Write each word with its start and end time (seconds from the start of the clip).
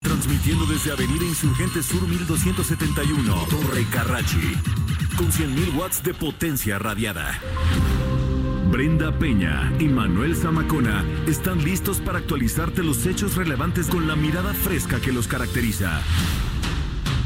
Transmitiendo 0.00 0.64
desde 0.66 0.92
Avenida 0.92 1.24
Insurgente 1.24 1.82
Sur 1.82 2.06
1271, 2.06 3.46
Torre 3.50 3.84
Carrachi. 3.90 4.56
Con 5.16 5.26
100.000 5.30 5.74
watts 5.76 6.02
de 6.02 6.14
potencia 6.14 6.78
radiada. 6.78 7.38
Brenda 8.70 9.18
Peña 9.18 9.72
y 9.78 9.88
Manuel 9.88 10.36
Zamacona 10.36 11.04
están 11.26 11.64
listos 11.64 11.98
para 12.00 12.18
actualizarte 12.18 12.82
los 12.82 13.06
hechos 13.06 13.34
relevantes 13.36 13.88
con 13.88 14.06
la 14.06 14.14
mirada 14.14 14.54
fresca 14.54 15.00
que 15.00 15.12
los 15.12 15.26
caracteriza. 15.26 16.00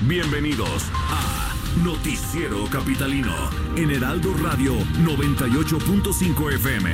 Bienvenidos 0.07 0.84
a 1.11 1.55
Noticiero 1.84 2.65
Capitalino 2.70 3.34
en 3.77 3.91
Heraldo 3.91 4.33
Radio 4.43 4.75
98.5 5.05 6.53
FM. 6.55 6.91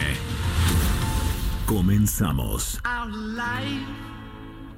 Comenzamos. 1.66 2.80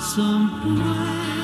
some 0.00 0.48
pride. 0.78 1.39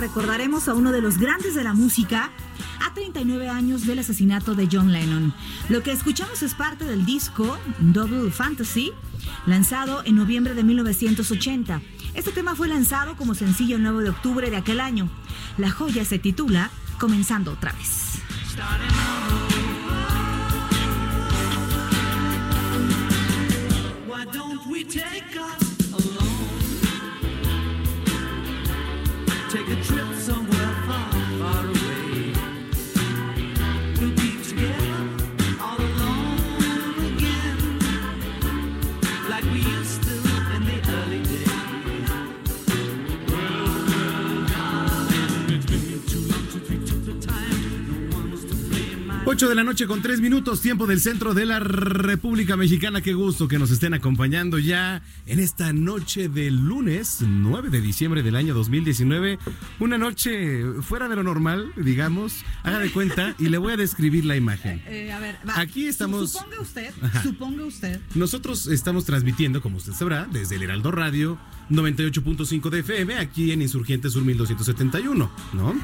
Recordaremos 0.00 0.66
a 0.66 0.74
uno 0.74 0.92
de 0.92 1.02
los 1.02 1.18
grandes 1.18 1.54
de 1.54 1.62
la 1.62 1.74
música 1.74 2.30
a 2.84 2.94
39 2.94 3.48
años 3.48 3.86
del 3.86 3.98
asesinato 3.98 4.54
de 4.54 4.66
John 4.70 4.92
Lennon. 4.92 5.34
Lo 5.68 5.82
que 5.82 5.92
escuchamos 5.92 6.42
es 6.42 6.54
parte 6.54 6.86
del 6.86 7.04
disco 7.04 7.58
Double 7.80 8.30
Fantasy, 8.30 8.92
lanzado 9.46 10.02
en 10.04 10.16
noviembre 10.16 10.54
de 10.54 10.64
1980. 10.64 11.82
Este 12.14 12.32
tema 12.32 12.54
fue 12.54 12.68
lanzado 12.68 13.14
como 13.16 13.34
sencillo 13.34 13.76
el 13.76 13.82
9 13.82 14.04
de 14.04 14.10
octubre 14.10 14.50
de 14.50 14.56
aquel 14.56 14.80
año. 14.80 15.10
La 15.58 15.70
joya 15.70 16.04
se 16.04 16.18
titula 16.18 16.70
Comenzando 16.98 17.52
otra 17.52 17.72
vez. 17.72 18.09
So. 29.90 30.39
8 49.32 49.48
de 49.48 49.54
la 49.54 49.62
noche 49.62 49.86
con 49.86 50.02
3 50.02 50.20
minutos, 50.20 50.60
tiempo 50.60 50.88
del 50.88 50.98
centro 51.00 51.34
de 51.34 51.46
la 51.46 51.60
República 51.60 52.56
Mexicana. 52.56 53.00
Qué 53.00 53.14
gusto 53.14 53.46
que 53.46 53.60
nos 53.60 53.70
estén 53.70 53.94
acompañando 53.94 54.58
ya 54.58 55.02
en 55.24 55.38
esta 55.38 55.72
noche 55.72 56.28
del 56.28 56.56
lunes 56.56 57.18
9 57.20 57.70
de 57.70 57.80
diciembre 57.80 58.24
del 58.24 58.34
año 58.34 58.54
2019. 58.54 59.38
Una 59.78 59.98
noche 59.98 60.64
fuera 60.82 61.08
de 61.08 61.14
lo 61.14 61.22
normal, 61.22 61.72
digamos. 61.76 62.44
Haga 62.64 62.80
de 62.80 62.90
cuenta 62.90 63.36
y 63.38 63.50
le 63.50 63.58
voy 63.58 63.74
a 63.74 63.76
describir 63.76 64.24
la 64.24 64.34
imagen. 64.36 64.82
Eh, 64.90 65.12
a 65.12 65.20
ver, 65.20 65.36
Aquí 65.54 65.86
estamos- 65.86 66.32
Suponga 66.32 66.60
usted, 66.60 66.92
Ajá. 67.00 67.22
suponga 67.22 67.64
usted. 67.64 68.00
Nosotros 68.16 68.66
estamos 68.66 69.04
transmitiendo, 69.04 69.62
como 69.62 69.76
usted 69.76 69.92
sabrá, 69.92 70.26
desde 70.32 70.56
el 70.56 70.64
Heraldo 70.64 70.90
Radio 70.90 71.38
98.5 71.70 72.68
de 72.70 72.80
FM, 72.80 73.16
aquí 73.18 73.52
en 73.52 73.62
Insurgente 73.62 74.10
Sur 74.10 74.24
1271, 74.24 75.30
¿no? 75.52 75.74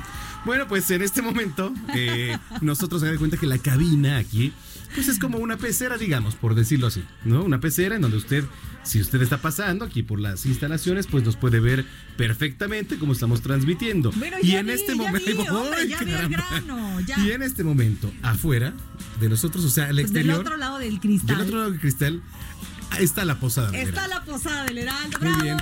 Bueno, 0.45 0.67
pues 0.69 0.89
en 0.93 1.03
este 1.03 1.23
momento, 1.23 1.73
eh, 1.95 2.37
nosotros 2.61 3.01
se 3.01 3.11
da 3.13 3.17
cuenta 3.19 3.36
que 3.37 3.47
la 3.47 3.59
cabina 3.59 4.19
aquí, 4.19 4.53
pues 4.95 5.09
es 5.09 5.19
como 5.19 5.39
una 5.39 5.57
pecera, 5.57 5.99
digamos, 5.99 6.35
por 6.37 6.55
decirlo 6.55 6.87
así, 6.87 7.05
¿no? 7.25 7.43
Una 7.45 7.61
pecera 7.61 7.97
en 7.97 8.03
donde 8.03 8.17
usted, 8.17 8.45
si 8.83 9.01
usted 9.01 9.21
está 9.21 9.39
pasando 9.39 9.85
aquí 9.85 10.03
por 10.03 10.21
las 10.21 10.47
instalaciones, 10.47 11.07
pues 11.07 11.25
nos 11.25 11.37
puede 11.37 11.61
ver 11.61 11.85
perfectamente 12.17 12.97
como 12.99 13.13
estamos 13.13 13.43
transmitiendo. 13.43 14.11
Bueno, 14.13 14.37
y 14.43 14.49
ya 14.53 14.61
en 14.61 14.67
vi, 14.67 14.73
este 14.73 14.93
ya 14.97 15.03
momento, 15.03 15.31
vi, 15.43 15.49
hombre, 15.49 15.79
¡Ay, 15.81 15.89
ya 15.89 15.99
vi 16.03 16.13
el 16.13 16.29
grano, 16.31 17.01
ya. 17.01 17.19
y 17.21 17.31
en 17.33 17.43
este 17.43 17.63
momento, 17.65 18.13
afuera 18.23 18.73
de 19.21 19.29
nosotros, 19.29 19.65
o 19.65 19.71
sea, 19.71 19.85
al 19.85 19.97
Pues 19.97 20.13
del 20.13 20.23
exterior, 20.23 20.41
otro 20.41 20.57
lado 20.57 20.79
del 20.79 20.99
cristal. 21.01 21.37
del 21.37 21.47
otro 21.47 21.59
lado 21.59 21.71
del 21.71 21.81
cristal, 21.81 22.23
está 22.99 23.25
la 23.25 23.39
posada. 23.39 23.77
Está 23.77 24.07
la 24.09 24.25
posada 24.25 24.65
del 24.65 24.79
Heraldo. 24.79 25.19
Muy 25.21 25.29
Bravo. 25.29 25.43
bien. 25.45 25.57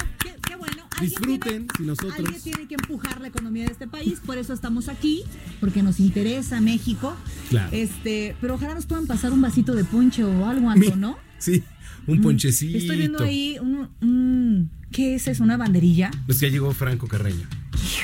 Disfruten, 1.00 1.38
tiene- 1.40 1.66
si 1.76 1.82
nosotros- 1.84 2.14
Alguien 2.18 2.40
tiene 2.42 2.66
que 2.68 2.74
empujar 2.74 3.20
la 3.20 3.28
economía 3.28 3.64
de 3.66 3.72
este 3.72 3.86
país, 3.86 4.20
por 4.24 4.38
eso 4.38 4.52
estamos 4.52 4.88
aquí, 4.88 5.22
porque 5.60 5.82
nos 5.82 6.00
interesa 6.00 6.60
México. 6.60 7.16
Claro. 7.50 7.68
Este, 7.72 8.36
pero 8.40 8.54
ojalá 8.54 8.74
nos 8.74 8.86
puedan 8.86 9.06
pasar 9.06 9.32
un 9.32 9.40
vasito 9.40 9.74
de 9.74 9.84
ponche 9.84 10.24
o 10.24 10.46
algo, 10.46 10.70
Anto, 10.70 10.96
¿no? 10.96 11.16
Sí, 11.38 11.62
un 12.06 12.20
ponchecito. 12.20 12.78
Estoy 12.78 12.96
viendo 12.98 13.22
ahí 13.24 13.56
un, 13.60 13.88
un- 14.00 14.70
¿qué 14.92 15.16
es 15.16 15.26
eso? 15.28 15.42
¿Una 15.42 15.56
banderilla? 15.56 16.10
Pues 16.26 16.40
ya 16.40 16.48
llegó 16.48 16.72
Franco 16.72 17.06
Carreño. 17.08 17.46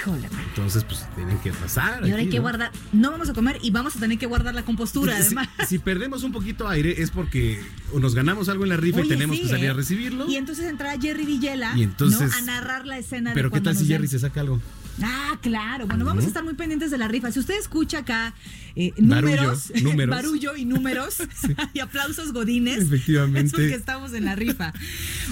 Híjole. 0.01 0.29
Entonces, 0.49 0.85
pues 0.85 1.07
tienen 1.15 1.39
que 1.41 1.53
pasar. 1.53 2.07
Y 2.07 2.11
ahora 2.11 2.23
hay 2.23 2.29
que 2.29 2.37
¿no? 2.37 2.43
guardar, 2.43 2.71
no 2.93 3.11
vamos 3.11 3.29
a 3.29 3.35
comer 3.35 3.59
y 3.63 3.71
vamos 3.71 3.97
a 3.97 4.01
tener 4.01 4.19
que 4.19 4.27
guardar 4.27 4.55
la 4.55 4.63
compostura, 4.65 5.15
Si, 5.17 5.23
además. 5.27 5.49
si 5.69 5.79
perdemos 5.79 6.23
un 6.23 6.33
poquito 6.33 6.69
aire 6.69 7.03
es 7.03 7.11
porque 7.11 7.63
o 7.93 8.01
nos 8.01 8.15
ganamos 8.15 8.49
algo 8.49 8.65
en 8.65 8.71
la 8.71 8.77
rifa 8.77 9.01
y 9.03 9.09
tenemos 9.09 9.37
sí, 9.37 9.43
que 9.43 9.49
salir 9.49 9.67
¿eh? 9.67 9.71
a 9.71 9.75
recibirlo. 9.75 10.29
Y 10.29 10.37
entonces 10.37 10.67
entra 10.67 10.99
Jerry 10.99 11.27
Villela 11.27 11.77
Y 11.77 11.83
entonces- 11.83 12.31
¿no? 12.33 12.37
a 12.37 12.41
narrar 12.43 12.87
la 12.87 12.99
escena 12.99 13.33
Pero 13.35 13.51
de 13.51 13.55
¿qué 13.55 13.61
tal 13.61 13.77
si 13.77 13.87
Jerry 13.87 14.09
se 14.09 14.19
saca 14.19 14.41
algo? 14.41 14.61
Ah, 15.03 15.39
claro. 15.41 15.87
Bueno, 15.87 16.05
vamos 16.05 16.25
a 16.25 16.27
estar 16.27 16.45
muy 16.45 16.55
pendientes 16.55 16.91
de 16.91 16.99
la 16.99 17.09
rifa. 17.09 17.31
Si 17.33 17.39
usted 17.39 17.55
escucha 17.59 17.99
acá 17.99 18.35
eh, 18.77 18.93
Barullo, 18.99 19.37
números, 19.37 19.73
números. 19.83 20.17
barullo 20.17 20.57
y 20.57 20.65
números 20.65 21.17
y 21.75 21.79
aplausos 21.81 22.33
godines, 22.33 22.79
Efectivamente. 22.83 23.47
es 23.47 23.53
porque 23.53 23.75
estamos 23.75 24.13
en 24.13 24.25
la 24.25 24.37
rifa. 24.37 24.73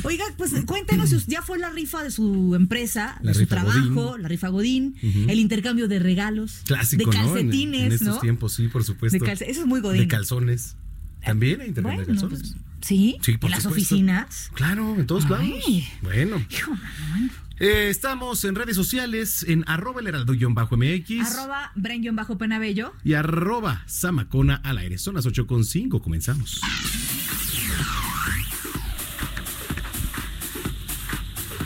Oiga, 0.03 0.25
pues 0.37 0.53
cuéntenos, 0.67 1.11
si 1.11 1.19
ya 1.27 1.43
fue 1.43 1.59
la 1.59 1.71
rifa 1.71 2.03
de 2.03 2.11
su 2.11 2.55
empresa, 2.55 3.19
La 3.23 3.33
de 3.33 3.39
su 3.41 3.47
trabajo, 3.47 3.79
Godín. 4.11 4.23
la 4.23 4.29
rifa 4.29 4.49
Godín, 4.49 4.97
el 5.29 5.39
intercambio 5.39 5.89
de 5.89 5.99
regalos, 5.99 6.63
Clásico, 6.67 7.11
de 7.11 7.17
¿no? 7.17 7.23
En- 7.23 7.33
calcetines, 7.49 7.81
En, 7.87 7.93
estos 7.93 8.09
¿no? 8.09 8.21
tiempos, 8.21 8.53
sí, 8.55 8.69
por 8.69 8.85
supuesto. 8.85 9.25
De 9.25 9.33
eso 9.33 9.45
es 9.45 9.67
muy 9.67 9.81
Godín. 9.81 10.03
De 10.03 10.09
calzones. 10.09 10.77
También 11.25 11.61
hay 11.61 11.69
intercambio 11.69 12.01
de 12.07 12.13
Bueno, 12.13 12.21
calzones. 12.31 12.53
pues, 12.55 12.65
¿Sí? 12.81 13.17
Sí, 13.23 13.37
por 13.39 13.49
¿En 13.49 13.57
las 13.57 13.65
supuesto. 13.65 13.95
oficinas? 13.95 14.51
Claro, 14.55 14.95
en 14.97 15.07
todos 15.07 15.29
lados. 15.29 15.47
Bueno. 16.03 16.37
Hijo, 16.49 16.71
bueno. 16.71 17.31
Eh, 17.61 17.89
estamos 17.91 18.45
en 18.45 18.55
redes 18.55 18.77
sociales 18.77 19.45
en 19.49 19.65
arroba 19.67 20.01
el 20.01 20.07
heraldo-mx 20.07 21.27
Arroba 21.27 21.73
Bren-Penabello. 21.75 22.93
y 23.03 23.15
arroba 23.15 23.83
Samacona 23.87 24.57
al 24.63 24.79
aire. 24.79 24.99
Son 24.99 25.15
las 25.15 25.27
8.5, 25.27 26.01
comenzamos. 26.01 26.61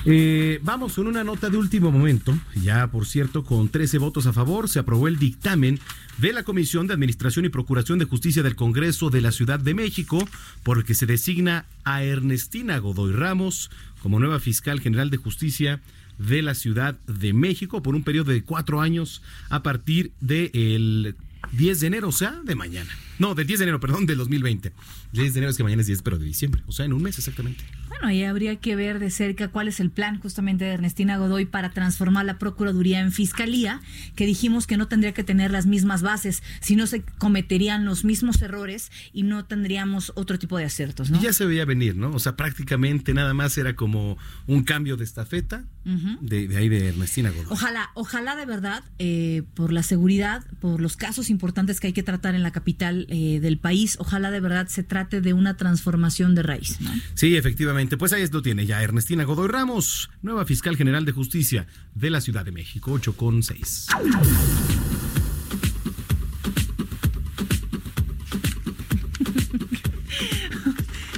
Eh, 0.04 0.58
vamos 0.62 0.94
con 0.94 1.06
una 1.06 1.22
nota 1.22 1.48
de 1.48 1.56
último 1.56 1.92
momento. 1.92 2.36
Ya, 2.60 2.90
por 2.90 3.06
cierto, 3.06 3.44
con 3.44 3.68
13 3.68 3.98
votos 3.98 4.26
a 4.26 4.32
favor, 4.32 4.68
se 4.68 4.78
aprobó 4.80 5.06
el 5.08 5.18
dictamen 5.18 5.78
de 6.22 6.32
la 6.32 6.44
Comisión 6.44 6.86
de 6.86 6.94
Administración 6.94 7.46
y 7.46 7.48
Procuración 7.48 7.98
de 7.98 8.04
Justicia 8.04 8.44
del 8.44 8.54
Congreso 8.54 9.10
de 9.10 9.20
la 9.20 9.32
Ciudad 9.32 9.58
de 9.58 9.74
México, 9.74 10.24
por 10.62 10.78
el 10.78 10.84
que 10.84 10.94
se 10.94 11.04
designa 11.04 11.66
a 11.82 12.04
Ernestina 12.04 12.78
Godoy 12.78 13.12
Ramos 13.12 13.72
como 14.00 14.20
nueva 14.20 14.38
fiscal 14.38 14.78
general 14.78 15.10
de 15.10 15.16
justicia 15.16 15.80
de 16.18 16.42
la 16.42 16.54
Ciudad 16.54 16.94
de 17.08 17.32
México 17.32 17.82
por 17.82 17.96
un 17.96 18.04
periodo 18.04 18.30
de 18.30 18.44
cuatro 18.44 18.80
años 18.80 19.20
a 19.50 19.64
partir 19.64 20.12
del 20.20 21.16
10 21.50 21.80
de 21.80 21.86
enero, 21.88 22.10
o 22.10 22.12
sea, 22.12 22.40
de 22.44 22.54
mañana. 22.54 22.90
No, 23.18 23.34
del 23.34 23.48
10 23.48 23.58
de 23.58 23.64
enero, 23.64 23.80
perdón, 23.80 24.06
del 24.06 24.18
2020. 24.18 24.72
10 25.12 25.34
de 25.34 25.38
enero 25.40 25.50
es 25.50 25.56
que 25.56 25.64
mañana 25.64 25.80
es 25.80 25.88
10, 25.88 26.02
pero 26.02 26.18
de 26.18 26.24
diciembre, 26.24 26.62
o 26.68 26.72
sea, 26.72 26.84
en 26.84 26.92
un 26.92 27.02
mes 27.02 27.18
exactamente. 27.18 27.64
Bueno, 27.92 28.08
ahí 28.08 28.24
habría 28.24 28.56
que 28.56 28.74
ver 28.74 28.98
de 28.98 29.10
cerca 29.10 29.48
cuál 29.48 29.68
es 29.68 29.78
el 29.78 29.90
plan 29.90 30.18
justamente 30.18 30.64
de 30.64 30.70
Ernestina 30.70 31.18
Godoy 31.18 31.44
para 31.44 31.72
transformar 31.72 32.24
la 32.24 32.38
Procuraduría 32.38 33.00
en 33.00 33.12
Fiscalía, 33.12 33.82
que 34.16 34.24
dijimos 34.24 34.66
que 34.66 34.78
no 34.78 34.88
tendría 34.88 35.12
que 35.12 35.24
tener 35.24 35.50
las 35.50 35.66
mismas 35.66 36.00
bases, 36.00 36.42
si 36.60 36.74
no 36.74 36.86
se 36.86 37.02
cometerían 37.18 37.84
los 37.84 38.06
mismos 38.06 38.40
errores 38.40 38.90
y 39.12 39.24
no 39.24 39.44
tendríamos 39.44 40.10
otro 40.14 40.38
tipo 40.38 40.56
de 40.56 40.64
aciertos, 40.64 41.10
¿no? 41.10 41.18
Y 41.18 41.24
ya 41.24 41.34
se 41.34 41.44
veía 41.44 41.66
venir, 41.66 41.94
¿no? 41.94 42.12
O 42.12 42.18
sea, 42.18 42.34
prácticamente 42.34 43.12
nada 43.12 43.34
más 43.34 43.58
era 43.58 43.76
como 43.76 44.16
un 44.46 44.64
cambio 44.64 44.96
de 44.96 45.04
estafeta 45.04 45.64
de, 45.84 46.48
de 46.48 46.56
ahí 46.56 46.70
de 46.70 46.88
Ernestina 46.88 47.28
Godoy. 47.28 47.46
Ojalá, 47.50 47.90
ojalá 47.92 48.36
de 48.36 48.46
verdad, 48.46 48.84
eh, 48.98 49.42
por 49.52 49.70
la 49.70 49.82
seguridad, 49.82 50.42
por 50.60 50.80
los 50.80 50.96
casos 50.96 51.28
importantes 51.28 51.78
que 51.78 51.88
hay 51.88 51.92
que 51.92 52.02
tratar 52.02 52.34
en 52.34 52.42
la 52.42 52.52
capital 52.52 53.06
eh, 53.10 53.38
del 53.40 53.58
país, 53.58 53.96
ojalá 53.98 54.30
de 54.30 54.40
verdad 54.40 54.68
se 54.68 54.82
trate 54.82 55.20
de 55.20 55.34
una 55.34 55.58
transformación 55.58 56.34
de 56.34 56.42
raíz. 56.42 56.80
¿no? 56.80 56.90
Sí, 57.14 57.36
efectivamente. 57.36 57.81
Pues 57.98 58.12
ahí 58.12 58.24
lo 58.30 58.42
tiene 58.42 58.64
ya 58.64 58.80
Ernestina 58.80 59.24
Godoy 59.24 59.48
Ramos, 59.48 60.08
nueva 60.22 60.44
fiscal 60.44 60.76
general 60.76 61.04
de 61.04 61.10
justicia 61.12 61.66
de 61.94 62.10
la 62.10 62.20
Ciudad 62.20 62.44
de 62.44 62.52
México, 62.52 62.92
8 62.92 63.16
con 63.16 63.42
6. 63.42 63.86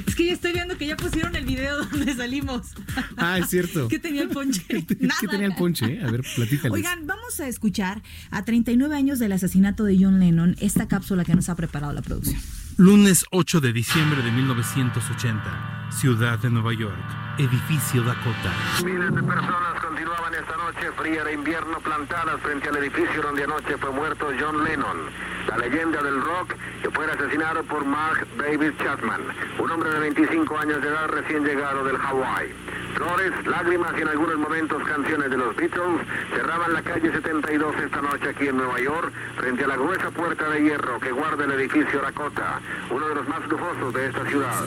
Es 0.07 0.15
que 0.15 0.27
ya 0.27 0.33
estoy 0.33 0.53
viendo 0.53 0.79
que 0.79 0.87
ya 0.87 0.97
pusieron 0.97 1.35
el 1.35 1.45
video 1.45 1.85
donde 1.85 2.15
salimos. 2.15 2.69
Ah, 3.17 3.39
es 3.39 3.51
cierto. 3.51 3.89
¿Qué 3.91 3.99
tenía 3.99 4.23
el 4.23 4.29
ponche? 4.29 4.63
¿Qué 4.69 5.27
tenía 5.29 5.47
el 5.47 5.55
ponche? 5.57 5.87
eh? 5.87 6.05
A 6.05 6.11
ver, 6.11 6.23
platícales. 6.37 6.73
Oigan, 6.73 7.07
vamos 7.07 7.41
a 7.41 7.49
escuchar 7.49 8.03
a 8.31 8.45
39 8.45 8.95
años 8.95 9.19
del 9.19 9.33
asesinato 9.33 9.85
de 9.85 9.99
John 10.01 10.21
Lennon 10.21 10.57
esta 10.61 10.87
cápsula 10.87 11.25
que 11.25 11.35
nos 11.35 11.49
ha 11.49 11.57
preparado 11.57 11.93
la 11.93 12.03
producción. 12.03 12.41
Lunes 12.77 13.25
8 13.31 13.61
de 13.61 13.73
diciembre 13.73 14.21
de 14.21 14.33
1980, 14.33 15.91
Ciudad 15.93 16.41
de 16.41 16.51
Nueva 16.51 16.73
York, 16.73 16.99
edificio 17.39 18.03
Dakota. 18.03 18.51
Miles 18.85 19.15
de 19.15 19.23
personas 19.23 19.81
continuaban 19.81 20.35
esta 20.35 20.57
noche 20.57 20.91
fría 20.99 21.23
de 21.23 21.35
invierno 21.35 21.79
plantadas 21.79 22.41
frente 22.41 22.69
al 22.71 22.79
edificio 22.79 23.23
donde 23.23 23.45
anoche 23.45 23.79
fue 23.79 23.93
muerto 23.93 24.27
John 24.41 24.65
Lennon, 24.65 24.97
la 25.47 25.59
leyenda 25.59 26.03
del 26.03 26.21
rock 26.21 26.57
que 26.83 26.91
fue 26.91 27.07
asesinado 27.09 27.63
por 27.63 27.85
Mark 27.85 28.27
David 28.37 28.73
Chapman, 28.83 29.21
un 29.61 29.71
hombre 29.71 29.91
de 29.91 30.01
25 30.01 30.59
años 30.59 30.83
de 30.83 30.89
edad 30.89 31.07
recién 31.11 31.45
llegado 31.45 31.85
del 31.85 31.97
Hawái. 31.97 32.53
Flores, 32.95 33.33
lágrimas 33.47 33.93
y 33.99 34.03
en 34.03 34.09
algunos 34.09 34.37
momentos 34.39 34.83
canciones 34.85 35.31
de 35.31 35.37
los 35.37 35.55
Beatles 35.57 36.01
cerraban 36.31 36.73
la 36.73 36.83
calle 36.83 37.11
72 37.11 37.75
esta 37.85 38.01
noche 38.01 38.29
aquí 38.31 38.49
en 38.49 38.57
Nueva 38.57 38.81
York 38.81 39.13
frente 39.37 39.65
a 39.65 39.69
la 39.69 39.77
gruesa 39.77 40.11
puerta 40.11 40.49
de 40.51 40.63
hierro 40.63 41.01
que 41.01 41.11
guarda 41.11 41.45
el 41.45 41.53
edificio 41.53 42.01
Dakota, 42.01 42.61
uno 42.91 43.09
de 43.09 43.15
los 43.17 43.29
más 43.29 43.47
lujosos 43.49 43.93
de 43.95 44.07
esta 44.07 44.25
ciudad. 44.27 44.67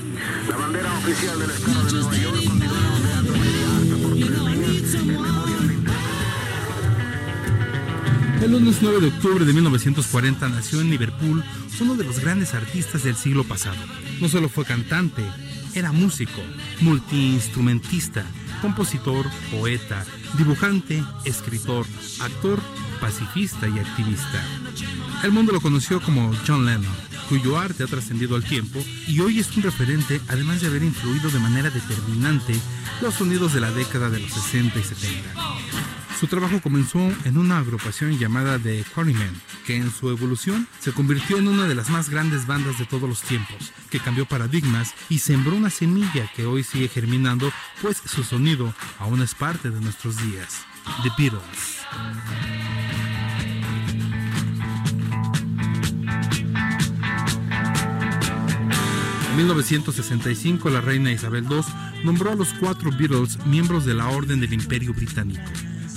La 0.50 0.58
bandera 0.58 0.92
oficial 0.94 1.40
del 1.40 1.52
estado 1.52 1.84
de 1.86 1.94
Nueva 1.94 2.16
York 2.18 2.38
continúa 2.46 2.98
El 8.42 8.52
lunes 8.52 8.78
9 8.82 9.00
de 9.02 9.08
octubre 9.08 9.46
de 9.46 9.52
1940 9.54 10.48
nació 10.50 10.80
en 10.80 10.90
Liverpool 10.90 11.44
uno 11.82 11.96
de 11.96 12.04
los 12.04 12.20
grandes 12.20 12.54
artistas 12.54 13.04
del 13.04 13.16
siglo 13.16 13.44
pasado. 13.44 13.78
No 14.22 14.30
solo 14.30 14.48
fue 14.48 14.64
cantante, 14.64 15.24
era 15.74 15.92
músico, 15.92 16.42
multiinstrumentista, 16.82 18.26
compositor, 18.62 19.26
poeta, 19.52 20.06
dibujante, 20.38 21.04
escritor, 21.26 21.86
actor, 22.22 22.60
pacifista 23.00 23.68
y 23.68 23.80
activista. 23.80 24.44
El 25.24 25.32
mundo 25.32 25.52
lo 25.52 25.62
conoció 25.62 26.02
como 26.02 26.34
John 26.46 26.66
Lennon, 26.66 26.96
cuyo 27.30 27.58
arte 27.58 27.84
ha 27.84 27.88
trascendido 27.88 28.36
al 28.36 28.44
tiempo 28.44 28.84
y 29.08 29.20
hoy 29.20 29.40
es 29.40 29.56
un 29.56 29.64
referente 29.64 30.22
además 30.28 30.62
de 30.62 30.68
haber 30.68 30.84
influido 30.84 31.30
de 31.30 31.40
manera 31.40 31.70
determinante 31.70 32.56
los 33.02 33.16
sonidos 33.16 33.54
de 33.54 33.62
la 33.62 33.72
década 33.72 34.10
de 34.10 34.20
los 34.20 34.32
60 34.32 34.80
y 34.80 34.84
70. 34.84 35.97
Su 36.20 36.26
trabajo 36.26 36.60
comenzó 36.62 36.98
en 37.26 37.38
una 37.38 37.60
agrupación 37.60 38.18
llamada 38.18 38.58
The 38.58 38.84
Quarrymen, 38.96 39.40
que 39.68 39.76
en 39.76 39.92
su 39.92 40.10
evolución 40.10 40.68
se 40.80 40.92
convirtió 40.92 41.38
en 41.38 41.48
una 41.48 41.68
de 41.68 41.76
las 41.76 41.92
más 41.92 42.10
grandes 42.10 42.48
bandas 42.48 42.80
de 42.80 42.86
todos 42.86 43.08
los 43.08 43.22
tiempos, 43.22 43.72
que 43.92 44.00
cambió 44.00 44.26
paradigmas 44.26 44.96
y 45.10 45.20
sembró 45.20 45.56
una 45.56 45.70
semilla 45.70 46.28
que 46.36 46.48
hoy 46.48 46.64
sigue 46.64 46.88
germinando, 46.88 47.52
pues 47.84 48.02
su 48.04 48.24
sonido 48.24 48.74
aún 48.98 49.22
es 49.22 49.36
parte 49.36 49.70
de 49.70 49.80
nuestros 49.80 50.18
días. 50.18 50.66
The 51.04 51.12
Beatles. 51.20 51.82
En 59.30 59.38
1965, 59.38 60.72
la 60.72 60.82
reina 60.82 61.12
Isabel 61.12 61.46
II 61.48 61.62
nombró 62.04 62.32
a 62.32 62.36
los 62.36 62.56
cuatro 62.56 62.90
Beatles 62.90 63.46
miembros 63.46 63.86
de 63.86 63.94
la 63.94 64.08
Orden 64.08 64.40
del 64.40 64.54
Imperio 64.54 64.96
Británico. 64.96 65.44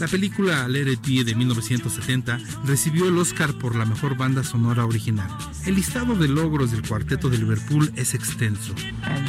La 0.01 0.09
película 0.09 0.67
Let 0.67 0.87
de 0.87 1.35
1970 1.35 2.39
recibió 2.65 3.09
el 3.09 3.19
Oscar 3.19 3.53
por 3.59 3.77
la 3.77 3.85
mejor 3.85 4.17
banda 4.17 4.43
sonora 4.43 4.87
original. 4.87 5.29
El 5.67 5.75
listado 5.75 6.15
de 6.15 6.27
logros 6.27 6.71
del 6.71 6.89
cuarteto 6.89 7.29
de 7.29 7.37
Liverpool 7.37 7.93
es 7.97 8.15
extenso. 8.15 8.73
And 9.03 9.29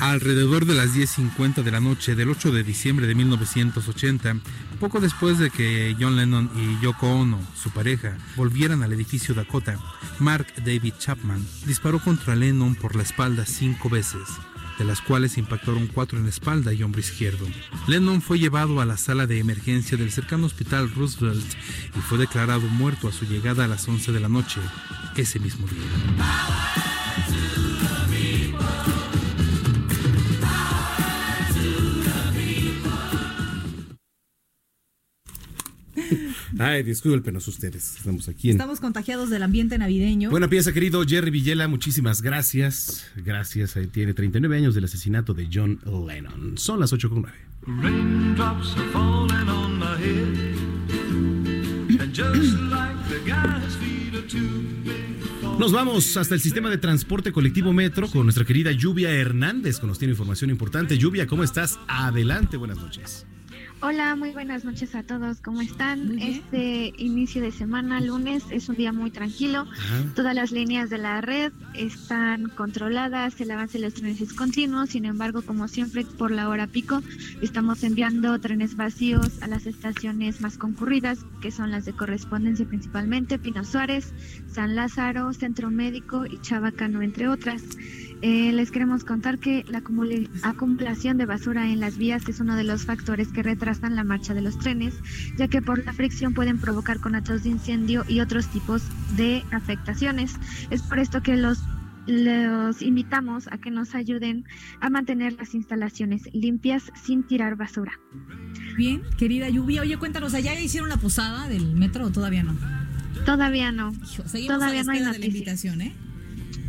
Alrededor 0.00 0.66
de 0.66 0.74
las 0.74 0.94
10.50 0.94 1.62
de 1.62 1.70
la 1.70 1.80
noche 1.80 2.14
del 2.14 2.30
8 2.30 2.50
de 2.52 2.62
diciembre 2.62 3.06
de 3.06 3.14
1980, 3.14 4.36
poco 4.80 5.00
después 5.00 5.38
de 5.38 5.50
que 5.50 5.96
John 6.00 6.16
Lennon 6.16 6.50
y 6.56 6.82
Yoko 6.82 7.08
Ono, 7.08 7.38
su 7.54 7.70
pareja, 7.70 8.16
volvieran 8.36 8.82
al 8.82 8.92
edificio 8.92 9.34
Dakota, 9.34 9.76
Mark 10.18 10.46
David 10.64 10.94
Chapman 10.98 11.44
disparó 11.66 12.00
contra 12.00 12.34
Lennon 12.34 12.74
por 12.74 12.96
la 12.96 13.02
espalda 13.02 13.44
cinco 13.46 13.88
veces, 13.88 14.22
de 14.82 14.88
las 14.88 15.00
cuales 15.00 15.38
impactaron 15.38 15.86
cuatro 15.86 16.18
en 16.18 16.26
espalda 16.26 16.72
y 16.72 16.82
hombro 16.82 17.00
izquierdo. 17.00 17.46
Lennon 17.86 18.20
fue 18.20 18.40
llevado 18.40 18.80
a 18.80 18.84
la 18.84 18.96
sala 18.96 19.28
de 19.28 19.38
emergencia 19.38 19.96
del 19.96 20.10
cercano 20.10 20.46
hospital 20.46 20.90
Roosevelt 20.92 21.46
y 21.96 22.00
fue 22.00 22.18
declarado 22.18 22.62
muerto 22.62 23.06
a 23.06 23.12
su 23.12 23.24
llegada 23.24 23.64
a 23.64 23.68
las 23.68 23.86
11 23.86 24.10
de 24.10 24.18
la 24.18 24.28
noche 24.28 24.60
ese 25.14 25.38
mismo 25.38 25.68
día. 25.68 27.51
Ay, 36.62 36.84
discúlpenos 36.84 37.48
ustedes. 37.48 37.96
Estamos 37.96 38.28
aquí 38.28 38.50
en. 38.50 38.56
Estamos 38.56 38.78
contagiados 38.78 39.30
del 39.30 39.42
ambiente 39.42 39.76
navideño. 39.78 40.30
Buena 40.30 40.48
pieza, 40.48 40.72
querido 40.72 41.02
Jerry 41.04 41.32
Villela. 41.32 41.66
Muchísimas 41.66 42.22
gracias. 42.22 43.04
Gracias. 43.16 43.76
Ahí 43.76 43.88
tiene 43.88 44.14
39 44.14 44.56
años 44.56 44.74
del 44.74 44.84
asesinato 44.84 45.34
de 45.34 45.48
John 45.52 45.80
Lennon. 46.06 46.56
Son 46.56 46.78
las 46.78 46.92
8 46.92 47.10
con 47.10 47.22
9. 47.22 47.36
Raindrops 47.66 48.76
are 48.76 48.88
falling 48.92 49.48
on 49.48 49.78
my 49.78 49.96
head. 49.98 50.52
And 52.00 52.14
just 52.14 52.56
like 52.70 52.96
the 53.08 53.18
guy's 53.28 53.76
feet 53.76 54.14
are 54.14 54.26
too 54.28 54.62
big 54.84 55.20
for 55.40 55.58
Nos 55.58 55.72
vamos 55.72 56.16
hasta 56.16 56.34
el 56.34 56.40
sistema 56.40 56.70
de 56.70 56.78
transporte 56.78 57.32
colectivo 57.32 57.72
Metro 57.72 58.08
con 58.08 58.22
nuestra 58.22 58.44
querida 58.44 58.70
Lluvia 58.70 59.10
Hernández, 59.10 59.80
que 59.80 59.86
nos 59.88 59.98
tiene 59.98 60.12
información 60.12 60.50
importante. 60.50 60.96
Lluvia, 60.96 61.26
¿cómo 61.26 61.42
estás? 61.42 61.80
Adelante, 61.88 62.56
buenas 62.56 62.78
noches. 62.78 63.26
Hola, 63.84 64.14
muy 64.14 64.30
buenas 64.30 64.64
noches 64.64 64.94
a 64.94 65.02
todos. 65.02 65.40
¿Cómo 65.40 65.60
están? 65.60 66.16
Este 66.20 66.92
inicio 66.98 67.42
de 67.42 67.50
semana, 67.50 68.00
lunes, 68.00 68.44
es 68.50 68.68
un 68.68 68.76
día 68.76 68.92
muy 68.92 69.10
tranquilo. 69.10 69.66
Todas 70.14 70.36
las 70.36 70.52
líneas 70.52 70.88
de 70.88 70.98
la 70.98 71.20
red 71.20 71.52
están 71.74 72.48
controladas, 72.50 73.40
el 73.40 73.50
avance 73.50 73.78
de 73.78 73.84
los 73.84 73.94
trenes 73.94 74.20
es 74.20 74.34
continuo. 74.34 74.86
Sin 74.86 75.04
embargo, 75.04 75.42
como 75.42 75.66
siempre, 75.66 76.04
por 76.04 76.30
la 76.30 76.48
hora 76.48 76.68
pico, 76.68 77.02
estamos 77.40 77.82
enviando 77.82 78.38
trenes 78.38 78.76
vacíos 78.76 79.42
a 79.42 79.48
las 79.48 79.66
estaciones 79.66 80.40
más 80.40 80.58
concurridas, 80.58 81.26
que 81.40 81.50
son 81.50 81.72
las 81.72 81.84
de 81.84 81.92
correspondencia 81.92 82.64
principalmente, 82.64 83.36
Pino 83.40 83.64
Suárez, 83.64 84.14
San 84.46 84.76
Lázaro, 84.76 85.32
Centro 85.32 85.72
Médico 85.72 86.24
y 86.24 86.40
Chabacano, 86.40 87.02
entre 87.02 87.26
otras. 87.26 87.64
Eh, 88.22 88.52
les 88.52 88.70
queremos 88.70 89.02
contar 89.04 89.38
que 89.38 89.64
la 89.68 89.78
acumula- 89.78 90.28
acumulación 90.44 91.18
de 91.18 91.26
basura 91.26 91.68
en 91.68 91.80
las 91.80 91.98
vías 91.98 92.28
es 92.28 92.38
uno 92.38 92.54
de 92.54 92.62
los 92.64 92.84
factores 92.84 93.28
que 93.32 93.42
retrasan 93.42 93.96
la 93.96 94.04
marcha 94.04 94.32
de 94.32 94.40
los 94.42 94.58
trenes, 94.58 94.94
ya 95.36 95.48
que 95.48 95.60
por 95.60 95.84
la 95.84 95.92
fricción 95.92 96.32
pueden 96.32 96.58
provocar 96.58 97.00
conatos 97.00 97.42
de 97.42 97.50
incendio 97.50 98.04
y 98.08 98.20
otros 98.20 98.46
tipos 98.48 98.82
de 99.16 99.42
afectaciones. 99.50 100.36
Es 100.70 100.82
por 100.82 100.98
esto 101.00 101.22
que 101.22 101.36
los 101.36 101.58
los 102.04 102.82
invitamos 102.82 103.46
a 103.52 103.58
que 103.58 103.70
nos 103.70 103.94
ayuden 103.94 104.44
a 104.80 104.90
mantener 104.90 105.34
las 105.34 105.54
instalaciones 105.54 106.22
limpias 106.32 106.90
sin 107.00 107.22
tirar 107.22 107.54
basura. 107.54 107.92
Bien, 108.76 109.02
querida 109.18 109.48
Lluvia. 109.48 109.82
Oye, 109.82 109.96
cuéntanos, 109.98 110.34
¿allá 110.34 110.52
ya 110.52 110.60
hicieron 110.60 110.88
la 110.88 110.96
posada 110.96 111.46
del 111.48 111.74
metro 111.76 112.06
o 112.06 112.10
todavía 112.10 112.42
no? 112.42 112.56
Todavía 113.24 113.70
no. 113.70 113.92
Hijo, 113.92 114.26
seguimos 114.26 114.56
Todavía 114.58 114.80
a 114.80 114.84
la 114.84 114.92
no 114.92 114.92
hay 114.92 115.12
de 115.12 115.18
la 115.20 115.26
invitación, 115.26 115.80
¿eh? 115.80 115.92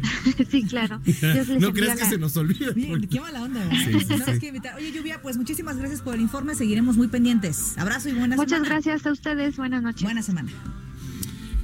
sí, 0.52 0.64
claro. 0.64 1.00
Dios 1.04 1.48
les 1.48 1.62
No 1.62 1.74
creas 1.74 1.98
que 2.00 2.06
se 2.06 2.18
nos 2.18 2.36
olvida. 2.38 2.72
Bien, 2.72 3.08
qué 3.08 3.20
mala 3.22 3.44
onda, 3.44 3.60
¿verdad? 3.62 3.78
Sí, 3.86 4.00
sí, 4.00 4.06
Tenemos 4.06 4.34
sí. 4.36 4.40
que 4.40 4.48
invitar. 4.48 4.76
Oye, 4.76 4.92
Lluvia, 4.92 5.22
pues 5.22 5.38
muchísimas 5.38 5.78
gracias 5.78 6.02
por 6.02 6.16
el 6.16 6.22
informe. 6.22 6.56
Seguiremos 6.56 6.98
muy 6.98 7.08
pendientes. 7.08 7.78
Abrazo 7.78 8.10
y 8.10 8.14
buena 8.14 8.36
Muchas 8.36 8.58
semana. 8.60 8.70
gracias 8.70 9.06
a 9.06 9.12
ustedes. 9.12 9.58
Buenas 9.58 9.82
noches. 9.84 10.04
Buena 10.04 10.22
semana. 10.22 10.50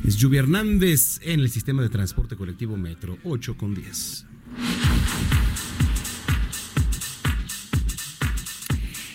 Es 0.06 0.16
Lluvia 0.16 0.40
Hernández 0.40 1.20
en 1.24 1.42
el 1.42 1.50
sistema 1.50 1.82
de 1.82 1.90
transporte 1.90 2.36
colectivo 2.36 2.78
Metro 2.78 3.18
8 3.24 3.58
con 3.58 3.76
10. 3.76 4.26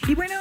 Y 0.07 0.14
bueno, 0.14 0.35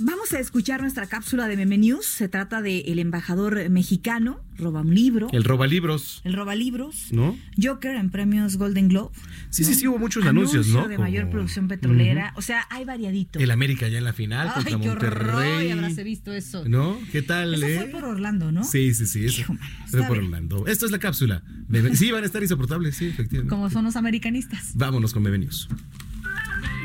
vamos 0.00 0.32
a 0.32 0.38
escuchar 0.40 0.80
nuestra 0.80 1.06
cápsula 1.06 1.46
de 1.48 1.56
Meme 1.56 1.78
News. 1.78 2.06
Se 2.06 2.28
trata 2.28 2.62
del 2.62 2.82
el 2.86 2.98
embajador 2.98 3.68
mexicano, 3.70 4.40
roba 4.56 4.80
un 4.80 4.94
libro. 4.94 5.28
El 5.32 5.44
roba 5.44 5.66
libros, 5.66 6.20
El 6.24 6.34
roba 6.34 6.54
libros. 6.54 7.08
¿no? 7.12 7.36
Joker 7.62 7.96
en 7.96 8.10
premios 8.10 8.56
Golden 8.56 8.88
Globe. 8.88 9.10
Sí, 9.50 9.64
sí, 9.64 9.70
¿no? 9.72 9.76
sí, 9.78 9.86
hubo 9.88 9.98
muchos 9.98 10.24
anuncios, 10.26 10.68
¿no? 10.68 10.88
de 10.88 10.98
mayor 10.98 11.24
Como- 11.24 11.32
producción 11.32 11.68
petrolera. 11.68 12.32
O 12.36 12.42
sea, 12.42 12.66
hay 12.70 12.84
variadito. 12.84 13.38
El 13.38 13.50
América 13.50 13.88
ya 13.88 13.98
en 13.98 14.04
la 14.04 14.12
final 14.12 14.48
Ay, 14.48 14.54
contra 14.54 14.80
qué 14.80 14.90
horror. 14.90 15.24
Monterrey. 15.24 15.70
Habrás 15.70 15.96
visto 16.04 16.32
eso. 16.32 16.64
¿No? 16.68 16.98
¿Qué 17.12 17.22
tal, 17.22 17.54
Eso 17.54 17.66
eh? 17.66 17.76
fue 17.80 17.86
por 17.88 18.04
Orlando, 18.04 18.52
¿no? 18.52 18.64
Sí, 18.64 18.94
sí, 18.94 19.06
sí. 19.06 19.24
Eso, 19.26 19.44
fue 19.88 20.02
por 20.02 20.12
bien. 20.18 20.24
Orlando. 20.26 20.66
Esto 20.66 20.86
es 20.86 20.92
la 20.92 20.98
cápsula. 20.98 21.42
Bebe- 21.68 21.88
Sí, 21.96 22.10
van 22.12 22.22
a 22.22 22.26
estar 22.26 22.42
insoportables, 22.42 22.96
sí, 22.96 23.06
efectivamente. 23.06 23.50
Como 23.50 23.70
son 23.70 23.84
los 23.84 23.96
americanistas. 23.96 24.72
Vámonos 24.74 25.12
con 25.12 25.22
Bebe 25.22 25.38
News. 25.38 25.68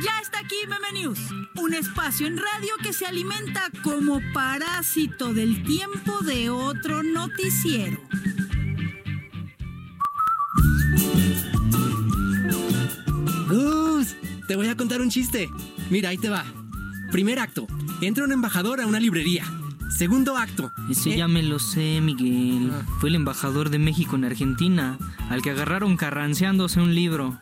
Ya 0.03 0.11
aquí 0.43 0.55
Meme 0.67 1.01
News, 1.01 1.19
un 1.55 1.73
espacio 1.73 2.27
en 2.27 2.37
radio 2.37 2.71
que 2.81 2.93
se 2.93 3.05
alimenta 3.05 3.69
como 3.83 4.19
parásito 4.33 5.33
del 5.33 5.63
tiempo 5.63 6.19
de 6.19 6.49
otro 6.49 7.03
noticiero. 7.03 7.97
Gus, 13.47 14.15
te 14.47 14.55
voy 14.55 14.67
a 14.67 14.75
contar 14.75 15.01
un 15.01 15.09
chiste. 15.09 15.49
Mira, 15.89 16.09
ahí 16.09 16.17
te 16.17 16.29
va. 16.29 16.45
Primer 17.11 17.39
acto, 17.39 17.67
entra 18.01 18.23
un 18.23 18.31
embajador 18.31 18.81
a 18.81 18.87
una 18.87 18.99
librería. 18.99 19.45
Segundo 19.89 20.35
acto. 20.35 20.71
Ese 20.89 21.13
eh, 21.13 21.17
ya 21.17 21.27
me 21.27 21.43
lo 21.43 21.59
sé, 21.59 22.01
Miguel. 22.01 22.71
Ah. 22.73 22.85
Fue 22.99 23.09
el 23.09 23.15
embajador 23.15 23.69
de 23.69 23.79
México 23.79 24.15
en 24.15 24.25
Argentina, 24.25 24.97
al 25.29 25.41
que 25.41 25.51
agarraron 25.51 25.95
carranceándose 25.95 26.81
un 26.81 26.95
libro. 26.95 27.39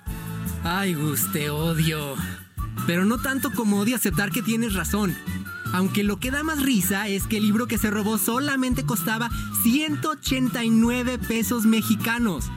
Ay, 0.64 0.94
Gus, 0.94 1.32
te 1.32 1.50
odio. 1.50 2.16
Pero 2.88 3.06
no 3.06 3.20
tanto 3.20 3.52
como 3.52 3.80
odio 3.80 3.96
aceptar 3.96 4.32
que 4.32 4.42
tienes 4.42 4.74
razón. 4.74 5.16
Aunque 5.74 6.04
lo 6.04 6.20
que 6.20 6.32
da 6.32 6.44
más 6.44 6.62
risa 6.62 7.08
es 7.08 7.28
que 7.28 7.38
el 7.38 7.44
libro 7.44 7.68
que 7.68 7.78
se 7.78 7.90
robó 7.90 8.18
solamente 8.18 8.84
costaba 8.84 9.30
189 9.64 11.18
pesos 11.18 11.66
mexicanos. 11.66 12.50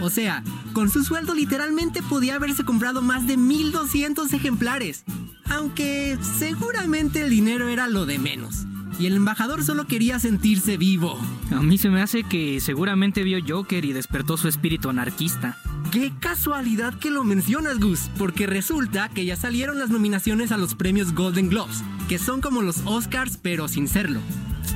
O 0.00 0.10
sea, 0.10 0.42
con 0.72 0.90
su 0.90 1.04
sueldo 1.04 1.34
literalmente 1.34 2.02
podía 2.02 2.36
haberse 2.36 2.64
comprado 2.64 3.02
más 3.02 3.26
de 3.26 3.36
1200 3.36 4.32
ejemplares. 4.32 5.04
Aunque 5.50 6.18
seguramente 6.38 7.20
el 7.20 7.30
dinero 7.30 7.68
era 7.68 7.86
lo 7.86 8.06
de 8.06 8.18
menos. 8.18 8.66
Y 8.98 9.06
el 9.06 9.16
embajador 9.16 9.64
solo 9.64 9.86
quería 9.86 10.18
sentirse 10.18 10.76
vivo. 10.76 11.18
A 11.50 11.60
mí 11.60 11.78
se 11.78 11.90
me 11.90 12.00
hace 12.00 12.22
que 12.22 12.60
seguramente 12.60 13.24
vio 13.24 13.38
Joker 13.46 13.84
y 13.84 13.92
despertó 13.92 14.36
su 14.36 14.48
espíritu 14.48 14.88
anarquista. 14.88 15.58
Qué 15.94 16.12
casualidad 16.18 16.98
que 16.98 17.08
lo 17.08 17.22
mencionas, 17.22 17.78
Gus, 17.78 18.10
porque 18.18 18.48
resulta 18.48 19.08
que 19.10 19.24
ya 19.24 19.36
salieron 19.36 19.78
las 19.78 19.90
nominaciones 19.90 20.50
a 20.50 20.58
los 20.58 20.74
premios 20.74 21.14
Golden 21.14 21.48
Globes, 21.48 21.84
que 22.08 22.18
son 22.18 22.40
como 22.40 22.62
los 22.62 22.78
Oscars 22.84 23.38
pero 23.40 23.68
sin 23.68 23.86
serlo. 23.86 24.18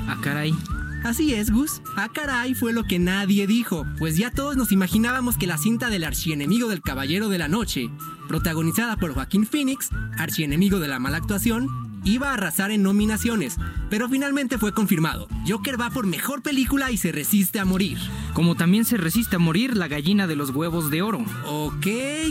Ah, 0.06 0.16
caray. 0.22 0.54
Así 1.02 1.34
es, 1.34 1.50
Gus. 1.50 1.82
Ah, 1.96 2.08
caray, 2.14 2.54
fue 2.54 2.72
lo 2.72 2.84
que 2.84 3.00
nadie 3.00 3.48
dijo, 3.48 3.84
pues 3.98 4.16
ya 4.16 4.30
todos 4.30 4.56
nos 4.56 4.70
imaginábamos 4.70 5.36
que 5.36 5.48
la 5.48 5.58
cinta 5.58 5.90
del 5.90 6.04
archienemigo 6.04 6.68
del 6.68 6.82
Caballero 6.82 7.28
de 7.28 7.38
la 7.38 7.48
Noche, 7.48 7.90
protagonizada 8.28 8.96
por 8.96 9.12
Joaquín 9.12 9.44
Phoenix, 9.44 9.90
archienemigo 10.18 10.78
de 10.78 10.86
la 10.86 11.00
mala 11.00 11.16
actuación, 11.16 11.87
iba 12.04 12.30
a 12.30 12.34
arrasar 12.34 12.70
en 12.70 12.82
nominaciones, 12.82 13.56
pero 13.90 14.08
finalmente 14.08 14.58
fue 14.58 14.72
confirmado. 14.72 15.28
Joker 15.46 15.80
va 15.80 15.90
por 15.90 16.06
mejor 16.06 16.42
película 16.42 16.90
y 16.90 16.96
se 16.96 17.12
resiste 17.12 17.58
a 17.58 17.64
morir. 17.64 17.98
Como 18.34 18.54
también 18.54 18.84
se 18.84 18.96
resiste 18.96 19.36
a 19.36 19.38
morir 19.38 19.76
la 19.76 19.88
gallina 19.88 20.26
de 20.26 20.36
los 20.36 20.50
huevos 20.50 20.90
de 20.90 21.02
oro. 21.02 21.24
Ok, 21.46 21.86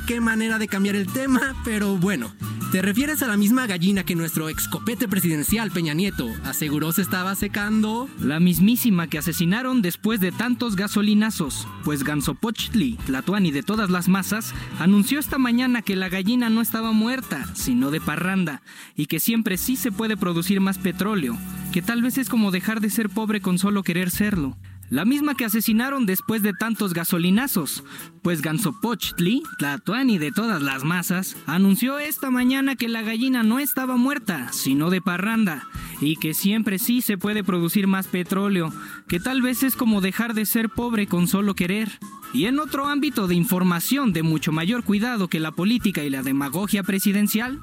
qué 0.05 0.19
manera 0.21 0.59
de 0.59 0.67
cambiar 0.67 0.95
el 0.95 1.07
tema, 1.07 1.55
pero 1.63 1.97
bueno. 1.97 2.31
¿Te 2.71 2.81
refieres 2.81 3.23
a 3.23 3.27
la 3.27 3.37
misma 3.37 3.65
gallina 3.65 4.03
que 4.03 4.13
nuestro 4.13 4.49
excopete 4.49 5.07
presidencial 5.07 5.71
Peña 5.71 5.93
Nieto 5.93 6.29
aseguró 6.43 6.91
se 6.91 7.01
estaba 7.01 7.33
secando? 7.33 8.09
La 8.19 8.41
mismísima 8.41 9.07
que 9.07 9.17
asesinaron 9.17 9.81
después 9.81 10.19
de 10.19 10.33
tantos 10.33 10.75
gasolinazos, 10.75 11.65
pues 11.85 12.03
Gansopochtli, 12.03 12.97
Tlatuani 13.05 13.51
de 13.51 13.63
todas 13.63 13.89
las 13.89 14.09
masas, 14.09 14.53
anunció 14.79 15.17
esta 15.17 15.37
mañana 15.37 15.81
que 15.81 15.95
la 15.95 16.09
gallina 16.09 16.49
no 16.49 16.59
estaba 16.59 16.91
muerta, 16.91 17.47
sino 17.55 17.89
de 17.89 18.01
parranda, 18.01 18.61
y 18.97 19.05
que 19.05 19.21
siempre 19.21 19.56
sí 19.57 19.75
se 19.75 19.91
puede 19.91 20.17
producir 20.17 20.61
más 20.61 20.77
petróleo, 20.77 21.37
que 21.71 21.81
tal 21.81 22.01
vez 22.01 22.17
es 22.17 22.29
como 22.29 22.51
dejar 22.51 22.81
de 22.81 22.89
ser 22.89 23.09
pobre 23.09 23.41
con 23.41 23.57
solo 23.57 23.83
querer 23.83 24.09
serlo. 24.09 24.57
La 24.89 25.03
misma 25.03 25.35
que 25.35 25.43
asesinaron 25.43 26.05
después 26.05 26.41
de 26.43 26.53
tantos 26.53 26.93
gasolinazos, 26.93 27.83
pues 28.21 28.41
Gansopochtli, 28.41 29.43
Tlatuani 29.57 30.17
de 30.17 30.31
todas 30.31 30.61
las 30.61 30.85
masas, 30.85 31.35
anunció 31.45 31.99
esta 31.99 32.31
mañana 32.31 32.77
que 32.77 32.87
la 32.87 33.01
gallina 33.01 33.43
no 33.43 33.59
estaba 33.59 33.97
muerta, 33.97 34.53
sino 34.53 34.89
de 34.89 35.01
parranda, 35.01 35.67
y 35.99 36.15
que 36.15 36.33
siempre 36.33 36.79
sí 36.79 37.01
se 37.01 37.17
puede 37.17 37.43
producir 37.43 37.85
más 37.85 38.07
petróleo, 38.07 38.71
que 39.09 39.19
tal 39.19 39.41
vez 39.41 39.61
es 39.63 39.75
como 39.75 39.99
dejar 39.99 40.33
de 40.33 40.45
ser 40.45 40.69
pobre 40.69 41.05
con 41.05 41.27
solo 41.27 41.53
querer. 41.53 41.99
Y 42.33 42.45
en 42.45 42.59
otro 42.59 42.87
ámbito 42.87 43.27
de 43.27 43.35
información 43.35 44.13
de 44.13 44.23
mucho 44.23 44.53
mayor 44.53 44.83
cuidado 44.83 45.27
que 45.27 45.41
la 45.41 45.51
política 45.51 46.03
y 46.03 46.09
la 46.09 46.23
demagogia 46.23 46.83
presidencial, 46.83 47.59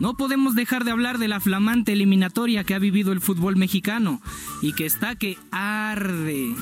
no 0.00 0.16
podemos 0.16 0.54
dejar 0.54 0.84
de 0.84 0.90
hablar 0.90 1.18
de 1.18 1.28
la 1.28 1.40
flamante 1.40 1.92
eliminatoria 1.92 2.64
que 2.64 2.74
ha 2.74 2.78
vivido 2.78 3.12
el 3.12 3.20
fútbol 3.20 3.56
mexicano 3.56 4.20
y 4.60 4.72
que 4.72 4.86
está 4.86 5.14
que 5.14 5.38
arde. 5.50 6.54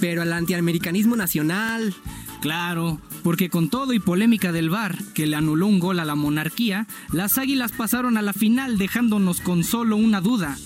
Pero 0.00 0.22
al 0.22 0.32
antiamericanismo 0.32 1.16
nacional. 1.16 1.94
Claro, 2.40 3.00
porque 3.22 3.50
con 3.50 3.68
todo 3.68 3.92
y 3.92 4.00
polémica 4.00 4.50
del 4.50 4.68
VAR, 4.68 4.98
que 5.14 5.28
le 5.28 5.36
anuló 5.36 5.68
un 5.68 5.78
gol 5.78 6.00
a 6.00 6.04
la 6.04 6.16
monarquía, 6.16 6.88
las 7.12 7.38
águilas 7.38 7.70
pasaron 7.70 8.16
a 8.16 8.22
la 8.22 8.32
final 8.32 8.78
dejándonos 8.78 9.40
con 9.40 9.62
solo 9.62 9.96
una 9.96 10.20
duda. 10.20 10.56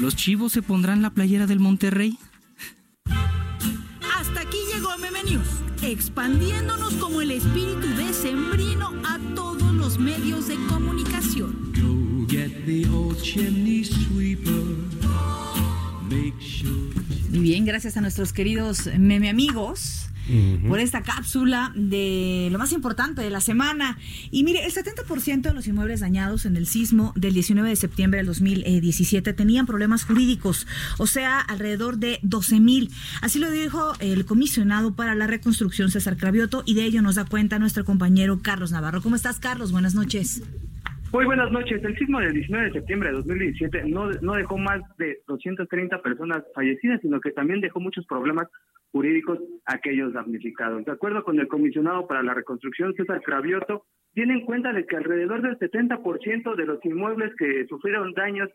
¿Los 0.00 0.14
chivos 0.14 0.52
se 0.52 0.62
pondrán 0.62 1.02
la 1.02 1.10
playera 1.10 1.46
del 1.46 1.58
Monterrey? 1.58 2.16
Hasta 4.16 4.40
aquí 4.40 4.58
llegó 4.72 4.96
Meme 4.98 5.24
News, 5.24 5.48
expandiéndonos 5.82 6.94
como 6.94 7.20
el 7.20 7.32
espíritu 7.32 7.88
decembrino 7.96 8.92
a 9.04 9.18
todos 9.34 9.55
los 9.86 10.00
medios 10.00 10.48
de 10.48 10.56
comunicación. 10.68 11.72
Go 11.72 12.26
get 12.26 12.50
the 12.66 12.88
old 12.88 13.22
chimney 13.22 13.84
sweeper. 13.84 14.74
Make 16.10 16.34
sure. 16.40 16.92
Muy 17.30 17.38
bien, 17.38 17.64
gracias 17.64 17.96
a 17.96 18.00
nuestros 18.00 18.32
queridos 18.32 18.88
meme 18.98 19.28
amigos 19.28 20.08
por 20.68 20.80
esta 20.80 21.02
cápsula 21.02 21.72
de 21.74 22.48
lo 22.50 22.58
más 22.58 22.72
importante 22.72 23.22
de 23.22 23.30
la 23.30 23.40
semana. 23.40 23.98
Y 24.30 24.44
mire, 24.44 24.64
el 24.64 24.72
70% 24.72 25.42
de 25.42 25.54
los 25.54 25.66
inmuebles 25.66 26.00
dañados 26.00 26.46
en 26.46 26.56
el 26.56 26.66
sismo 26.66 27.12
del 27.16 27.34
19 27.34 27.68
de 27.68 27.76
septiembre 27.76 28.18
del 28.18 28.26
2017 28.26 29.32
tenían 29.32 29.66
problemas 29.66 30.04
jurídicos, 30.04 30.66
o 30.98 31.06
sea, 31.06 31.40
alrededor 31.40 31.98
de 31.98 32.18
12 32.22 32.60
mil. 32.60 32.90
Así 33.20 33.38
lo 33.38 33.50
dijo 33.50 33.92
el 34.00 34.24
comisionado 34.24 34.94
para 34.94 35.14
la 35.14 35.26
reconstrucción 35.26 35.90
César 35.90 36.16
Cravioto 36.16 36.62
y 36.66 36.74
de 36.74 36.84
ello 36.84 37.02
nos 37.02 37.16
da 37.16 37.24
cuenta 37.24 37.58
nuestro 37.58 37.84
compañero 37.84 38.40
Carlos 38.42 38.72
Navarro. 38.72 39.02
¿Cómo 39.02 39.16
estás, 39.16 39.38
Carlos? 39.38 39.72
Buenas 39.72 39.94
noches. 39.94 40.42
Muy 41.16 41.24
buenas 41.24 41.50
noches. 41.50 41.82
El 41.82 41.96
sismo 41.96 42.20
del 42.20 42.34
19 42.34 42.66
de 42.66 42.72
septiembre 42.72 43.08
de 43.08 43.14
2017 43.14 43.84
no, 43.86 44.10
no 44.20 44.34
dejó 44.34 44.58
más 44.58 44.82
de 44.98 45.20
230 45.26 46.02
personas 46.02 46.44
fallecidas, 46.54 47.00
sino 47.00 47.22
que 47.22 47.30
también 47.30 47.62
dejó 47.62 47.80
muchos 47.80 48.04
problemas 48.04 48.48
jurídicos 48.92 49.38
a 49.64 49.76
aquellos 49.76 50.12
damnificados. 50.12 50.84
De 50.84 50.92
acuerdo 50.92 51.24
con 51.24 51.40
el 51.40 51.48
comisionado 51.48 52.06
para 52.06 52.22
la 52.22 52.34
reconstrucción, 52.34 52.92
César 52.92 53.22
Cravioto, 53.22 53.86
tiene 54.12 54.34
en 54.34 54.44
cuenta 54.44 54.74
de 54.74 54.84
que 54.84 54.94
alrededor 54.94 55.40
del 55.40 55.58
70% 55.58 56.54
de 56.54 56.66
los 56.66 56.84
inmuebles 56.84 57.34
que 57.36 57.64
sufrieron 57.66 58.12
daños 58.12 58.50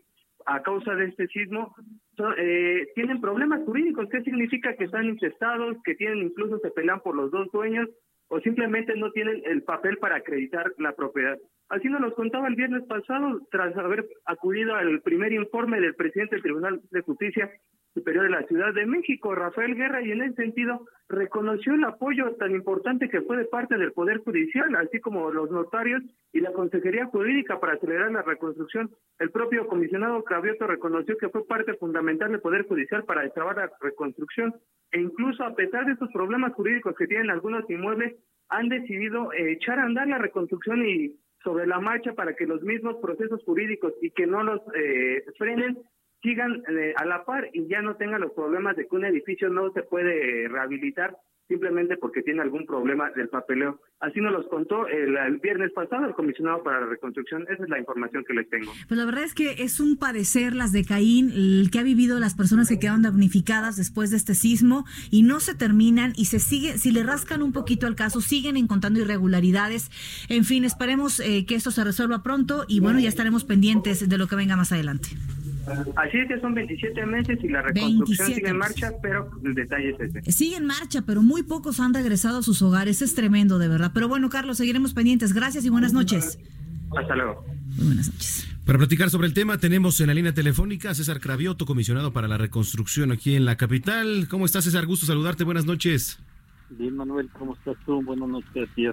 a 0.46 0.62
causa 0.62 0.94
de 0.94 1.06
este 1.06 1.26
sismo 1.26 1.74
son- 2.16 2.34
eh, 2.38 2.86
tienen 2.94 3.20
problemas 3.20 3.64
jurídicos. 3.64 4.08
¿Qué 4.08 4.22
significa 4.22 4.76
que 4.76 4.84
están 4.84 5.06
infestados, 5.06 5.78
que 5.84 5.96
tienen 5.96 6.18
incluso 6.18 6.60
se 6.60 6.70
pelean 6.70 7.00
por 7.00 7.16
los 7.16 7.32
dos 7.32 7.50
dueños 7.50 7.88
o 8.32 8.40
simplemente 8.40 8.96
no 8.96 9.12
tienen 9.12 9.42
el 9.44 9.62
papel 9.62 9.98
para 9.98 10.16
acreditar 10.16 10.72
la 10.78 10.92
propiedad? 10.92 11.36
Así 11.68 11.88
nos 11.88 12.00
lo 12.00 12.14
contaba 12.14 12.48
el 12.48 12.54
viernes 12.54 12.82
pasado 12.84 13.46
tras 13.50 13.76
haber 13.76 14.08
acudido 14.24 14.74
al 14.74 15.02
primer 15.02 15.34
informe 15.34 15.78
del 15.80 15.94
presidente 15.94 16.36
del 16.36 16.42
Tribunal 16.42 16.80
de 16.90 17.02
Justicia 17.02 17.50
Superior 17.94 18.24
de 18.24 18.30
la 18.30 18.46
Ciudad 18.46 18.72
de 18.72 18.86
México, 18.86 19.34
Rafael 19.34 19.74
Guerra, 19.74 20.02
y 20.02 20.12
en 20.12 20.22
ese 20.22 20.36
sentido 20.36 20.86
reconoció 21.08 21.74
el 21.74 21.84
apoyo 21.84 22.34
tan 22.36 22.52
importante 22.52 23.08
que 23.08 23.20
fue 23.20 23.36
de 23.36 23.44
parte 23.44 23.76
del 23.76 23.92
Poder 23.92 24.18
Judicial, 24.18 24.74
así 24.76 24.98
como 25.00 25.30
los 25.30 25.50
notarios 25.50 26.02
y 26.32 26.40
la 26.40 26.52
Consejería 26.52 27.06
Jurídica 27.06 27.60
para 27.60 27.74
acelerar 27.74 28.10
la 28.10 28.22
reconstrucción. 28.22 28.90
El 29.18 29.30
propio 29.30 29.66
comisionado 29.66 30.24
Cravioto 30.24 30.66
reconoció 30.66 31.18
que 31.18 31.28
fue 31.28 31.46
parte 31.46 31.74
fundamental 31.74 32.30
del 32.32 32.40
Poder 32.40 32.66
Judicial 32.66 33.04
para 33.04 33.22
destrabar 33.22 33.56
la 33.56 33.70
reconstrucción 33.80 34.54
e 34.90 35.00
incluso 35.00 35.44
a 35.44 35.54
pesar 35.54 35.86
de 35.86 35.92
estos 35.92 36.10
problemas 36.12 36.52
jurídicos 36.54 36.94
que 36.96 37.06
tienen 37.06 37.30
algunos 37.30 37.68
inmuebles, 37.68 38.14
han 38.48 38.68
decidido 38.68 39.32
eh, 39.32 39.52
echar 39.52 39.78
a 39.78 39.84
andar 39.84 40.06
la 40.08 40.18
reconstrucción 40.18 40.84
y 40.84 41.16
sobre 41.42 41.66
la 41.66 41.80
marcha 41.80 42.12
para 42.12 42.34
que 42.34 42.46
los 42.46 42.62
mismos 42.62 42.96
procesos 43.02 43.42
jurídicos 43.44 43.92
y 44.00 44.10
que 44.10 44.26
no 44.26 44.42
los 44.42 44.60
eh, 44.74 45.24
frenen 45.38 45.78
sigan 46.22 46.62
eh, 46.68 46.94
a 46.96 47.04
la 47.04 47.24
par 47.24 47.48
y 47.52 47.66
ya 47.68 47.82
no 47.82 47.96
tengan 47.96 48.20
los 48.20 48.32
problemas 48.32 48.76
de 48.76 48.86
que 48.86 48.96
un 48.96 49.04
edificio 49.04 49.48
no 49.48 49.72
se 49.72 49.82
puede 49.82 50.44
eh, 50.44 50.48
rehabilitar 50.48 51.16
simplemente 51.48 51.96
porque 51.98 52.22
tiene 52.22 52.40
algún 52.40 52.64
problema 52.66 53.10
del 53.10 53.28
papeleo. 53.28 53.80
Así 54.00 54.20
nos 54.20 54.32
los 54.32 54.46
contó 54.48 54.86
el, 54.88 55.38
viernes 55.38 55.70
pasado 55.72 56.06
el 56.06 56.14
comisionado 56.14 56.62
para 56.62 56.80
la 56.80 56.86
reconstrucción. 56.86 57.42
Esa 57.42 57.64
es 57.64 57.68
la 57.68 57.78
información 57.78 58.24
que 58.26 58.32
les 58.32 58.48
tengo. 58.48 58.72
Pues 58.88 58.98
la 58.98 59.04
verdad 59.04 59.24
es 59.24 59.34
que 59.34 59.62
es 59.62 59.78
un 59.78 59.98
padecer 59.98 60.54
las 60.54 60.72
de 60.72 60.84
Caín, 60.84 61.30
el 61.30 61.70
que 61.70 61.78
ha 61.78 61.82
vivido 61.82 62.18
las 62.18 62.34
personas 62.34 62.68
que 62.68 62.78
quedaron 62.78 63.02
damnificadas 63.02 63.76
después 63.76 64.10
de 64.10 64.16
este 64.16 64.34
sismo 64.34 64.84
y 65.10 65.22
no 65.22 65.40
se 65.40 65.54
terminan 65.54 66.12
y 66.16 66.26
se 66.26 66.38
sigue, 66.38 66.78
si 66.78 66.90
le 66.90 67.02
rascan 67.02 67.42
un 67.42 67.52
poquito 67.52 67.86
al 67.86 67.96
caso, 67.96 68.20
siguen 68.20 68.56
encontrando 68.56 69.00
irregularidades. 69.00 69.90
En 70.30 70.44
fin, 70.44 70.64
esperemos 70.64 71.20
eh, 71.20 71.44
que 71.46 71.54
esto 71.54 71.70
se 71.70 71.84
resuelva 71.84 72.22
pronto 72.22 72.64
y 72.66 72.80
bueno, 72.80 72.98
ya 72.98 73.08
estaremos 73.08 73.44
pendientes 73.44 74.08
de 74.08 74.18
lo 74.18 74.26
que 74.26 74.36
venga 74.36 74.56
más 74.56 74.72
adelante. 74.72 75.10
Así 75.96 76.18
es 76.18 76.28
que 76.28 76.40
son 76.40 76.54
27 76.54 77.06
meses 77.06 77.38
y 77.42 77.48
la 77.48 77.62
reconstrucción 77.62 78.26
27 78.26 78.34
sigue 78.34 78.48
en 78.48 78.58
meses. 78.58 78.80
marcha, 78.82 78.96
pero 79.02 79.30
el 79.44 79.54
detalle 79.54 79.90
es 79.90 80.00
ese. 80.00 80.32
Sigue 80.32 80.56
en 80.56 80.66
marcha, 80.66 81.02
pero 81.02 81.22
muy 81.22 81.42
pocos 81.42 81.80
han 81.80 81.94
regresado 81.94 82.38
a 82.38 82.42
sus 82.42 82.62
hogares. 82.62 83.02
Es 83.02 83.14
tremendo, 83.14 83.58
de 83.58 83.68
verdad. 83.68 83.92
Pero 83.94 84.08
bueno, 84.08 84.28
Carlos, 84.28 84.56
seguiremos 84.58 84.94
pendientes. 84.94 85.32
Gracias 85.32 85.64
y 85.64 85.68
buenas 85.68 85.92
noches. 85.92 86.38
Hasta 86.96 87.14
luego. 87.14 87.44
Muy 87.76 87.86
buenas 87.86 88.08
noches. 88.12 88.48
Para 88.64 88.78
platicar 88.78 89.10
sobre 89.10 89.26
el 89.26 89.34
tema 89.34 89.58
tenemos 89.58 90.00
en 90.00 90.06
la 90.06 90.14
línea 90.14 90.32
telefónica 90.34 90.90
a 90.90 90.94
César 90.94 91.20
Cravioto, 91.20 91.66
comisionado 91.66 92.12
para 92.12 92.28
la 92.28 92.38
reconstrucción 92.38 93.10
aquí 93.10 93.34
en 93.34 93.44
la 93.44 93.56
capital. 93.56 94.28
¿Cómo 94.28 94.44
estás, 94.44 94.64
César? 94.64 94.86
Gusto 94.86 95.06
saludarte. 95.06 95.42
Buenas 95.42 95.64
noches. 95.64 96.18
Bien, 96.78 96.96
Manuel, 96.96 97.28
¿cómo 97.38 97.54
estás 97.54 97.76
tú? 97.84 98.02
Buenas 98.02 98.28
noches 98.28 98.68
a 98.68 98.74
ti. 98.74 98.86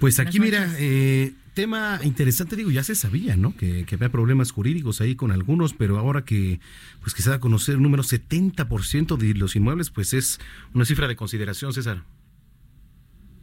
Pues 0.00 0.18
aquí, 0.18 0.40
mira, 0.40 0.68
eh, 0.78 1.32
tema 1.54 2.00
interesante, 2.04 2.56
digo, 2.56 2.70
ya 2.70 2.82
se 2.82 2.94
sabía, 2.94 3.36
¿no? 3.36 3.56
Que, 3.56 3.84
que 3.84 3.94
había 3.94 4.10
problemas 4.10 4.52
jurídicos 4.52 5.00
ahí 5.00 5.14
con 5.14 5.32
algunos, 5.32 5.74
pero 5.74 5.98
ahora 5.98 6.24
que 6.24 6.60
pues 7.00 7.14
que 7.14 7.22
se 7.22 7.30
da 7.30 7.36
a 7.36 7.40
conocer 7.40 7.76
el 7.76 7.82
número 7.82 8.02
70% 8.02 9.16
de 9.16 9.34
los 9.34 9.56
inmuebles, 9.56 9.90
pues 9.90 10.14
es 10.14 10.40
una 10.74 10.84
cifra 10.84 11.08
de 11.08 11.16
consideración, 11.16 11.72
César. 11.72 12.04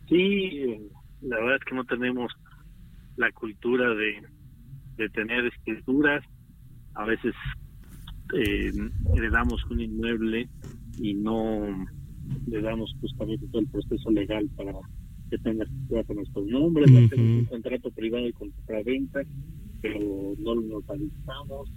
Sí, 0.09 0.89
la 1.21 1.37
verdad 1.37 1.55
es 1.55 1.65
que 1.65 1.75
no 1.75 1.83
tenemos 1.85 2.31
la 3.17 3.31
cultura 3.31 3.93
de, 3.93 4.23
de 4.97 5.09
tener 5.09 5.45
escrituras. 5.45 6.23
A 6.95 7.05
veces 7.05 7.33
eh, 8.33 8.71
heredamos 9.15 9.63
un 9.65 9.81
inmueble 9.81 10.49
y 10.99 11.13
no 11.13 11.87
le 12.47 12.61
damos 12.61 12.93
justamente 12.99 13.45
todo 13.47 13.61
el 13.61 13.67
proceso 13.67 14.11
legal 14.11 14.49
para 14.55 14.73
que 15.29 15.37
tenga 15.37 15.63
escritura 15.63 16.03
con 16.03 16.15
nuestros 16.17 16.47
nombres. 16.47 16.89
Hacemos 16.89 17.39
un 17.39 17.45
contrato 17.45 17.91
privado 17.91 18.25
de 18.25 18.33
compraventa, 18.33 19.21
pero 19.81 20.35
no 20.39 20.55
lo 20.55 20.61
notalizamos. 20.61 21.69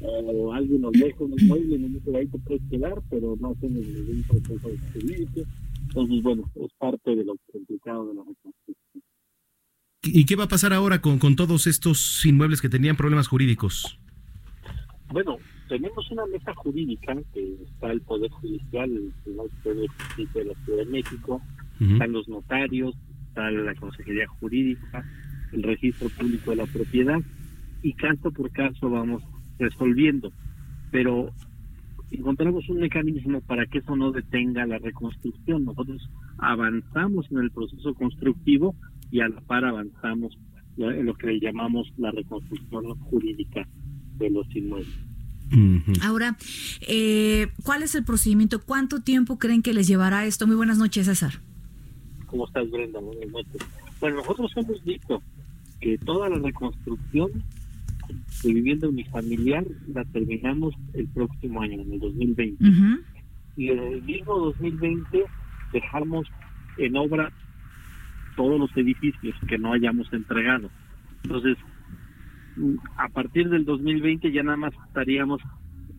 O 0.00 0.52
alguien 0.52 0.82
nos 0.82 0.92
deja 0.92 1.24
un 1.24 1.34
inmueble 1.38 1.78
dice 1.78 2.16
ahí 2.16 2.26
te 2.26 2.38
puedes 2.38 2.62
quedar, 2.70 3.00
pero 3.08 3.36
no 3.40 3.50
hacemos 3.50 3.86
ningún 3.86 4.22
proceso 4.28 4.68
de 4.68 4.78
juicio. 5.00 5.44
Entonces, 5.88 6.22
bueno, 6.22 6.50
es 6.56 6.72
parte 6.78 7.14
de 7.14 7.24
lo 7.24 7.36
complicado 7.52 8.08
de 8.08 8.14
la 8.14 8.22
reconstrucción. 8.22 9.02
¿Y 10.02 10.26
qué 10.26 10.36
va 10.36 10.44
a 10.44 10.48
pasar 10.48 10.72
ahora 10.72 11.00
con, 11.00 11.18
con 11.18 11.36
todos 11.36 11.66
estos 11.66 12.24
inmuebles 12.26 12.60
que 12.60 12.68
tenían 12.68 12.96
problemas 12.96 13.28
jurídicos? 13.28 13.98
Bueno, 15.10 15.38
tenemos 15.68 16.10
una 16.10 16.26
mesa 16.26 16.54
jurídica 16.54 17.16
que 17.32 17.56
está 17.64 17.90
el 17.92 18.00
Poder 18.02 18.30
Judicial, 18.30 18.90
el 18.90 19.12
Tribunal 19.22 19.48
de 19.64 19.88
Justicia 19.88 20.42
de 20.42 20.44
la 20.44 20.64
Ciudad 20.64 20.78
de 20.78 20.86
México, 20.86 21.40
Están 21.80 22.12
los 22.12 22.28
notarios, 22.28 22.96
está 23.28 23.50
la 23.50 23.74
Consejería 23.74 24.26
Jurídica, 24.28 25.04
el 25.52 25.62
Registro 25.62 26.08
Público 26.10 26.50
de 26.50 26.56
la 26.56 26.66
Propiedad, 26.66 27.20
y 27.82 27.92
caso 27.94 28.30
por 28.30 28.50
caso 28.52 28.88
vamos 28.88 29.22
resolviendo. 29.58 30.32
Pero 30.90 31.32
encontramos 32.10 32.68
un 32.68 32.78
mecanismo 32.78 33.40
para 33.40 33.66
que 33.66 33.78
eso 33.78 33.96
no 33.96 34.12
detenga 34.12 34.66
la 34.66 34.78
reconstrucción. 34.78 35.64
Nosotros 35.64 36.08
avanzamos 36.38 37.26
en 37.30 37.38
el 37.38 37.50
proceso 37.50 37.94
constructivo 37.94 38.74
y 39.10 39.20
a 39.20 39.28
la 39.28 39.40
par 39.40 39.64
avanzamos 39.64 40.38
en 40.76 41.06
lo 41.06 41.14
que 41.14 41.28
le 41.28 41.40
llamamos 41.40 41.92
la 41.98 42.10
reconstrucción 42.10 42.98
jurídica 43.00 43.66
de 44.16 44.30
los 44.30 44.46
inmuebles. 44.54 44.94
Ahora, 46.02 46.36
eh, 46.88 47.48
¿cuál 47.62 47.82
es 47.82 47.94
el 47.94 48.04
procedimiento? 48.04 48.62
¿Cuánto 48.64 49.02
tiempo 49.02 49.38
creen 49.38 49.62
que 49.62 49.72
les 49.72 49.86
llevará 49.86 50.26
esto? 50.26 50.46
Muy 50.46 50.56
buenas 50.56 50.78
noches, 50.78 51.06
César. 51.06 51.34
¿Cómo 52.34 52.46
estás, 52.46 52.68
Brenda? 52.68 52.98
Buenas 52.98 53.30
noches. 53.30 53.62
Bueno, 54.00 54.16
nosotros 54.16 54.52
hemos 54.56 54.82
visto 54.82 55.22
que 55.80 55.96
toda 55.98 56.28
la 56.28 56.36
reconstrucción 56.40 57.30
de 58.42 58.52
vivienda 58.52 58.88
unifamiliar 58.88 59.64
la 59.86 60.04
terminamos 60.06 60.74
el 60.94 61.06
próximo 61.10 61.62
año, 61.62 61.80
en 61.80 61.92
el 61.92 62.00
2020. 62.00 62.64
Y 63.56 63.68
en 63.68 63.78
el 63.78 64.02
mismo 64.02 64.36
2020 64.36 65.24
dejamos 65.72 66.26
en 66.78 66.96
obra 66.96 67.30
todos 68.34 68.58
los 68.58 68.76
edificios 68.76 69.36
que 69.46 69.56
no 69.56 69.72
hayamos 69.72 70.12
entregado. 70.12 70.70
Entonces, 71.22 71.56
mm, 72.56 72.74
a 72.96 73.10
partir 73.10 73.48
del 73.48 73.64
2020 73.64 74.32
ya 74.32 74.42
nada 74.42 74.56
más 74.56 74.74
estaríamos 74.88 75.40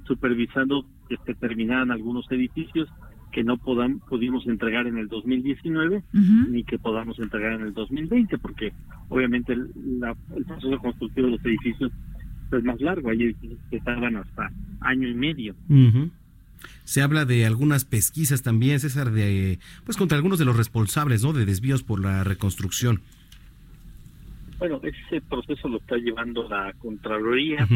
supervisando 0.04 0.86
que 1.08 1.15
se 1.26 1.34
terminaran 1.36 1.91
algunos 1.91 2.30
edificios 2.30 2.89
que 3.36 3.43
no 3.43 3.58
podam- 3.58 4.00
pudimos 4.08 4.48
entregar 4.48 4.88
en 4.88 4.98
el 4.98 5.10
2019 5.10 6.04
ni 6.52 6.63
que 6.63 6.80
podamos 6.80 7.19
entregar 7.19 7.52
en 7.60 7.63
el 7.67 7.74
2020 7.74 8.38
porque 8.38 8.71
obviamente 9.10 9.52
el, 9.52 9.69
la- 10.00 10.15
el 10.38 10.45
proceso 10.45 10.80
constructivo 10.80 11.28
de 11.28 11.32
los 11.34 11.45
edificios 11.45 11.91
es 12.54 12.63
más 12.63 12.80
largo, 12.80 13.10
hay 13.10 13.24
edificios 13.24 13.60
que 13.69 13.82
tardan 13.82 14.15
hasta 14.15 14.50
año 14.80 15.10
y 15.10 15.13
medio. 15.13 15.54
Se 16.86 17.02
habla 17.02 17.26
de 17.26 17.45
algunas 17.45 17.84
pesquisas 17.84 18.41
también, 18.41 18.80
César, 18.80 19.12
de 19.12 19.60
pues 19.84 19.98
contra 19.98 20.15
algunos 20.17 20.39
de 20.39 20.45
los 20.45 20.56
responsables, 20.56 21.21
¿no? 21.21 21.34
De 21.34 21.45
desvíos 21.45 21.84
por 21.84 22.00
la 22.00 22.24
reconstrucción. 22.24 23.02
Bueno, 24.60 24.80
ese 24.84 25.19
proceso 25.21 25.67
lo 25.67 25.78
está 25.80 25.98
llevando 25.98 26.48
la 26.48 26.71
Contraloría. 26.80 27.67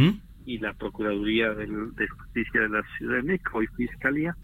Y 0.46 0.58
la 0.60 0.74
Procuraduría 0.74 1.54
del- 1.54 1.94
de 1.96 2.08
Justicia 2.08 2.62
de 2.62 2.70
la 2.70 2.82
Ciudad 2.98 3.18
de 3.18 3.24
México 3.24 3.62
y 3.64 3.68
Fiscalía. 3.68 4.36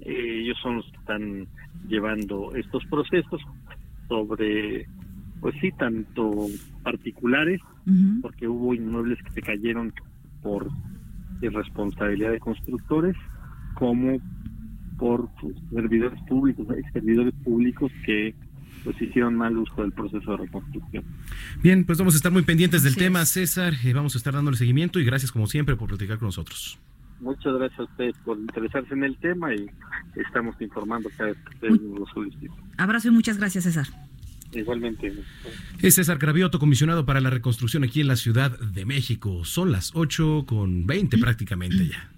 Eh, 0.00 0.42
ellos 0.42 0.58
son 0.62 0.76
los 0.76 0.90
que 0.90 0.96
están 0.98 1.46
llevando 1.88 2.54
estos 2.54 2.84
procesos 2.86 3.40
sobre, 4.08 4.86
pues 5.40 5.54
sí, 5.60 5.70
tanto 5.78 6.46
particulares, 6.82 7.60
porque 8.20 8.48
hubo 8.48 8.74
inmuebles 8.74 9.18
que 9.22 9.30
se 9.30 9.42
cayeron 9.42 9.92
por 10.42 10.68
irresponsabilidad 11.40 12.32
de 12.32 12.40
constructores, 12.40 13.16
como 13.74 14.18
por 14.98 15.28
servidores 15.70 16.20
públicos, 16.22 16.66
hay 16.70 16.82
servidores 16.92 17.34
públicos 17.44 17.92
que 18.04 18.34
pues 18.86 19.02
hicieron 19.02 19.34
mal 19.34 19.56
uso 19.58 19.82
del 19.82 19.90
proceso 19.90 20.30
de 20.30 20.36
reconstrucción. 20.36 21.04
Bien, 21.60 21.84
pues 21.84 21.98
vamos 21.98 22.14
a 22.14 22.18
estar 22.18 22.30
muy 22.30 22.42
pendientes 22.42 22.84
del 22.84 22.94
tema. 22.94 23.26
César. 23.26 23.74
eh, 23.84 23.92
vamos 23.92 24.14
a 24.14 24.18
estar 24.18 24.32
dándole 24.32 24.56
seguimiento 24.56 25.00
y 25.00 25.04
gracias 25.04 25.32
como 25.32 25.48
siempre 25.48 25.74
por 25.74 25.88
platicar 25.88 26.18
con 26.18 26.26
nosotros. 26.26 26.78
Muchas 27.18 27.52
gracias 27.54 27.80
a 27.80 27.82
ustedes 27.82 28.16
por 28.24 28.38
interesarse 28.38 28.94
en 28.94 29.02
el 29.02 29.16
tema 29.16 29.52
y 29.52 29.68
estamos 30.14 30.54
informando 30.60 31.10
cada 31.16 31.30
vez 31.30 31.38
que 31.38 31.54
ustedes 31.54 31.82
nos 31.82 31.98
lo 31.98 32.06
soliciten. 32.06 32.52
Abrazo 32.76 33.08
y 33.08 33.10
muchas 33.10 33.38
gracias, 33.38 33.64
César. 33.64 33.88
Igualmente. 34.52 35.12
Es 35.82 35.96
César 35.96 36.18
Cravioto, 36.18 36.60
comisionado 36.60 37.04
para 37.04 37.20
la 37.20 37.30
reconstrucción 37.30 37.82
aquí 37.82 38.02
en 38.02 38.06
la 38.06 38.16
Ciudad 38.16 38.56
de 38.56 38.84
México. 38.84 39.44
Son 39.44 39.72
las 39.72 39.90
8 39.96 40.44
con 40.46 40.86
20 40.86 41.18
prácticamente 41.18 41.88
ya. 41.88 42.08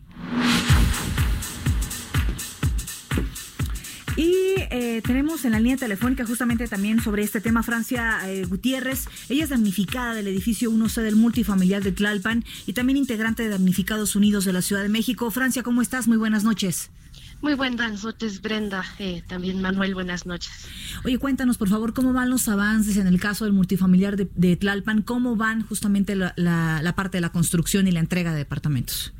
Eh, 4.98 5.02
tenemos 5.02 5.44
en 5.44 5.52
la 5.52 5.60
línea 5.60 5.76
telefónica 5.76 6.26
justamente 6.26 6.66
también 6.68 7.00
sobre 7.00 7.22
este 7.22 7.40
tema 7.40 7.62
Francia 7.62 8.18
eh, 8.28 8.44
Gutiérrez. 8.44 9.06
Ella 9.28 9.44
es 9.44 9.50
damnificada 9.50 10.14
del 10.14 10.26
edificio 10.28 10.70
1C 10.70 11.02
del 11.02 11.16
multifamiliar 11.16 11.82
de 11.82 11.92
Tlalpan 11.92 12.44
y 12.66 12.72
también 12.72 12.96
integrante 12.96 13.42
de 13.44 13.48
Damnificados 13.50 14.16
Unidos 14.16 14.44
de 14.44 14.52
la 14.52 14.62
Ciudad 14.62 14.82
de 14.82 14.88
México. 14.88 15.30
Francia, 15.30 15.62
¿cómo 15.62 15.82
estás? 15.82 16.08
Muy 16.08 16.16
buenas 16.16 16.44
noches. 16.44 16.90
Muy 17.40 17.54
buenas 17.54 18.02
noches, 18.02 18.42
Brenda. 18.42 18.84
Eh, 18.98 19.22
también 19.28 19.62
Manuel, 19.62 19.94
buenas 19.94 20.26
noches. 20.26 20.50
Oye, 21.04 21.18
cuéntanos, 21.18 21.56
por 21.56 21.68
favor, 21.68 21.94
cómo 21.94 22.12
van 22.12 22.30
los 22.30 22.48
avances 22.48 22.96
en 22.96 23.06
el 23.06 23.20
caso 23.20 23.44
del 23.44 23.54
multifamiliar 23.54 24.16
de, 24.16 24.28
de 24.34 24.56
Tlalpan, 24.56 25.02
cómo 25.02 25.36
van 25.36 25.62
justamente 25.64 26.16
la, 26.16 26.32
la- 26.36 26.82
la 26.82 26.94
parte 26.96 27.18
de 27.18 27.20
la 27.20 27.30
construcción 27.30 27.86
y 27.86 27.92
la 27.92 28.00
entrega 28.00 28.32
de 28.32 28.38
departamentos. 28.38 29.12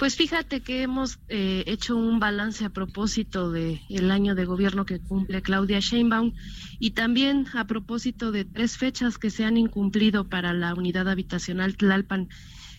Pues 0.00 0.16
fíjate 0.16 0.62
que 0.62 0.80
hemos 0.80 1.18
eh, 1.28 1.62
hecho 1.66 1.94
un 1.94 2.20
balance 2.20 2.64
a 2.64 2.70
propósito 2.70 3.50
del 3.52 3.82
el 3.90 4.10
año 4.10 4.34
de 4.34 4.46
gobierno 4.46 4.86
que 4.86 4.98
cumple 4.98 5.42
Claudia 5.42 5.78
Sheinbaum 5.80 6.32
y 6.78 6.92
también 6.92 7.46
a 7.52 7.66
propósito 7.66 8.32
de 8.32 8.46
tres 8.46 8.78
fechas 8.78 9.18
que 9.18 9.28
se 9.28 9.44
han 9.44 9.58
incumplido 9.58 10.26
para 10.30 10.54
la 10.54 10.72
unidad 10.74 11.06
habitacional 11.06 11.76
Tlalpan, 11.76 12.30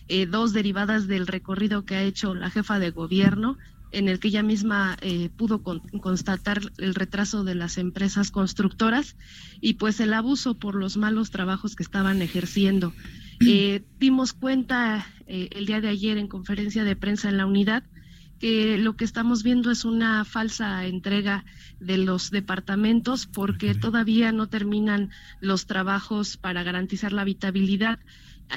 eh, 0.08 0.26
dos 0.26 0.52
derivadas 0.52 1.06
del 1.06 1.28
recorrido 1.28 1.84
que 1.84 1.94
ha 1.94 2.02
hecho 2.02 2.34
la 2.34 2.50
jefa 2.50 2.80
de 2.80 2.90
gobierno 2.90 3.56
en 3.92 4.08
el 4.08 4.18
que 4.18 4.26
ella 4.26 4.42
misma 4.42 4.96
eh, 5.00 5.30
pudo 5.36 5.62
con- 5.62 5.78
constatar 6.00 6.60
el 6.78 6.96
retraso 6.96 7.44
de 7.44 7.54
las 7.54 7.78
empresas 7.78 8.32
constructoras 8.32 9.14
y 9.60 9.74
pues 9.74 10.00
el 10.00 10.12
abuso 10.12 10.58
por 10.58 10.74
los 10.74 10.96
malos 10.96 11.30
trabajos 11.30 11.76
que 11.76 11.84
estaban 11.84 12.20
ejerciendo. 12.20 12.92
Eh, 13.46 13.82
dimos 13.98 14.32
cuenta 14.32 15.06
eh, 15.26 15.48
el 15.52 15.66
día 15.66 15.80
de 15.80 15.88
ayer 15.88 16.18
en 16.18 16.28
conferencia 16.28 16.84
de 16.84 16.96
prensa 16.96 17.28
en 17.28 17.36
la 17.36 17.46
unidad 17.46 17.84
que 18.42 18.76
lo 18.76 18.96
que 18.96 19.04
estamos 19.04 19.44
viendo 19.44 19.70
es 19.70 19.84
una 19.84 20.24
falsa 20.24 20.84
entrega 20.86 21.44
de 21.78 21.96
los 21.96 22.32
departamentos 22.32 23.28
porque 23.28 23.72
todavía 23.76 24.32
no 24.32 24.48
terminan 24.48 25.10
los 25.40 25.66
trabajos 25.66 26.38
para 26.38 26.64
garantizar 26.64 27.12
la 27.12 27.22
habitabilidad. 27.22 28.00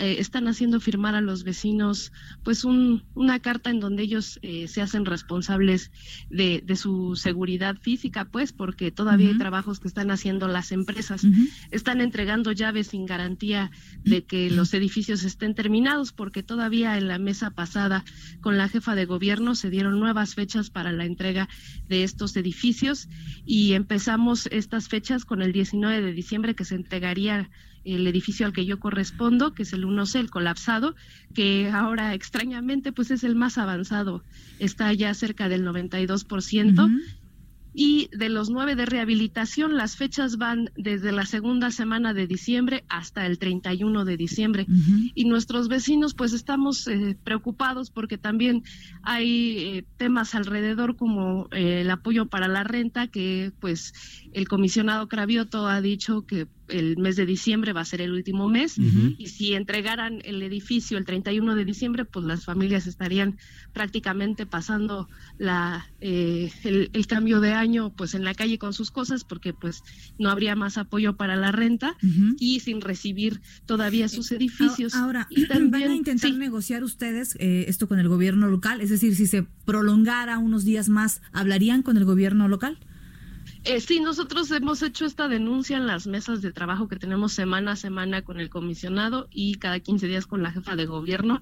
Eh, 0.02 0.17
están 0.19 0.48
haciendo 0.50 0.82
firmar 0.82 1.15
a 1.15 1.21
los 1.21 1.43
vecinos 1.45 2.12
pues 2.43 2.65
un- 2.65 3.06
una 3.13 3.39
carta 3.39 3.69
en 3.69 3.80
donde 3.80 4.04
ellos 4.04 4.39
eh, 4.41 4.67
se 4.67 4.82
hacen 4.82 5.06
responsables 5.06 5.89
de, 6.30 6.62
de 6.65 6.76
su 6.76 7.15
seguridad 7.15 7.78
física 7.82 8.26
pues 8.26 8.52
porque 8.52 8.91
todavía 8.91 9.30
hay 9.30 9.38
trabajos 9.38 9.80
que 9.80 9.88
están 9.88 10.12
haciendo 10.12 10.50
las 10.50 10.74
empresas. 10.74 11.24
Están 11.71 12.02
entregando 12.02 12.52
llaves 12.52 12.88
sin 12.88 13.06
garantía 13.06 13.71
de 14.04 14.26
que 14.26 14.50
los 14.50 14.74
edificios 14.74 15.24
estén 15.24 15.56
terminados, 15.56 16.12
porque 16.12 16.43
todavía 16.43 16.98
en 16.98 17.08
la 17.08 17.17
mesa 17.17 17.52
pasada 17.52 18.04
con 18.41 18.58
la 18.58 18.67
jefa 18.67 18.95
de 18.95 19.06
gobierno 19.06 19.56
se 19.56 19.69
dieron 19.69 20.00
nuevas 20.00 20.34
fechas 20.36 20.69
para 20.71 20.91
la 20.91 21.06
entrega 21.06 21.48
de 21.88 22.04
estos 22.04 22.36
edificios 22.36 23.08
y 23.45 23.74
empezamos 23.74 24.48
estas 24.48 24.89
fechas 24.89 25.24
con 25.24 25.41
el 25.41 25.54
19 25.54 26.02
de 26.02 26.12
diciembre 26.12 26.54
que 26.56 26.65
se 26.65 26.76
entregaría 26.76 27.50
el 27.86 28.08
edificio 28.08 28.45
al 28.45 28.54
que 28.54 28.65
yo 28.65 28.80
correspondo, 28.80 29.54
que 29.54 29.63
es 29.63 29.74
el 29.74 29.86
1C, 29.86 30.19
el 30.19 30.30
colapsado, 30.30 30.95
que 31.34 31.69
ahora 31.69 32.13
extrañamente 32.13 32.91
pues 32.91 33.12
es 33.12 33.24
el 33.24 33.36
más 33.36 33.58
avanzado, 33.58 34.24
está 34.60 34.91
ya 34.93 35.13
cerca 35.13 35.50
del 35.50 35.65
92%. 35.65 36.89
Y 37.78 38.08
de 38.15 38.30
los 38.30 38.50
nueve 38.50 38.76
de 38.76 38.86
rehabilitación, 38.86 39.76
las 39.76 39.98
fechas 39.98 40.38
van 40.38 40.69
desde 40.78 41.12
la 41.12 41.26
segunda 41.26 41.71
semana 41.71 42.13
de 42.13 42.26
diciembre 42.26 42.86
hasta 42.88 43.26
el 43.26 43.38
31 43.38 44.06
de 44.06 44.15
diciembre. 44.15 44.65
Y 45.13 45.26
nuestros 45.26 45.67
vecinos, 45.67 46.13
pues 46.13 46.32
estamos 46.32 46.88
eh, 46.88 47.17
preocupados 47.21 47.89
porque 47.89 48.17
también 48.17 48.63
hay 49.04 49.58
eh, 49.58 49.86
temas 49.98 50.36
alrededor 50.36 50.95
como 50.95 51.50
eh, 51.52 51.82
el 51.82 51.91
apoyo 51.91 52.28
para 52.28 52.48
la 52.48 52.63
renta, 52.63 53.08
que 53.08 53.52
pues 53.60 53.93
el 54.32 54.48
comisionado 54.48 55.10
Cravioto 55.10 55.67
ha 55.67 55.82
dicho 55.82 56.26
que 56.26 56.48
el 56.67 56.97
mes 56.97 57.15
de 57.15 57.25
diciembre 57.25 57.73
va 57.73 57.82
a 57.82 57.86
ser 57.86 58.01
el 58.01 58.12
último 58.12 58.49
mes 58.49 58.78
y 58.78 59.28
si 59.28 59.54
entregaran 59.54 60.21
el 60.23 60.41
edificio 60.41 60.97
el 60.97 61.06
31 61.06 61.56
de 61.56 61.65
diciembre, 61.65 62.06
pues 62.06 62.25
las 62.25 62.45
familias 62.45 62.88
estarían 62.88 63.38
prácticamente 63.73 64.45
pasando 64.45 65.08
la 65.38 65.88
eh, 66.01 66.51
el, 66.63 66.89
el 66.93 67.08
cambio 67.08 67.39
de 67.39 67.54
año 67.54 67.93
pues 67.95 68.13
en 68.13 68.23
la 68.23 68.34
calle 68.34 68.58
con 68.58 68.73
sus 68.73 68.91
cosas 68.91 69.23
porque 69.23 69.54
pues 69.54 69.84
no 70.17 70.30
habría 70.30 70.56
más 70.56 70.78
apoyo 70.78 71.15
para 71.15 71.36
la 71.36 71.51
renta 71.51 71.95
y 72.39 72.60
sin 72.60 72.82
recibir 72.82 73.41
todavía 73.65 74.08
sus 74.08 74.32
edificios. 74.32 74.93
Ahora, 74.95 75.28
y 75.30 75.47
también, 75.47 75.71
¿van 75.71 75.91
a 75.91 75.95
intentar 75.95 76.34
negociar 76.34 76.84
ustedes 76.84 77.36
eh, 77.39 77.65
esto 77.67 77.88
con 77.88 77.99
el 77.99 78.08
gobierno 78.08 78.47
local? 78.47 78.82
Es 78.82 78.89
decir, 78.89 79.15
si 79.15 79.28
se 79.28 79.43
prolongara 79.65 80.38
unos 80.38 80.65
días 80.65 80.89
más, 80.89 81.21
¿hablarían 81.32 81.82
con 81.82 81.97
el 81.97 82.06
gobierno 82.06 82.47
local? 82.47 82.80
Eh, 83.67 83.82
sí, 83.82 83.99
nosotros 83.99 84.51
hemos 84.51 84.84
hecho 84.84 85.06
esta 85.06 85.28
denuncia 85.28 85.78
en 85.78 85.88
las 85.88 86.06
mesas 86.06 86.43
de 86.43 86.51
trabajo 86.51 86.88
que 86.88 86.97
tenemos 86.97 87.34
semana 87.34 87.71
a 87.71 87.75
semana 87.75 88.21
con 88.21 88.39
el 88.39 88.47
comisionado 88.51 89.28
y 89.32 89.56
cada 89.56 89.80
15 89.80 90.06
días 90.06 90.28
con 90.28 90.43
la 90.43 90.51
jefa 90.51 90.75
de 90.75 90.86
gobierno, 90.86 91.41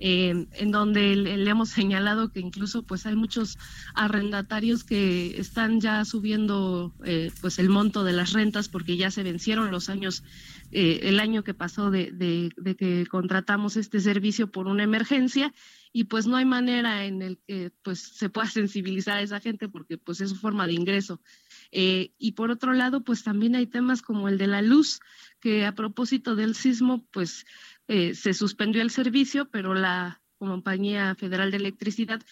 eh, 0.00 0.46
en 0.52 0.70
donde 0.70 1.14
le, 1.14 1.48
hemos 1.48 1.68
señalado 1.70 2.30
que 2.32 2.40
incluso 2.40 2.82
pues 2.82 3.06
hay 3.06 3.14
muchos 3.14 3.58
arrendatarios 3.94 4.84
que 4.84 5.38
están 5.38 5.80
ya 5.80 6.04
subiendo 6.04 6.92
eh, 7.04 7.30
pues 7.40 7.58
el 7.58 7.68
monto 7.68 8.04
de 8.04 8.12
las 8.12 8.32
rentas 8.32 8.68
porque 8.68 8.96
ya 8.96 9.10
se 9.10 9.22
vencieron 9.22 9.70
los 9.70 9.88
años, 9.88 10.24
eh, 10.72 11.00
el 11.04 11.20
año 11.20 11.44
que 11.44 11.54
pasó 11.54 11.90
de 11.90 12.76
que 12.78 13.06
contratamos 13.06 13.76
este 13.76 14.00
servicio 14.00 14.50
por 14.50 14.66
una 14.66 14.82
emergencia 14.82 15.52
y 15.96 16.04
pues 16.04 16.26
no 16.26 16.36
hay 16.36 16.44
manera 16.44 17.04
en 17.04 17.22
el 17.22 17.38
que 17.46 17.70
pues 17.82 18.00
se 18.00 18.28
pueda 18.28 18.48
sensibilizar 18.50 19.18
a 19.18 19.22
esa 19.22 19.38
gente 19.38 19.68
porque 19.68 19.96
pues 19.96 20.20
es 20.20 20.30
su 20.30 20.36
forma 20.36 20.66
de 20.66 20.74
ingreso. 20.74 21.22
Eh, 21.70 22.12
y 22.18 22.32
por 22.32 22.50
otro 22.50 22.72
lado, 22.72 23.04
pues 23.04 23.22
también 23.22 23.54
hay 23.54 23.68
temas 23.68 24.02
como 24.02 24.28
el 24.28 24.36
de 24.36 24.48
la 24.48 24.60
luz, 24.60 24.98
que 25.40 25.64
a 25.64 25.74
propósito 25.74 26.34
del 26.34 26.56
sismo, 26.56 27.06
pues 27.12 27.46
eh, 27.88 28.14
se 28.14 28.34
suspendió 28.34 28.82
el 28.82 28.90
servicio, 28.90 29.48
pero 29.50 29.74
la 29.74 30.22
Compañía 30.38 31.14
Federal 31.14 31.50
de 31.50 31.58
Electricidad 31.58 32.22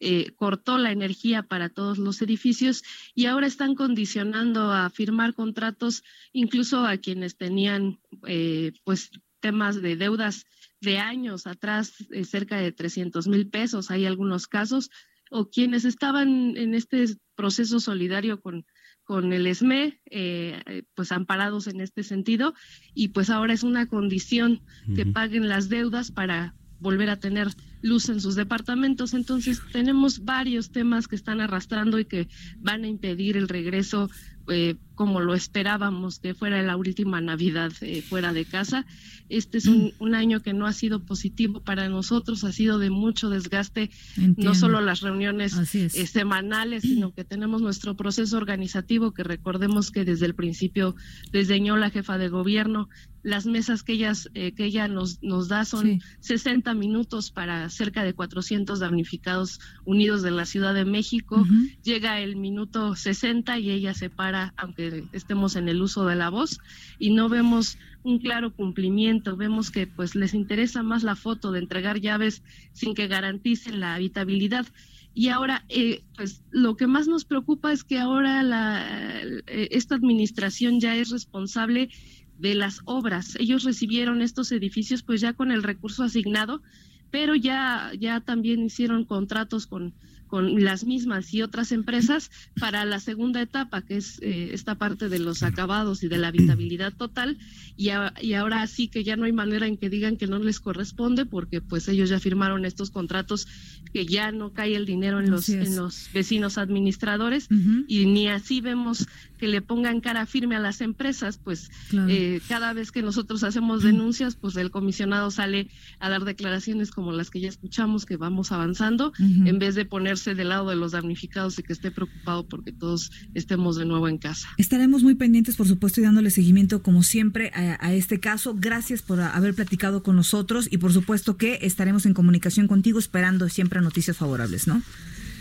eh, 0.00 0.32
cortó 0.34 0.78
la 0.78 0.92
energía 0.92 1.42
para 1.42 1.68
todos 1.68 1.98
los 1.98 2.22
edificios 2.22 2.82
y 3.14 3.26
ahora 3.26 3.46
están 3.46 3.74
condicionando 3.74 4.72
a 4.72 4.88
firmar 4.90 5.34
contratos 5.34 6.02
incluso 6.32 6.86
a 6.86 6.96
quienes 6.96 7.36
tenían 7.36 8.00
eh, 8.26 8.72
pues 8.84 9.10
temas 9.40 9.80
de 9.82 9.96
deudas 9.96 10.46
de 10.80 10.98
años 10.98 11.46
atrás, 11.46 11.94
eh, 12.12 12.24
cerca 12.24 12.56
de 12.56 12.72
300 12.72 13.28
mil 13.28 13.48
pesos, 13.48 13.90
hay 13.90 14.06
algunos 14.06 14.46
casos, 14.46 14.90
o 15.30 15.50
quienes 15.50 15.84
estaban 15.84 16.56
en 16.56 16.74
este 16.74 17.04
proceso 17.34 17.78
solidario 17.78 18.40
con, 18.40 18.66
con 19.10 19.32
el 19.32 19.52
SME, 19.52 20.00
eh, 20.08 20.62
eh, 20.66 20.84
pues 20.94 21.10
amparados 21.10 21.66
en 21.66 21.80
este 21.80 22.04
sentido, 22.04 22.54
y 22.94 23.08
pues 23.08 23.28
ahora 23.28 23.52
es 23.52 23.64
una 23.64 23.86
condición 23.86 24.62
que 24.94 25.04
paguen 25.04 25.48
las 25.48 25.68
deudas 25.68 26.12
para 26.12 26.54
volver 26.78 27.10
a 27.10 27.18
tener 27.18 27.48
luz 27.82 28.08
en 28.08 28.20
sus 28.20 28.36
departamentos. 28.36 29.12
Entonces 29.12 29.62
tenemos 29.72 30.24
varios 30.24 30.70
temas 30.70 31.08
que 31.08 31.16
están 31.16 31.40
arrastrando 31.40 31.98
y 31.98 32.04
que 32.04 32.28
van 32.58 32.84
a 32.84 32.86
impedir 32.86 33.36
el 33.36 33.48
regreso 33.48 34.08
eh, 34.48 34.76
como 35.00 35.20
lo 35.20 35.32
esperábamos 35.32 36.18
que 36.18 36.34
fuera 36.34 36.60
la 36.62 36.76
última 36.76 37.22
Navidad 37.22 37.72
eh, 37.80 38.02
fuera 38.02 38.34
de 38.34 38.44
casa. 38.44 38.84
Este 39.30 39.56
es 39.56 39.64
un, 39.66 39.94
un 39.98 40.14
año 40.14 40.40
que 40.42 40.52
no 40.52 40.66
ha 40.66 40.74
sido 40.74 41.06
positivo 41.06 41.60
para 41.62 41.88
nosotros, 41.88 42.44
ha 42.44 42.52
sido 42.52 42.78
de 42.78 42.90
mucho 42.90 43.30
desgaste, 43.30 43.90
Entiendo. 44.18 44.42
no 44.50 44.54
solo 44.54 44.82
las 44.82 45.00
reuniones 45.00 45.54
es. 45.74 45.94
eh, 45.94 46.06
semanales, 46.06 46.82
sino 46.82 47.14
que 47.14 47.24
tenemos 47.24 47.62
nuestro 47.62 47.96
proceso 47.96 48.36
organizativo 48.36 49.14
que 49.14 49.22
recordemos 49.22 49.90
que 49.90 50.04
desde 50.04 50.26
el 50.26 50.34
principio 50.34 50.94
desdeñó 51.32 51.78
la 51.78 51.88
jefa 51.88 52.18
de 52.18 52.28
gobierno. 52.28 52.90
Las 53.22 53.44
mesas 53.46 53.82
que, 53.82 53.92
ellas, 53.92 54.30
eh, 54.34 54.52
que 54.52 54.64
ella 54.64 54.88
nos, 54.88 55.22
nos 55.22 55.48
da 55.48 55.64
son 55.64 55.80
Sí. 55.86 55.98
60 56.20 56.74
minutos 56.74 57.30
para 57.30 57.68
cerca 57.70 58.02
de 58.02 58.14
400 58.14 58.80
damnificados 58.80 59.60
unidos 59.84 60.22
de 60.22 60.30
la 60.30 60.44
Ciudad 60.46 60.74
de 60.74 60.84
México. 60.86 61.46
Llega 61.82 62.20
el 62.20 62.36
minuto 62.36 62.96
60 62.96 63.58
y 63.58 63.70
ella 63.70 63.94
se 63.94 64.08
para, 64.10 64.54
aunque 64.56 64.89
estemos 65.12 65.56
en 65.56 65.68
el 65.68 65.82
uso 65.82 66.06
de 66.06 66.16
la 66.16 66.30
voz, 66.30 66.58
y 66.98 67.10
no 67.10 67.28
vemos 67.28 67.78
un 68.02 68.18
claro 68.18 68.52
cumplimiento. 68.54 69.36
Vemos 69.36 69.70
que 69.70 69.86
pues 69.86 70.14
les 70.14 70.34
interesa 70.34 70.82
más 70.82 71.02
la 71.02 71.16
foto 71.16 71.52
de 71.52 71.60
entregar 71.60 72.00
llaves 72.00 72.42
sin 72.72 72.94
que 72.94 73.08
garanticen 73.08 73.80
la 73.80 73.94
habitabilidad. 73.94 74.66
Y 75.12 75.28
ahora, 75.28 75.64
eh, 75.68 76.02
pues 76.16 76.42
lo 76.50 76.76
que 76.76 76.86
más 76.86 77.08
nos 77.08 77.24
preocupa 77.24 77.72
es 77.72 77.82
que 77.82 77.98
ahora 77.98 78.42
la, 78.42 79.22
eh, 79.46 79.68
esta 79.72 79.96
administración 79.96 80.80
ya 80.80 80.96
es 80.96 81.10
responsable 81.10 81.90
de 82.38 82.54
las 82.54 82.80
obras. 82.84 83.36
Ellos 83.38 83.64
recibieron 83.64 84.22
estos 84.22 84.52
edificios 84.52 85.02
pues 85.02 85.20
ya 85.20 85.32
con 85.32 85.50
el 85.50 85.62
recurso 85.62 86.04
asignado, 86.04 86.62
pero 87.10 87.34
ya, 87.34 87.92
ya 87.98 88.20
también 88.20 88.64
hicieron 88.64 89.04
contratos 89.04 89.66
con, 89.66 89.94
con 90.30 90.62
las 90.62 90.84
mismas 90.84 91.34
y 91.34 91.42
otras 91.42 91.72
empresas 91.72 92.30
para 92.58 92.84
la 92.84 93.00
segunda 93.00 93.42
etapa, 93.42 93.82
que 93.82 93.96
es 93.96 94.18
eh, 94.22 94.50
esta 94.52 94.76
parte 94.76 95.08
de 95.08 95.18
los 95.18 95.42
acabados 95.42 96.02
y 96.04 96.08
de 96.08 96.18
la 96.18 96.28
habitabilidad 96.28 96.92
total. 96.94 97.36
Y, 97.76 97.88
a- 97.90 98.14
y 98.22 98.34
ahora 98.34 98.64
sí 98.68 98.88
que 98.88 99.02
ya 99.02 99.16
no 99.16 99.24
hay 99.24 99.32
manera 99.32 99.66
en 99.66 99.76
que 99.76 99.90
digan 99.90 100.16
que 100.16 100.26
no 100.28 100.38
les 100.38 100.60
corresponde, 100.60 101.26
porque 101.26 101.60
pues 101.60 101.88
ellos 101.88 102.08
ya 102.08 102.20
firmaron 102.20 102.64
estos 102.64 102.90
contratos 102.90 103.48
que 103.92 104.06
ya 104.06 104.30
no 104.30 104.52
cae 104.52 104.76
el 104.76 104.86
dinero 104.86 105.18
en 105.20 105.30
los, 105.30 105.48
en 105.48 105.74
vecinos 106.14 106.58
administradores 106.58 107.48
y 107.88 108.06
ni 108.06 108.28
así 108.28 108.60
vemos 108.60 109.06
que 109.38 109.48
le 109.48 109.62
pongan 109.62 110.00
cara 110.00 110.26
firme 110.26 110.54
a 110.54 110.60
las 110.60 110.80
empresas, 110.80 111.38
pues 111.42 111.70
Claro. 111.88 112.08
eh, 112.10 112.40
cada 112.46 112.72
vez 112.74 112.92
que 112.92 113.02
nosotros 113.02 113.42
hacemos 113.42 113.82
denuncias, 113.82 114.36
pues 114.36 114.54
el 114.56 114.70
comisionado 114.70 115.30
sale 115.30 115.68
a 115.98 116.08
dar 116.10 116.24
declaraciones 116.24 116.90
como 116.90 117.10
las 117.12 117.30
que 117.30 117.40
ya 117.40 117.48
escuchamos, 117.48 118.04
que 118.06 118.16
vamos 118.16 118.52
avanzando, 118.52 119.12
en 119.18 119.58
vez 119.58 119.74
de 119.74 119.86
ponerse 120.20 120.34
del 120.34 120.48
lado 120.50 120.70
de 120.70 120.76
los 120.76 120.92
damnificados 120.92 121.58
y 121.58 121.62
que 121.62 121.72
esté 121.72 121.90
preocupado 121.90 122.46
porque 122.46 122.72
todos 122.72 123.10
estemos 123.34 123.76
de 123.76 123.84
nuevo 123.86 124.08
en 124.08 124.18
casa. 124.18 124.48
Estaremos 124.58 125.02
muy 125.02 125.14
pendientes, 125.14 125.56
por 125.56 125.66
supuesto, 125.66 126.00
y 126.00 126.04
dándole 126.04 126.30
seguimiento, 126.30 126.82
como 126.82 127.02
siempre, 127.02 127.50
a, 127.54 127.84
a 127.84 127.92
este 127.92 128.20
caso. 128.20 128.54
Gracias 128.58 129.02
por 129.02 129.20
haber 129.20 129.54
platicado 129.54 130.02
con 130.02 130.16
nosotros 130.16 130.68
y, 130.70 130.78
por 130.78 130.92
supuesto, 130.92 131.36
que 131.36 131.58
estaremos 131.62 132.06
en 132.06 132.14
comunicación 132.14 132.68
contigo, 132.68 132.98
esperando 132.98 133.48
siempre 133.48 133.80
noticias 133.80 134.16
favorables, 134.16 134.66
¿no? 134.66 134.82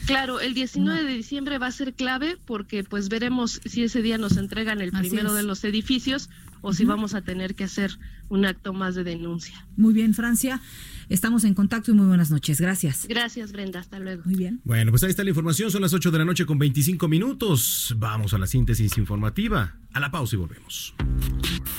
Claro, 0.05 0.39
el 0.39 0.53
19 0.53 1.03
de 1.03 1.13
diciembre 1.13 1.59
va 1.59 1.67
a 1.67 1.71
ser 1.71 1.93
clave 1.93 2.37
porque 2.45 2.83
pues 2.83 3.09
veremos 3.09 3.61
si 3.65 3.83
ese 3.83 4.01
día 4.01 4.17
nos 4.17 4.37
entregan 4.37 4.81
el 4.81 4.89
Así 4.95 5.09
primero 5.09 5.29
es. 5.29 5.35
de 5.35 5.43
los 5.43 5.63
edificios 5.63 6.29
o 6.61 6.73
si 6.73 6.83
vamos 6.83 7.13
a 7.13 7.21
tener 7.21 7.53
que 7.53 7.65
hacer 7.65 7.91
un 8.29 8.45
acto 8.45 8.73
más 8.73 8.95
de 8.95 9.03
denuncia. 9.03 9.65
Muy 9.75 9.93
bien, 9.93 10.13
Francia. 10.13 10.61
Estamos 11.09 11.43
en 11.43 11.55
contacto 11.55 11.89
y 11.91 11.95
muy 11.95 12.05
buenas 12.05 12.29
noches. 12.29 12.61
Gracias. 12.61 13.07
Gracias, 13.09 13.51
Brenda. 13.51 13.79
Hasta 13.79 13.99
luego. 13.99 14.21
Muy 14.25 14.35
bien. 14.35 14.61
Bueno, 14.63 14.91
pues 14.91 15.03
ahí 15.03 15.09
está 15.09 15.23
la 15.23 15.31
información. 15.31 15.71
Son 15.71 15.81
las 15.81 15.93
8 15.93 16.11
de 16.11 16.19
la 16.19 16.25
noche 16.25 16.45
con 16.45 16.59
25 16.59 17.07
minutos. 17.07 17.95
Vamos 17.97 18.33
a 18.35 18.37
la 18.37 18.45
síntesis 18.45 18.97
informativa. 18.97 19.75
A 19.91 19.99
la 19.99 20.11
pausa 20.11 20.35
y 20.35 20.39
volvemos. 20.39 20.93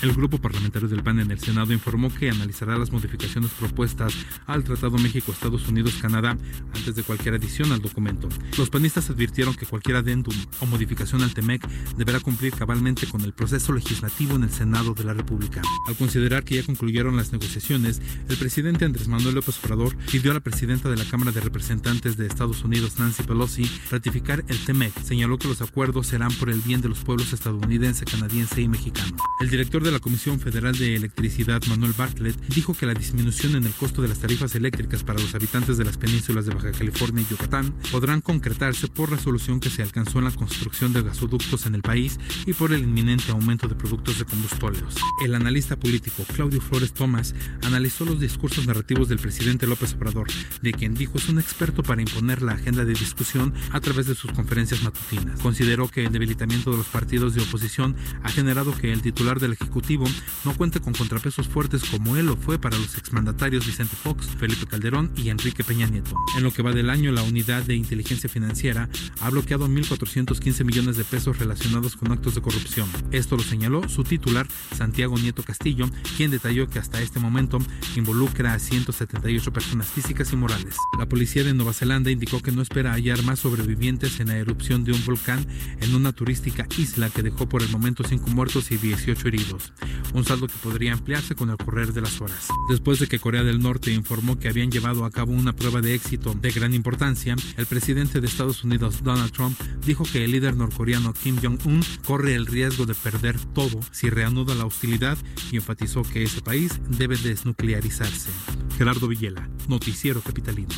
El 0.02 0.12
grupo 0.12 0.38
parlamentario 0.38 0.88
del 0.88 1.02
PAN 1.02 1.20
en 1.20 1.30
el 1.30 1.38
Senado 1.38 1.72
informó 1.72 2.12
que 2.12 2.28
analizará 2.28 2.76
las 2.76 2.90
modificaciones 2.90 3.52
propuestas 3.52 4.14
al 4.46 4.64
Tratado 4.64 4.98
México-Estados 4.98 5.68
Unidos-Canadá 5.68 6.36
antes 6.74 6.96
de 6.96 7.02
cualquier 7.04 7.34
adición 7.34 7.70
al 7.70 7.82
documento. 7.82 8.28
Los 8.58 8.68
panistas 8.68 9.10
advirtieron 9.10 9.54
que 9.54 9.66
cualquier 9.66 9.98
adendum 9.98 10.34
o 10.58 10.66
modificación 10.66 11.22
al 11.22 11.34
TEMEC 11.34 11.68
deberá 11.96 12.18
cumplir 12.18 12.52
cabalmente 12.52 13.06
con 13.06 13.20
el 13.20 13.32
proceso 13.32 13.72
legislativo 13.72 14.34
en 14.34 14.44
el 14.44 14.50
Senado 14.50 14.94
de 14.94 15.04
la 15.04 15.14
República. 15.14 15.62
Al 15.86 15.94
considerar 15.94 16.39
que 16.42 16.56
ya 16.56 16.62
concluyeron 16.62 17.16
las 17.16 17.32
negociaciones, 17.32 18.00
el 18.28 18.36
presidente 18.36 18.84
Andrés 18.84 19.08
Manuel 19.08 19.34
López 19.34 19.58
Obrador 19.64 19.96
pidió 20.10 20.30
a 20.30 20.34
la 20.34 20.40
presidenta 20.40 20.88
de 20.88 20.96
la 20.96 21.04
Cámara 21.04 21.32
de 21.32 21.40
Representantes 21.40 22.16
de 22.16 22.26
Estados 22.26 22.64
Unidos, 22.64 22.98
Nancy 22.98 23.22
Pelosi, 23.22 23.70
ratificar 23.90 24.44
el 24.48 24.58
TEMEC. 24.64 24.92
Señaló 25.02 25.38
que 25.38 25.48
los 25.48 25.62
acuerdos 25.62 26.08
serán 26.08 26.32
por 26.34 26.50
el 26.50 26.60
bien 26.60 26.80
de 26.80 26.88
los 26.88 27.00
pueblos 27.00 27.32
estadounidense, 27.32 28.04
canadiense 28.04 28.60
y 28.60 28.68
mexicano. 28.68 29.16
El 29.40 29.50
director 29.50 29.82
de 29.82 29.90
la 29.90 30.00
Comisión 30.00 30.40
Federal 30.40 30.76
de 30.76 30.96
Electricidad, 30.96 31.62
Manuel 31.68 31.94
Bartlett, 31.96 32.38
dijo 32.48 32.74
que 32.74 32.86
la 32.86 32.94
disminución 32.94 33.56
en 33.56 33.64
el 33.64 33.72
costo 33.72 34.02
de 34.02 34.08
las 34.08 34.18
tarifas 34.18 34.54
eléctricas 34.54 35.02
para 35.02 35.20
los 35.20 35.34
habitantes 35.34 35.76
de 35.78 35.84
las 35.84 35.96
penínsulas 35.96 36.46
de 36.46 36.54
Baja 36.54 36.72
California 36.72 37.22
y 37.22 37.30
Yucatán 37.30 37.74
podrán 37.90 38.20
concretarse 38.20 38.88
por 38.88 39.10
resolución 39.10 39.60
que 39.60 39.70
se 39.70 39.82
alcanzó 39.82 40.18
en 40.18 40.24
la 40.24 40.30
construcción 40.30 40.92
de 40.92 41.02
gasoductos 41.02 41.66
en 41.66 41.74
el 41.74 41.82
país 41.82 42.18
y 42.46 42.52
por 42.52 42.72
el 42.72 42.82
inminente 42.82 43.30
aumento 43.30 43.68
de 43.68 43.74
productos 43.74 44.18
de 44.18 44.24
combustóleos. 44.24 44.94
El 45.24 45.34
analista 45.34 45.76
político 45.76 46.24
Claudio 46.30 46.60
Flores 46.60 46.92
Tomás 46.92 47.34
analizó 47.64 48.04
los 48.04 48.20
discursos 48.20 48.66
narrativos 48.66 49.08
del 49.08 49.18
presidente 49.18 49.66
López 49.66 49.94
Obrador, 49.94 50.28
de 50.62 50.72
quien 50.72 50.94
dijo 50.94 51.18
es 51.18 51.28
un 51.28 51.38
experto 51.38 51.82
para 51.82 52.00
imponer 52.00 52.42
la 52.42 52.52
agenda 52.52 52.84
de 52.84 52.94
discusión 52.94 53.52
a 53.72 53.80
través 53.80 54.06
de 54.06 54.14
sus 54.14 54.32
conferencias 54.32 54.82
matutinas. 54.82 55.40
Consideró 55.40 55.88
que 55.88 56.04
el 56.04 56.12
debilitamiento 56.12 56.70
de 56.70 56.78
los 56.78 56.86
partidos 56.86 57.34
de 57.34 57.42
oposición 57.42 57.96
ha 58.22 58.30
generado 58.30 58.74
que 58.76 58.92
el 58.92 59.02
titular 59.02 59.40
del 59.40 59.52
Ejecutivo 59.52 60.06
no 60.44 60.54
cuente 60.54 60.80
con 60.80 60.94
contrapesos 60.94 61.48
fuertes 61.48 61.84
como 61.84 62.16
él 62.16 62.26
lo 62.26 62.36
fue 62.36 62.58
para 62.58 62.78
los 62.78 62.96
exmandatarios 62.96 63.66
Vicente 63.66 63.96
Fox, 63.96 64.26
Felipe 64.38 64.66
Calderón 64.66 65.12
y 65.16 65.28
Enrique 65.28 65.64
Peña 65.64 65.86
Nieto. 65.86 66.16
En 66.36 66.44
lo 66.44 66.52
que 66.52 66.62
va 66.62 66.72
del 66.72 66.90
año, 66.90 67.12
la 67.12 67.22
unidad 67.22 67.62
de 67.62 67.74
inteligencia 67.74 68.28
financiera 68.28 68.88
ha 69.20 69.30
bloqueado 69.30 69.68
1.415 69.68 70.64
millones 70.64 70.96
de 70.96 71.04
pesos 71.04 71.38
relacionados 71.38 71.96
con 71.96 72.12
actos 72.12 72.34
de 72.34 72.42
corrupción. 72.42 72.88
Esto 73.10 73.36
lo 73.36 73.42
señaló 73.42 73.88
su 73.88 74.04
titular, 74.04 74.46
Santiago 74.76 75.18
Nieto 75.18 75.42
Castillo, 75.42 75.88
quien 76.20 76.30
detalló 76.30 76.68
que 76.68 76.78
hasta 76.78 77.00
este 77.00 77.18
momento 77.18 77.58
involucra 77.96 78.52
a 78.52 78.58
178 78.58 79.54
personas 79.54 79.86
físicas 79.86 80.30
y 80.34 80.36
morales. 80.36 80.76
La 80.98 81.08
policía 81.08 81.44
de 81.44 81.54
Nueva 81.54 81.72
Zelanda 81.72 82.10
indicó 82.10 82.42
que 82.42 82.52
no 82.52 82.60
espera 82.60 82.92
hallar 82.92 83.22
más 83.22 83.38
sobrevivientes 83.38 84.20
en 84.20 84.28
la 84.28 84.36
erupción 84.36 84.84
de 84.84 84.92
un 84.92 85.02
volcán 85.06 85.46
en 85.80 85.94
una 85.94 86.12
turística 86.12 86.66
isla 86.76 87.08
que 87.08 87.22
dejó 87.22 87.48
por 87.48 87.62
el 87.62 87.70
momento 87.70 88.04
5 88.06 88.28
muertos 88.32 88.70
y 88.70 88.76
18 88.76 89.28
heridos, 89.28 89.72
un 90.12 90.26
saldo 90.26 90.46
que 90.46 90.58
podría 90.62 90.92
ampliarse 90.92 91.34
con 91.34 91.48
el 91.48 91.56
correr 91.56 91.94
de 91.94 92.02
las 92.02 92.20
horas. 92.20 92.48
Después 92.68 92.98
de 92.98 93.06
que 93.06 93.18
Corea 93.18 93.42
del 93.42 93.62
Norte 93.62 93.90
informó 93.90 94.38
que 94.38 94.48
habían 94.48 94.70
llevado 94.70 95.06
a 95.06 95.10
cabo 95.10 95.32
una 95.32 95.56
prueba 95.56 95.80
de 95.80 95.94
éxito 95.94 96.34
de 96.34 96.50
gran 96.50 96.74
importancia, 96.74 97.34
el 97.56 97.64
presidente 97.64 98.20
de 98.20 98.26
Estados 98.26 98.62
Unidos, 98.62 99.02
Donald 99.02 99.32
Trump, 99.32 99.58
dijo 99.86 100.04
que 100.04 100.22
el 100.26 100.32
líder 100.32 100.54
norcoreano 100.54 101.14
Kim 101.14 101.38
Jong-un 101.42 101.82
corre 102.04 102.34
el 102.34 102.44
riesgo 102.44 102.84
de 102.84 102.94
perder 102.94 103.38
todo 103.54 103.80
si 103.90 104.10
reanuda 104.10 104.54
la 104.54 104.66
hostilidad 104.66 105.16
y 105.50 105.56
enfatizó 105.56 105.99
que 106.04 106.22
ese 106.24 106.40
país 106.42 106.80
debe 106.88 107.16
desnuclearizarse. 107.16 108.30
Gerardo 108.76 109.08
Villela, 109.08 109.48
Noticiero 109.68 110.20
Capitalino. 110.20 110.74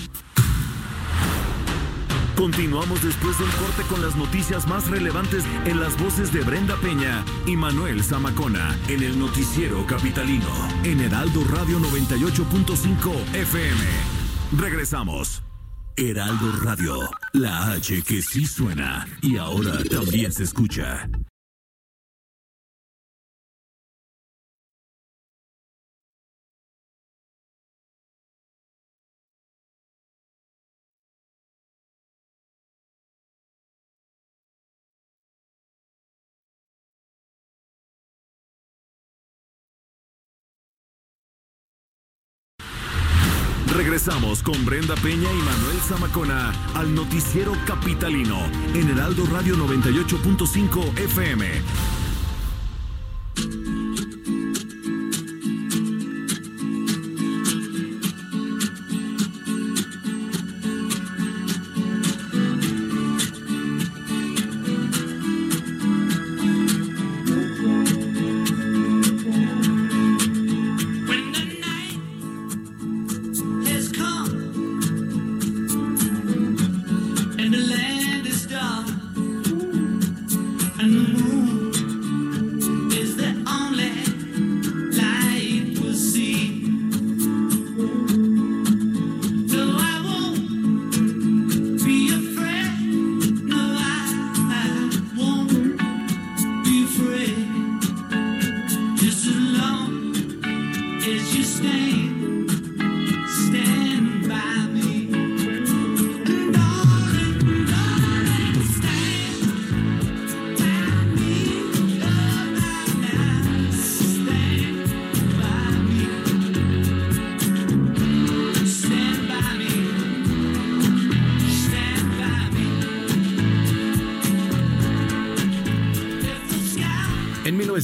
Continuamos 2.37 3.03
después 3.05 3.39
del 3.39 3.51
corte 3.51 3.83
con 3.89 4.03
las 4.03 4.17
noticias 4.17 4.67
más 4.67 4.89
relevantes 4.89 5.45
en 5.65 5.79
las 5.79 5.97
voces 5.97 6.33
de 6.33 6.41
Brenda 6.41 6.77
Peña 6.77 7.25
y 7.47 7.57
Manuel 7.57 8.03
Zamacona 8.03 8.77
en 8.89 9.03
el 9.03 9.19
noticiero 9.19 9.87
capitalino 9.87 10.49
en 10.83 11.01
Heraldo 11.01 11.45
Radio 11.45 11.79
98.5 11.79 13.35
FM. 13.35 13.81
Regresamos. 14.59 15.43
Heraldo 15.97 16.53
Radio, 16.63 16.97
la 17.35 17.73
H 17.73 18.03
que 18.03 18.23
sí 18.23 18.47
suena 18.47 19.07
y 19.21 19.37
ahora 19.37 19.79
también 19.85 20.33
se 20.33 20.45
escucha. 20.45 21.09
Regresamos 43.83 44.45
con 44.45 44.65
Brenda 44.65 44.95
Peña 44.95 45.29
y 45.33 45.43
Manuel 45.43 45.77
Zamacona 45.81 46.53
al 46.77 46.95
noticiero 46.95 47.53
capitalino 47.67 48.39
en 48.75 48.89
Heraldo 48.91 49.27
Radio 49.27 49.57
98.5 49.57 50.99
FM. 51.01 52.02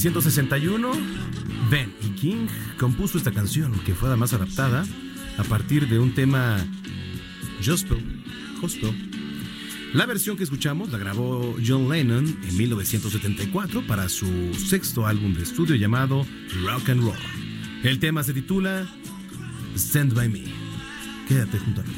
1961, 0.09 0.91
Ben 1.69 1.93
y 2.01 2.09
King 2.19 2.47
compuso 2.79 3.19
esta 3.19 3.31
canción 3.31 3.71
que 3.85 3.93
fue 3.93 4.07
además 4.07 4.33
adaptada 4.33 4.83
a 5.37 5.43
partir 5.43 5.87
de 5.87 5.99
un 5.99 6.15
tema 6.15 6.65
gospel. 7.63 8.23
gospel. 8.59 8.91
La 9.93 10.07
versión 10.07 10.35
que 10.35 10.43
escuchamos 10.43 10.91
la 10.91 10.97
grabó 10.97 11.55
John 11.63 11.89
Lennon 11.89 12.25
en 12.25 12.57
1974 12.57 13.85
para 13.85 14.09
su 14.09 14.51
sexto 14.55 15.05
álbum 15.05 15.35
de 15.35 15.43
estudio 15.43 15.75
llamado 15.75 16.25
Rock 16.63 16.89
and 16.89 17.03
Roll. 17.03 17.13
El 17.83 17.99
tema 17.99 18.23
se 18.23 18.33
titula 18.33 18.87
Stand 19.75 20.15
By 20.15 20.27
Me. 20.27 20.43
Quédate 21.27 21.59
junto 21.59 21.81
a 21.81 21.83
mí. 21.83 21.93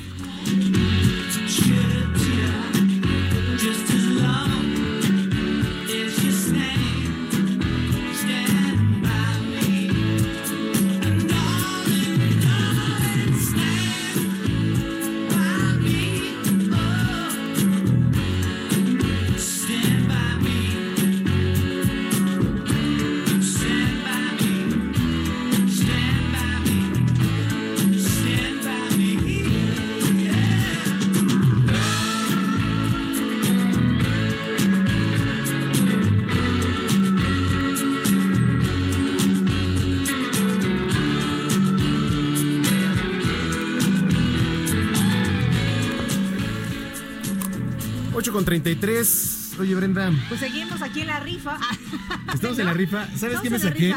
33. 48.56 49.52
Oye, 49.60 49.76
Brenda, 49.76 50.12
Pues 50.28 50.42
seguimos 50.42 50.82
aquí 50.82 51.00
en 51.02 51.08
la 51.08 51.22
rifa. 51.22 51.58
estamos 52.34 52.60
en 52.60 52.66
la 52.66 52.74
rifa. 52.74 53.06
¿Sabes 53.16 53.38
Estamos 53.38 53.42
qué 53.44 53.50
me 53.50 53.56
en 53.56 53.62
saqué? 53.62 53.96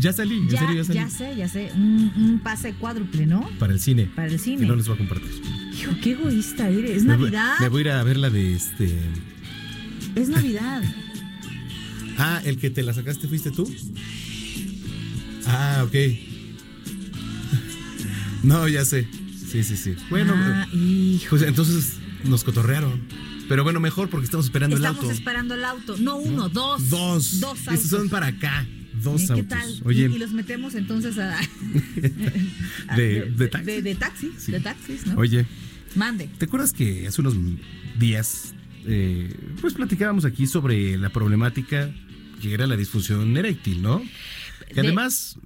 Ya 0.00 0.12
salí, 0.12 0.38
en 0.38 0.48
Ya, 0.48 0.58
serio, 0.58 0.74
ya 0.74 0.84
salí. 0.84 0.98
ya 0.98 1.08
sé, 1.10 1.36
ya 1.36 1.48
sé. 1.48 1.70
Un, 1.76 2.12
un 2.16 2.40
pase 2.40 2.72
cuádruple, 2.74 3.26
¿no? 3.26 3.48
Para 3.60 3.72
el 3.72 3.78
cine. 3.78 4.10
Para 4.16 4.26
el 4.26 4.40
cine. 4.40 4.64
Y 4.64 4.68
no 4.68 4.74
les 4.74 4.88
voy 4.88 4.96
a 4.96 4.98
compartir. 4.98 5.30
Hijo, 5.72 5.92
qué 6.02 6.12
egoísta 6.12 6.68
eres. 6.68 6.96
Es 6.96 7.04
Me 7.04 7.14
voy- 7.16 7.30
Navidad. 7.30 7.54
Me 7.60 7.68
voy 7.68 7.78
a 7.78 7.80
ir 7.82 7.90
a 7.92 8.02
ver 8.02 8.16
la 8.16 8.28
de 8.30 8.54
este. 8.54 8.98
Es 10.16 10.28
Navidad. 10.28 10.82
Ah, 12.18 12.42
el 12.44 12.58
que 12.58 12.68
te 12.70 12.82
la 12.82 12.92
sacaste 12.92 13.26
fuiste 13.28 13.50
tú. 13.52 13.72
Ah, 15.46 15.84
ok. 15.86 15.94
No, 18.42 18.66
ya 18.68 18.84
sé. 18.84 19.06
Sí, 19.50 19.62
sí, 19.62 19.76
sí. 19.76 19.94
Bueno, 20.10 20.34
Ah, 20.36 20.66
pues 21.30 21.42
entonces 21.42 21.94
nos 22.24 22.42
cotorrearon. 22.44 23.00
Pero 23.48 23.64
bueno, 23.64 23.80
mejor 23.80 24.08
porque 24.08 24.24
estamos 24.26 24.46
esperando 24.46 24.76
Estamos 24.76 24.98
el 24.98 25.04
auto. 25.04 25.14
esperando 25.16 25.54
el 25.54 25.64
auto. 25.64 25.96
No 25.98 26.16
uno, 26.16 26.48
dos. 26.48 26.88
Dos. 26.90 27.40
Dos 27.40 27.58
autos. 27.58 27.74
Estos 27.74 27.90
son 27.90 28.08
para 28.08 28.28
acá. 28.28 28.66
Dos 29.02 29.22
¿Eh, 29.22 29.26
¿Qué 29.26 29.32
autos. 29.32 29.48
tal? 29.48 29.80
Oye, 29.84 30.02
Y, 30.10 30.14
y 30.14 30.18
los 30.18 30.32
metemos 30.32 30.74
entonces 30.74 31.18
a. 31.18 31.38
de, 32.96 33.30
de 33.36 33.48
taxi. 33.48 33.66
De, 33.66 33.82
de 33.82 33.96
Sí. 34.38 34.52
de 34.52 34.60
taxis, 34.60 35.06
¿no? 35.06 35.16
Oye, 35.18 35.46
Mande. 35.94 36.28
¿te 36.38 36.44
acuerdas 36.46 36.72
que 36.72 37.06
hace 37.06 37.20
unos 37.20 37.34
días 37.98 38.54
eh, 38.86 39.34
pues 39.60 39.74
platicábamos 39.74 40.24
aquí 40.24 40.46
sobre 40.46 40.96
la 40.98 41.10
problemática 41.10 41.90
que 42.40 42.52
era 42.54 42.66
la 42.66 42.76
disfunción 42.76 43.36
eréctil, 43.36 43.82
¿no? 43.82 44.02
Que 44.68 44.74
De- 44.74 44.80
además, 44.88 45.36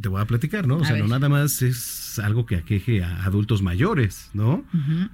te 0.00 0.08
voy 0.08 0.20
a 0.20 0.24
platicar, 0.24 0.66
¿no? 0.66 0.76
O 0.76 0.82
A 0.82 0.84
sea, 0.84 0.94
ver. 0.94 1.02
no 1.02 1.08
nada 1.08 1.28
más 1.28 1.62
es 1.62 2.18
algo 2.18 2.44
que 2.46 2.56
aqueje 2.56 3.02
a 3.02 3.24
adultos 3.24 3.62
mayores, 3.62 4.30
¿no? 4.34 4.64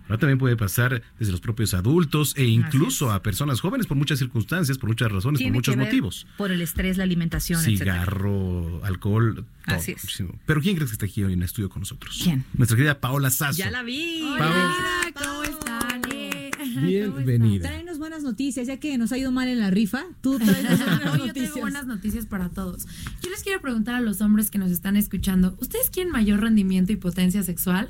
Ahora 0.05 0.18
también 0.18 0.38
puede 0.38 0.57
pasar 0.57 1.02
desde 1.18 1.33
los 1.33 1.40
propios 1.40 1.74
adultos 1.74 2.35
e 2.37 2.44
incluso 2.46 3.11
a 3.12 3.22
personas 3.22 3.61
jóvenes 3.61 3.87
por 3.87 3.96
muchas 3.96 4.18
circunstancias, 4.18 4.79
por 4.79 4.88
muchas 4.88 5.12
razones, 5.12 5.42
por 5.42 5.52
muchos 5.52 5.74
que 5.74 5.79
ver 5.79 5.87
motivos. 5.88 6.26
Por 6.37 6.50
el 6.50 6.61
estrés, 6.62 6.96
la 6.96 7.05
alimentación, 7.05 7.61
etcétera. 7.61 7.94
Cigarro, 8.00 8.85
alcohol, 8.85 9.44
todo. 9.66 9.76
Así 9.76 9.92
es. 9.92 10.02
muchísimo. 10.05 10.38
Pero 10.46 10.61
¿quién 10.61 10.76
crees 10.76 10.90
que 10.90 10.94
está 10.94 11.07
aquí 11.07 11.22
hoy 11.22 11.33
en 11.35 11.42
estudio 11.42 11.68
con 11.68 11.81
nosotros? 11.81 12.18
¿Quién? 12.22 12.44
Nuestra 12.55 12.76
querida 12.76 12.98
Paola 13.00 13.31
Sasso. 13.31 13.59
Ya 13.59 13.70
la 13.70 13.83
vi. 13.83 14.22
Pau. 14.38 14.52
¿Cómo 15.22 15.42
están? 15.42 16.02
Bienvenida. 16.83 17.70
Buenas 18.07 18.23
noticias, 18.23 18.69
ya 18.69 18.77
que 18.77 18.97
nos 18.99 19.11
ha 19.11 19.19
ido 19.19 19.33
mal 19.33 19.49
en 19.49 19.59
la 19.59 19.69
rifa. 19.69 20.05
Tú 20.21 20.38
tráenos 20.38 20.79
buenas 20.79 21.12
Hoy 21.14 21.27
yo 21.27 21.33
tengo 21.33 21.57
buenas 21.57 21.87
noticias 21.87 22.25
para 22.25 22.51
todos. 22.51 22.87
Yo 23.21 23.31
les 23.31 23.42
quiero 23.42 23.61
preguntar 23.61 23.97
a 23.97 24.01
los 24.01 24.21
hombres 24.21 24.49
que 24.49 24.59
nos 24.59 24.71
están 24.71 24.95
escuchando, 24.95 25.57
¿ustedes 25.61 25.90
quieren 25.90 26.12
mayor 26.12 26.40
rendimiento 26.40 26.92
y 26.92 26.97
potencia 26.97 27.42
sexual? 27.42 27.88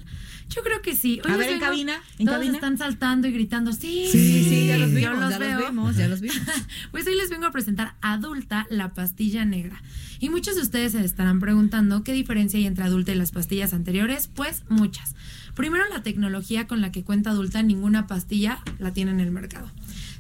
Yo 0.49 0.63
creo 0.63 0.81
que 0.81 0.97
sí. 0.97 1.21
A 1.23 1.29
les 1.29 1.37
ver, 1.37 1.51
en 1.51 1.61
cabina, 1.61 2.01
en 2.19 2.25
todos 2.25 2.39
cabina. 2.39 2.55
están 2.55 2.79
saltando 2.79 3.29
y 3.29 3.33
gritando, 3.33 3.75
sí, 3.75 4.09
Sí, 4.11 4.45
sí, 4.49 4.67
ya 4.69 4.79
los 4.79 4.89
yo 4.89 4.97
vimos, 4.97 5.19
los 5.21 5.31
ya 5.31 5.39
los 5.39 5.39
veo. 5.39 5.71
vimos, 5.71 5.97
ya 5.97 6.09
los 6.09 6.21
vimos. 6.23 6.39
Pues 6.93 7.07
hoy 7.07 7.15
les 7.15 7.29
vengo 7.29 7.45
a 7.45 7.51
presentar 7.51 7.97
Adulta, 8.01 8.67
la 8.71 8.95
pastilla 8.95 9.45
negra. 9.45 9.83
Y 10.19 10.31
muchos 10.31 10.57
de 10.57 10.63
ustedes 10.63 10.93
se 10.93 11.05
estarán 11.05 11.41
preguntando 11.41 12.05
qué 12.05 12.15
diferencia 12.15 12.57
hay 12.59 12.65
entre 12.65 12.85
Adulta 12.85 13.13
y 13.13 13.17
las 13.17 13.33
pastillas 13.33 13.75
anteriores. 13.75 14.31
Pues 14.35 14.63
muchas. 14.71 15.15
Primero, 15.55 15.85
la 15.91 16.03
tecnología 16.03 16.67
con 16.67 16.81
la 16.81 16.91
que 16.91 17.05
cuenta 17.05 17.31
Adulta, 17.31 17.63
ninguna 17.63 18.07
pastilla 18.07 18.61
la 18.79 18.95
tiene 18.95 19.11
en 19.11 19.21
el 19.21 19.31
mercado. 19.31 19.71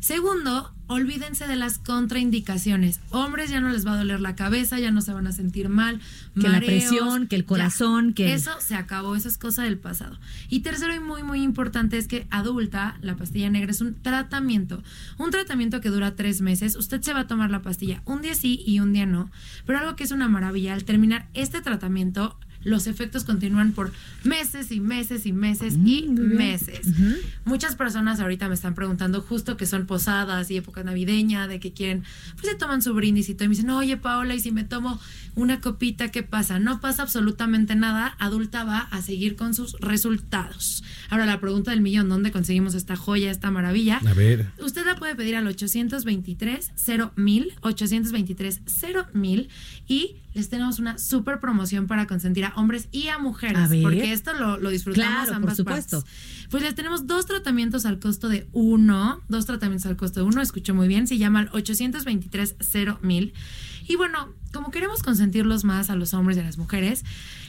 Segundo, 0.07 0.73
olvídense 0.87 1.49
de 1.49 1.57
las 1.57 1.79
contraindicaciones. 1.79 3.01
Hombres 3.11 3.51
ya 3.51 3.61
no 3.61 3.71
les 3.71 3.85
va 3.85 3.95
a 3.95 3.97
doler 3.97 4.21
la 4.21 4.37
cabeza, 4.37 4.79
ya 4.79 4.93
no 4.93 5.01
se 5.01 5.13
van 5.13 5.27
a 5.27 5.33
sentir 5.33 5.69
mal. 5.69 6.01
Que 6.37 6.43
la 6.43 6.51
mareos, 6.61 6.85
presión, 6.85 7.27
que 7.27 7.35
el 7.35 7.43
ya. 7.43 7.49
corazón, 7.49 8.13
que- 8.13 8.33
Eso 8.33 8.53
se 8.61 8.77
acabó, 8.77 9.17
eso 9.17 9.27
es 9.27 9.37
cosa 9.37 9.65
del 9.65 9.79
pasado. 9.79 10.17
Y 10.49 10.61
tercero 10.61 10.95
y 10.95 11.01
muy, 11.01 11.25
muy 11.25 11.43
importante 11.43 11.99
es 11.99 12.07
que 12.07 12.29
adulta, 12.31 12.99
la 13.03 13.17
pastilla 13.17 13.51
negra 13.51 13.73
es 13.73 13.81
un 13.81 13.95
tratamiento. 14.01 14.81
Un 15.19 15.33
tratamiento 15.33 15.81
que 15.81 15.91
dura 15.91 16.15
tres 16.15 16.41
meses. 16.41 16.77
Usted 16.77 17.03
se 17.03 17.13
va 17.13 17.21
a 17.23 17.27
tomar 17.27 17.51
la 17.51 17.63
pastilla 17.63 18.01
un 18.05 18.23
día 18.23 18.37
sí 18.37 18.63
y 18.65 18.79
un 18.79 18.93
día 18.93 19.07
no. 19.07 19.29
Pero 19.67 19.81
algo 19.81 19.97
que 19.97 20.05
es 20.05 20.13
una 20.13 20.29
maravilla, 20.29 20.75
al 20.75 20.85
terminar 20.85 21.27
este 21.35 21.63
tratamiento, 21.63 22.39
los 22.67 22.89
efectos 22.89 23.23
continúan 23.25 23.73
por 23.73 23.93
meses 24.25 24.73
y 24.73 24.81
meses 24.81 25.25
y 25.25 25.33
meses 25.33 25.75
y 25.85 26.09
meses. 26.09 26.89
Muchas 27.45 27.77
personas 27.77 28.19
ahorita 28.19 28.49
me 28.49 28.55
están 28.55 28.75
preguntando 28.75 29.23
justo 29.23 29.57
que 29.57 29.67
son 29.67 29.87
posadas 29.87 30.51
y 30.51 30.57
época 30.57 30.83
navideña, 30.83 31.47
de 31.47 31.61
que 31.61 31.73
quieren, 31.73 32.03
pues 32.35 32.49
se 32.49 32.55
toman 32.57 32.83
su 32.83 32.93
brindis 32.93 33.29
y 33.29 33.35
todo, 33.35 33.45
y 33.45 33.49
me 33.49 33.55
dicen, 33.55 33.71
oye 33.71 33.97
Paola, 33.97 34.35
y 34.35 34.41
si 34.41 34.51
me 34.51 34.65
tomo 34.65 35.01
una 35.37 35.61
copita, 35.61 36.11
¿qué 36.11 36.25
pasa? 36.25 36.59
No 36.59 36.81
pasa 36.81 37.03
absolutamente 37.03 37.77
nada, 37.77 38.17
adulta 38.19 38.65
va 38.65 38.81
a 38.81 39.01
seguir 39.01 39.37
con 39.37 39.55
sus 39.55 39.75
resultados. 39.81 40.83
Ahora 41.09 41.27
la 41.27 41.41
pregunta 41.41 41.71
del 41.71 41.83
millón, 41.83 42.09
¿dónde 42.09 42.33
conseguimos 42.33 42.75
esta 42.75 42.97
joya, 42.97 43.31
esta 43.31 43.51
maravilla? 43.53 44.01
A 44.05 44.15
ver. 44.15 44.51
Usted 44.59 44.85
la 44.85 44.97
puede 44.97 45.15
pedir 45.15 45.37
al 45.37 45.47
823 45.47 46.73
0000 46.75 47.53
823 47.61 48.61
0000 48.67 49.49
y 49.87 50.17
les 50.35 50.51
tenemos 50.51 50.79
una 50.79 50.99
super 50.99 51.41
promoción 51.41 51.87
para 51.87 52.07
consentir 52.07 52.45
a 52.45 52.53
hombres 52.57 52.89
y 52.93 53.09
a 53.09 53.19
mujeres, 53.19 53.57
A 53.59 53.69
porque 53.83 54.13
esto 54.13 54.33
lo, 54.35 54.59
lo 54.59 54.71
disfrutamos 54.71 55.09
Claro, 55.13 55.27
por 55.27 55.37
ambas 55.37 55.57
supuesto. 55.57 56.01
partes. 56.03 56.47
Pues 56.51 56.63
les 56.63 56.75
tenemos 56.75 57.07
dos 57.07 57.27
tratamientos 57.27 57.87
al 57.87 57.99
costo 57.99 58.29
de 58.29 58.47
uno, 58.53 59.21
dos 59.29 59.47
tratamientos 59.47 59.87
al 59.87 59.97
costo 59.97 60.21
de 60.21 60.27
uno, 60.27 60.41
escucho 60.43 60.75
muy 60.75 60.89
bien, 60.89 61.07
se 61.07 61.19
llama 61.19 61.43
el 61.43 61.49
823 61.53 62.57
0000 62.61 63.33
y 63.87 63.97
bueno, 63.97 64.33
como 64.53 64.71
queremos 64.71 65.03
consentirlos 65.03 65.65
más 65.65 65.91
a 65.91 65.97
los 65.97 66.15
hombres 66.15 66.37
y 66.37 66.41
a 66.41 66.45
las 66.45 66.59
mujeres, 66.59 67.05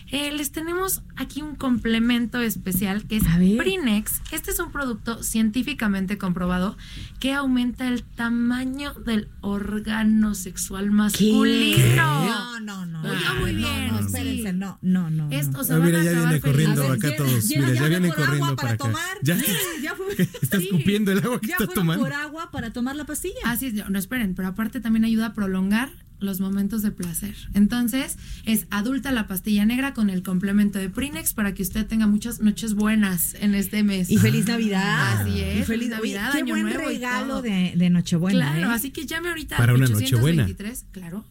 eh, 0.09 0.31
les 0.31 0.51
tenemos 0.53 1.01
aquí 1.17 1.41
un 1.41 1.55
complemento 1.55 2.39
especial 2.39 3.05
que 3.07 3.17
es 3.17 3.23
Prinex. 3.57 4.21
Este 4.31 4.51
es 4.51 4.59
un 4.59 4.71
producto 4.71 5.21
científicamente 5.21 6.17
comprobado 6.17 6.77
que 7.19 7.33
aumenta 7.33 7.89
el 7.89 8.03
tamaño 8.03 8.93
del 8.93 9.29
órgano 9.41 10.33
sexual 10.33 10.91
masculino. 10.91 12.25
No, 12.25 12.59
no, 12.61 12.85
no. 12.85 13.03
No, 13.03 13.35
muy 13.41 13.53
no, 13.53 13.67
bien. 13.67 13.87
No, 13.87 13.99
sí. 13.99 14.05
espérense, 14.05 14.53
no, 14.53 14.79
no, 14.81 15.09
no. 15.09 15.29
Esto, 15.29 15.51
no. 15.51 15.59
o 15.59 15.63
sea, 15.65 15.77
van 15.77 15.95
a 15.95 16.01
acabar 16.01 16.39
corriendo 16.39 16.83
felices. 16.83 17.11
acá 17.11 17.17
todos. 17.17 17.45
Mira, 17.47 17.73
ya 17.73 17.87
vienen 17.87 18.11
corriendo 18.11 18.55
para 18.55 18.71
acá. 18.71 18.93
Ya, 19.23 19.37
ya 19.81 19.95
fue. 19.95 20.07
está 20.41 20.57
escupiendo 20.57 21.11
el 21.11 21.19
agua 21.19 21.41
que 21.41 21.47
Ya 21.47 21.55
está 21.59 21.67
tomando. 21.67 22.03
por 22.05 22.13
agua 22.13 22.49
para 22.51 22.71
tomar 22.71 22.95
la 22.95 23.05
pastilla. 23.05 23.39
Así 23.43 23.67
es, 23.67 23.73
no, 23.73 23.89
no, 23.89 23.99
esperen, 23.99 24.35
pero 24.35 24.47
aparte 24.47 24.79
también 24.79 25.03
ayuda 25.03 25.27
a 25.27 25.33
prolongar 25.33 25.89
los 26.19 26.39
momentos 26.39 26.81
de 26.81 26.91
placer. 26.91 27.35
Entonces, 27.53 28.17
es 28.45 28.67
adulta 28.69 29.11
la 29.11 29.27
pastilla 29.27 29.65
negra 29.65 29.93
con 29.93 30.09
el 30.09 30.23
complemento 30.23 30.79
de 30.79 30.89
Prinex 30.89 31.33
para 31.33 31.53
que 31.53 31.63
usted 31.63 31.85
tenga 31.85 32.07
muchas 32.07 32.39
noches 32.39 32.73
buenas 32.73 33.35
en 33.35 33.55
este 33.55 33.83
mes. 33.83 34.09
Y 34.09 34.17
feliz 34.17 34.47
Navidad. 34.47 35.21
Así 35.21 35.41
es. 35.41 35.59
Y 35.59 35.63
feliz 35.63 35.89
Navidad, 35.89 36.31
Qué 36.31 36.39
Año 36.39 36.53
buen 36.53 36.63
Nuevo 36.63 36.89
y 36.89 36.93
regalo 36.95 37.41
de, 37.41 37.73
de 37.75 37.89
Nochebuena. 37.89 38.53
Claro, 38.53 38.71
¿eh? 38.71 38.75
así 38.75 38.91
que 38.91 39.05
llame 39.05 39.29
ahorita 39.29 39.57
Para 39.57 39.73
una 39.73 39.85
823, 39.85 40.85
claro. 40.91 41.25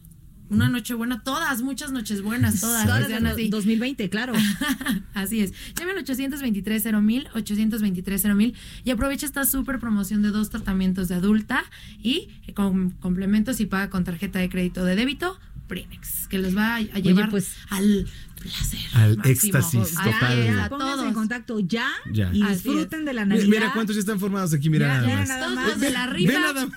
Una 0.49 0.69
noche 0.69 0.93
buena, 0.93 1.21
todas, 1.23 1.61
muchas 1.61 1.91
noches 1.91 2.21
buenas, 2.21 2.61
todas. 2.61 2.85
Todas 2.85 3.11
así. 3.11 3.49
2020, 3.49 4.09
claro. 4.09 4.33
Así 5.13 5.41
es. 5.41 5.53
Llame 5.75 5.91
al 5.91 5.97
823 5.99 6.83
0000 6.83 7.27
823 7.33 8.21
0000 8.21 8.53
y 8.85 8.91
aprovecha 8.91 9.25
esta 9.25 9.45
súper 9.45 9.79
promoción 9.79 10.21
de 10.21 10.29
dos 10.29 10.49
tratamientos 10.49 11.09
de 11.09 11.15
adulta 11.15 11.65
y 12.01 12.29
con 12.53 12.91
complementos 12.91 13.59
y 13.59 13.65
paga 13.65 13.89
con 13.89 14.03
tarjeta 14.03 14.39
de 14.39 14.49
crédito 14.49 14.85
de 14.85 14.95
débito 14.95 15.37
Prinex, 15.67 16.27
que 16.29 16.37
los 16.39 16.55
va 16.55 16.75
a, 16.75 16.77
a 16.77 16.99
llevar 16.99 17.29
pues, 17.29 17.53
al 17.69 18.07
placer. 18.39 18.79
Al 18.93 19.17
máximo. 19.17 19.57
éxtasis 19.57 19.95
total. 19.95 20.39
es, 20.39 20.45
Ya, 20.45 20.65
a 20.65 20.69
pónganse 20.69 21.07
en 21.07 21.13
contacto 21.13 21.59
ya, 21.59 21.89
Ya. 22.13 22.31
y 22.33 22.41
Así 22.41 22.53
disfruten 22.69 23.03
de 23.03 23.13
la 23.13 23.25
Navidad. 23.25 23.47
Mira 23.47 23.73
cuántos 23.73 23.95
ya 23.95 23.99
están 23.99 24.19
formados 24.19 24.53
aquí, 24.53 24.69
mira 24.69 24.87
Ya, 24.87 24.93
nada 25.01 25.07
ya, 25.09 25.15
más. 25.17 25.27
nada 25.27 25.43
Todos 25.43 25.55
más. 25.55 25.79
de 25.79 25.89
la 25.91 26.15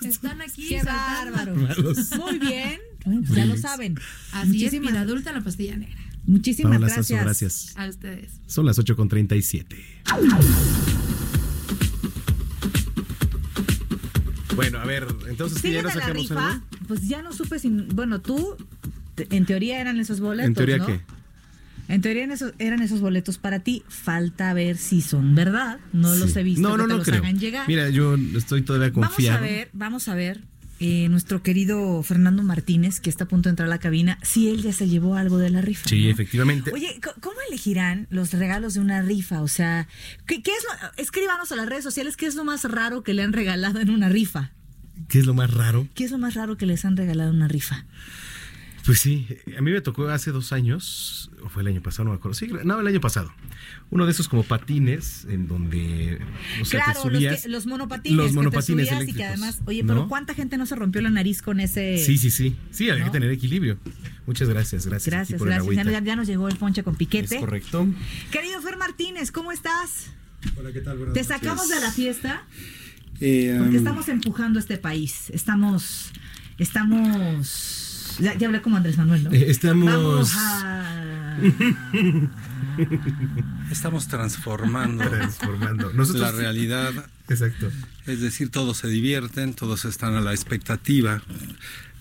están 0.09 0.41
aquí. 0.41 0.67
Qué 0.67 0.83
bárbaro. 0.83 1.55
Muy 1.55 2.39
bien. 2.39 2.79
Pues 3.03 3.29
ya 3.29 3.45
lo 3.45 3.51
Feliz. 3.51 3.61
saben. 3.61 3.95
Así 4.31 4.47
Muchísimas- 4.49 4.73
es, 4.87 4.91
vida 4.93 5.01
adulta 5.01 5.31
la 5.33 5.41
pastilla 5.41 5.75
negra. 5.77 5.97
Muchísimas 6.25 6.71
Paola 6.73 6.87
gracias. 6.87 7.07
Sasso, 7.07 7.23
gracias. 7.23 7.73
A 7.77 7.87
ustedes. 7.89 8.31
Son 8.47 8.65
las 8.65 8.77
8 8.77 8.95
con 8.95 9.09
37. 9.09 9.75
Bueno, 14.55 14.79
a 14.79 14.85
ver, 14.85 15.07
entonces 15.29 15.61
¿qué 15.61 15.71
ya 15.71 15.79
Sigue 15.79 15.83
nos 15.83 15.93
de 15.93 15.99
la 15.99 16.05
sacamos 16.05 16.29
rifa, 16.29 16.51
algo. 16.53 16.65
pues 16.87 17.07
ya 17.07 17.21
no 17.21 17.31
supe 17.33 17.57
si, 17.57 17.69
bueno, 17.69 18.19
tú, 18.21 18.57
en 19.17 19.45
teoría 19.45 19.79
eran 19.79 19.99
esos 19.99 20.19
boletos, 20.19 20.47
¿En 20.49 20.53
teoría 20.53 20.77
¿no? 20.77 20.85
qué? 20.87 21.01
En 21.87 22.01
teoría 22.01 22.23
eran 22.23 22.33
esos, 22.35 22.53
eran 22.59 22.81
esos 22.81 23.01
boletos 23.01 23.37
para 23.37 23.59
ti. 23.59 23.83
Falta 23.89 24.53
ver 24.53 24.77
si 24.77 25.01
son 25.01 25.35
verdad. 25.35 25.79
No 25.91 26.15
los 26.15 26.31
Sí. 26.33 26.39
he 26.39 26.43
visto 26.43 26.61
No, 26.61 26.71
que 26.71 26.77
no, 26.77 26.83
te 26.83 26.89
no 26.89 26.97
los 26.97 27.05
creo. 27.05 27.19
hagan 27.19 27.39
llegar. 27.39 27.67
Mira, 27.67 27.89
yo 27.89 28.15
estoy 28.15 28.61
todavía 28.61 28.93
confiado. 28.93 29.39
Vamos 29.39 29.49
a 29.49 29.53
ver, 29.55 29.69
vamos 29.73 30.07
a 30.07 30.15
ver. 30.15 30.41
Eh, 30.83 31.07
nuestro 31.09 31.43
querido 31.43 32.01
Fernando 32.01 32.41
Martínez, 32.41 32.99
que 32.99 33.11
está 33.11 33.25
a 33.25 33.27
punto 33.27 33.49
de 33.49 33.51
entrar 33.51 33.67
a 33.67 33.69
la 33.69 33.77
cabina, 33.77 34.17
si 34.23 34.49
él 34.49 34.63
ya 34.63 34.73
se 34.73 34.89
llevó 34.89 35.15
algo 35.15 35.37
de 35.37 35.51
la 35.51 35.61
rifa. 35.61 35.87
Sí, 35.87 36.05
¿no? 36.05 36.09
efectivamente. 36.09 36.71
Oye, 36.73 36.99
¿cómo 37.21 37.35
elegirán 37.47 38.07
los 38.09 38.33
regalos 38.33 38.73
de 38.73 38.79
una 38.79 39.03
rifa? 39.03 39.43
O 39.43 39.47
sea, 39.47 39.87
¿qué, 40.25 40.41
qué 40.41 40.49
es 40.49 40.63
lo, 40.63 40.91
escríbanos 40.97 41.51
a 41.51 41.55
las 41.55 41.69
redes 41.69 41.83
sociales 41.83 42.17
qué 42.17 42.25
es 42.25 42.33
lo 42.33 42.43
más 42.43 42.63
raro 42.65 43.03
que 43.03 43.13
le 43.13 43.21
han 43.21 43.31
regalado 43.31 43.79
en 43.79 43.91
una 43.91 44.09
rifa. 44.09 44.51
¿Qué 45.07 45.19
es 45.19 45.25
lo 45.25 45.33
más 45.33 45.53
raro? 45.53 45.87
¿Qué 45.93 46.03
es 46.03 46.11
lo 46.11 46.17
más 46.17 46.33
raro 46.33 46.57
que 46.57 46.65
les 46.65 46.83
han 46.83 46.97
regalado 46.97 47.29
en 47.29 47.35
una 47.35 47.47
rifa? 47.47 47.85
Pues 48.85 48.99
sí, 48.99 49.27
a 49.57 49.61
mí 49.61 49.71
me 49.71 49.79
tocó 49.81 50.07
hace 50.09 50.31
dos 50.31 50.51
años, 50.53 51.29
o 51.43 51.49
fue 51.49 51.61
el 51.61 51.67
año 51.67 51.81
pasado, 51.83 52.05
no 52.05 52.11
me 52.11 52.17
acuerdo. 52.17 52.33
Sí, 52.33 52.47
no, 52.63 52.79
el 52.79 52.87
año 52.87 52.99
pasado. 52.99 53.31
Uno 53.91 54.05
de 54.05 54.11
esos 54.11 54.27
como 54.27 54.43
patines 54.43 55.25
en 55.29 55.47
donde, 55.47 56.19
o 56.61 56.65
sea, 56.65 56.83
claro, 56.83 57.01
te 57.03 57.09
subías. 57.09 57.33
los, 57.33 57.41
que- 57.43 57.49
los 57.49 57.65
monopatines. 57.67 58.17
Los 58.17 58.25
que 58.25 58.31
te 58.31 58.35
monopatines 58.35 58.89
subías 58.89 59.07
y 59.09 59.13
que 59.13 59.23
además, 59.23 59.61
oye, 59.65 59.83
¿no? 59.83 59.93
pero 59.93 60.07
¿cuánta 60.07 60.33
gente 60.33 60.57
no 60.57 60.65
se 60.65 60.75
rompió 60.75 61.01
la 61.03 61.11
nariz 61.11 61.41
con 61.43 61.59
ese? 61.59 61.97
Sí, 62.03 62.17
sí, 62.17 62.31
sí. 62.31 62.55
Sí, 62.71 62.89
había 62.89 63.05
¿No? 63.05 63.11
que 63.11 63.19
tener 63.19 63.31
equilibrio. 63.31 63.77
Muchas 64.25 64.49
gracias, 64.49 64.87
gracias. 64.87 65.11
Gracias, 65.13 65.37
por 65.37 65.47
gracias. 65.49 65.63
Ya, 65.75 65.81
agüita. 65.81 65.99
ya- 65.99 66.05
ya 66.05 66.15
nos 66.15 66.27
llegó 66.27 66.47
el 66.47 66.55
ponche 66.57 66.83
con 66.83 66.95
piquete. 66.95 67.35
Es 67.35 67.39
correcto. 67.41 67.87
Querido 68.31 68.61
Fer 68.61 68.77
Martínez, 68.77 69.31
¿cómo 69.31 69.51
estás? 69.51 70.07
Hola, 70.57 70.71
¿qué 70.73 70.81
tal? 70.81 70.97
Buenas 70.97 71.13
Te 71.13 71.21
noches. 71.21 71.27
sacamos 71.37 71.69
de 71.69 71.79
la 71.81 71.91
fiesta 71.91 72.45
Eh, 73.19 73.53
porque 73.59 73.73
um, 73.73 73.77
estamos 73.77 74.09
empujando 74.09 74.57
este 74.57 74.77
país. 74.77 75.29
Estamos, 75.29 76.11
estamos. 76.57 77.80
Ya, 78.21 78.35
ya 78.37 78.47
hablé 78.47 78.61
como 78.61 78.77
Andrés 78.77 78.97
Manuel, 78.97 79.23
¿no? 79.25 79.31
Eh, 79.31 79.45
estamos- 79.49 79.91
Vamos 79.91 80.33
a- 80.37 81.37
Estamos 83.71 84.07
transformando, 84.07 85.07
Transformando. 85.09 85.91
Nosotros- 85.93 86.21
la 86.21 86.31
realidad. 86.31 86.91
Exacto. 87.29 87.69
Es 88.05 88.21
decir, 88.21 88.49
todos 88.49 88.77
se 88.77 88.87
divierten, 88.87 89.53
todos 89.53 89.85
están 89.85 90.15
a 90.15 90.21
la 90.21 90.31
expectativa 90.33 91.21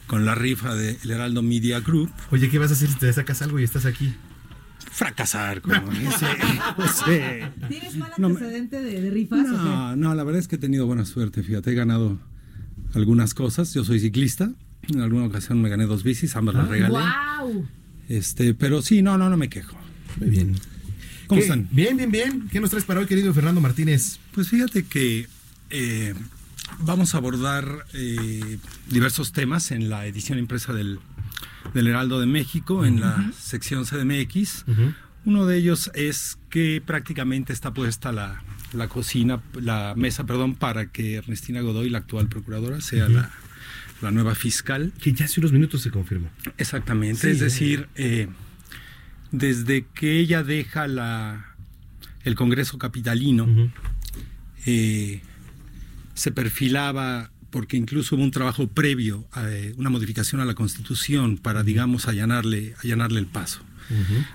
con 0.06 0.24
la 0.24 0.34
rifa 0.34 0.74
de 0.74 0.98
El 1.04 1.10
Heraldo 1.12 1.42
Media 1.42 1.80
Group. 1.80 2.10
Oye, 2.30 2.48
¿qué 2.50 2.58
vas 2.58 2.70
a 2.70 2.74
hacer 2.74 2.88
si 2.88 2.94
te 2.96 3.12
sacas 3.12 3.42
algo 3.42 3.58
y 3.60 3.64
estás 3.64 3.86
aquí? 3.86 4.12
Fracasar, 4.90 5.60
como 5.60 5.80
no 5.80 6.10
sé, 6.12 6.26
no 6.76 6.88
sé. 6.88 7.48
¿Tienes 7.68 7.96
mal 7.96 8.10
No 8.18 8.26
antecedente 8.28 8.82
de, 8.82 9.00
de 9.00 9.10
rifas? 9.10 9.46
o 9.46 9.52
No, 9.52 9.96
no, 9.96 10.14
la 10.14 10.24
verdad 10.24 10.40
es 10.40 10.48
que 10.48 10.56
he 10.56 10.58
tenido 10.58 10.86
buena 10.86 11.04
suerte, 11.04 11.42
fíjate, 11.44 11.70
he 11.70 11.74
ganado 11.74 12.18
algunas 12.94 13.34
cosas, 13.34 13.72
yo 13.72 13.84
soy 13.84 14.00
ciclista, 14.00 14.50
en 14.92 15.00
alguna 15.00 15.26
ocasión 15.26 15.60
me 15.62 15.68
gané 15.68 15.86
dos 15.86 16.02
bicis, 16.02 16.36
ambas 16.36 16.54
las 16.54 16.66
qué? 16.66 16.72
regalé, 16.74 16.90
¡Guau! 16.92 17.66
este, 18.08 18.54
pero 18.54 18.82
sí, 18.82 19.02
no, 19.02 19.16
no, 19.18 19.28
no 19.30 19.36
me 19.36 19.48
quejo. 19.48 19.76
Muy 20.18 20.30
bien. 20.30 20.56
¿Cómo 21.26 21.40
¿Qué? 21.40 21.46
están? 21.46 21.68
Bien, 21.70 21.96
bien, 21.96 22.10
bien. 22.10 22.48
¿Qué 22.50 22.60
nos 22.60 22.70
traes 22.70 22.84
para 22.84 23.00
hoy, 23.00 23.06
querido 23.06 23.32
Fernando 23.32 23.60
Martínez? 23.60 24.18
Pues 24.32 24.48
fíjate 24.48 24.84
que 24.84 25.28
eh, 25.70 26.14
vamos 26.80 27.14
a 27.14 27.18
abordar 27.18 27.86
eh, 27.94 28.58
diversos 28.88 29.32
temas 29.32 29.70
en 29.70 29.88
la 29.88 30.06
edición 30.06 30.38
impresa 30.38 30.72
del, 30.72 30.98
del 31.74 31.86
Heraldo 31.86 32.18
de 32.20 32.26
México, 32.26 32.84
en 32.84 33.00
la 33.00 33.32
sección 33.38 33.84
CDMX. 33.84 34.64
Uno 35.24 35.46
de 35.46 35.58
ellos 35.58 35.90
es 35.94 36.38
que 36.48 36.82
prácticamente 36.84 37.52
está 37.52 37.72
puesta 37.74 38.10
la, 38.10 38.42
la 38.72 38.88
cocina, 38.88 39.40
la 39.60 39.94
mesa, 39.96 40.24
perdón, 40.24 40.54
para 40.54 40.86
que 40.86 41.16
Ernestina 41.16 41.60
Godoy, 41.60 41.90
la 41.90 41.98
actual 41.98 42.28
procuradora, 42.28 42.80
sea 42.80 43.08
la, 43.08 43.30
la 44.02 44.10
nueva 44.10 44.34
fiscal. 44.34 44.92
Que 45.00 45.12
ya 45.12 45.24
hace 45.24 45.40
unos 45.40 45.52
minutos 45.52 45.82
se 45.82 45.90
confirmó. 45.90 46.30
Exactamente, 46.58 47.20
Sí, 47.20 47.28
es 47.28 47.40
decir, 47.40 47.88
eh, 47.94 48.28
desde 49.30 49.86
que 49.94 50.18
ella 50.18 50.42
deja 50.42 50.88
la, 50.88 51.54
el 52.24 52.34
Congreso 52.34 52.78
Capitalino, 52.78 53.46
eh, 54.66 55.22
se 56.14 56.32
perfilaba, 56.32 57.30
porque 57.50 57.76
incluso 57.76 58.14
hubo 58.16 58.22
un 58.22 58.30
trabajo 58.30 58.66
previo 58.68 59.26
a 59.32 59.48
eh, 59.50 59.74
una 59.76 59.90
modificación 59.90 60.40
a 60.40 60.44
la 60.44 60.54
Constitución 60.54 61.38
para, 61.38 61.62
digamos, 61.62 62.06
allanarle, 62.08 62.74
allanarle 62.82 63.20
el 63.20 63.26
paso. 63.26 63.62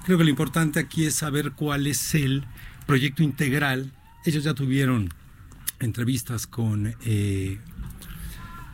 Creo 0.05 0.17
que 0.17 0.25
lo 0.25 0.29
importante 0.29 0.79
aquí 0.81 1.05
es 1.05 1.15
saber 1.15 1.51
cuál 1.51 1.87
es 1.87 2.13
el 2.13 2.43
proyecto 2.85 3.23
integral. 3.23 3.93
Ellos 4.25 4.43
ya 4.43 4.53
tuvieron 4.53 5.13
entrevistas 5.79 6.45
con 6.45 6.93
eh, 7.05 7.59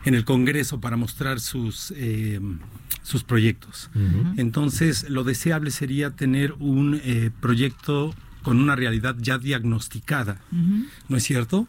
en 0.05 0.15
el 0.15 0.25
Congreso 0.25 0.79
para 0.79 0.97
mostrar 0.97 1.39
sus 1.39 1.93
eh, 1.95 2.39
sus 3.03 3.23
proyectos. 3.23 3.89
Entonces, 4.37 5.09
lo 5.09 5.23
deseable 5.23 5.71
sería 5.71 6.11
tener 6.11 6.53
un 6.59 6.99
eh, 7.03 7.31
proyecto 7.39 8.13
con 8.43 8.59
una 8.59 8.75
realidad 8.75 9.15
ya 9.19 9.37
diagnosticada, 9.37 10.39
¿no 11.09 11.17
es 11.17 11.23
cierto? 11.23 11.67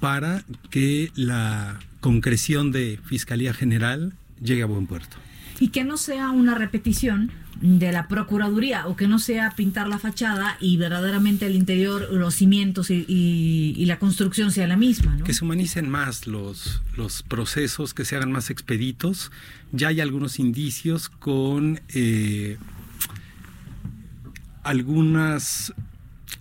Para 0.00 0.44
que 0.70 1.12
la 1.14 1.78
concreción 2.00 2.72
de 2.72 2.98
Fiscalía 3.04 3.54
General 3.54 4.12
llegue 4.42 4.62
a 4.62 4.66
buen 4.66 4.86
puerto. 4.86 5.16
Y 5.60 5.68
que 5.68 5.84
no 5.84 5.96
sea 5.96 6.30
una 6.30 6.56
repetición 6.56 7.30
de 7.62 7.92
la 7.92 8.08
Procuraduría 8.08 8.88
o 8.88 8.96
que 8.96 9.06
no 9.06 9.20
sea 9.20 9.52
pintar 9.54 9.86
la 9.86 10.00
fachada 10.00 10.56
y 10.60 10.76
verdaderamente 10.78 11.46
el 11.46 11.54
interior, 11.54 12.08
los 12.12 12.34
cimientos 12.34 12.90
y, 12.90 13.04
y- 13.08 13.86
la 13.86 14.00
construcción 14.00 14.50
sea 14.50 14.66
la 14.66 14.76
misma. 14.76 15.16
Que 15.24 15.32
se 15.32 15.44
humanicen 15.44 15.88
más 15.88 16.26
los, 16.26 16.82
los 16.96 17.22
procesos, 17.22 17.94
que 17.94 18.04
se 18.04 18.16
hagan 18.16 18.32
más 18.32 18.50
expeditos. 18.50 19.30
Ya 19.70 19.88
hay 19.88 20.00
algunos 20.00 20.40
indicios 20.40 21.08
con 21.08 21.80
eh, 21.94 22.58
algunas, 24.64 25.72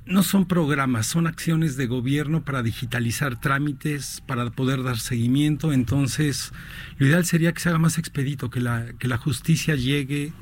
no 0.06 0.24
son 0.24 0.46
programas, 0.48 1.08
son 1.08 1.28
acciones 1.28 1.78
de 1.78 1.88
gobierno 1.88 2.44
para 2.44 2.64
digitalizar 2.64 3.40
trámites, 3.40 4.24
para 4.26 4.50
poder 4.50 4.84
dar 4.84 4.98
seguimiento. 5.00 5.74
Entonces, 5.74 6.52
lo 6.98 7.08
ideal 7.08 7.26
sería 7.26 7.54
que 7.54 7.60
se 7.60 7.70
haga 7.70 7.78
más 7.78 7.98
expedito, 7.98 8.50
que 8.50 8.60
la, 8.60 8.86
que 9.00 9.08
la 9.08 9.18
justicia 9.18 9.76
llegue 9.76 10.34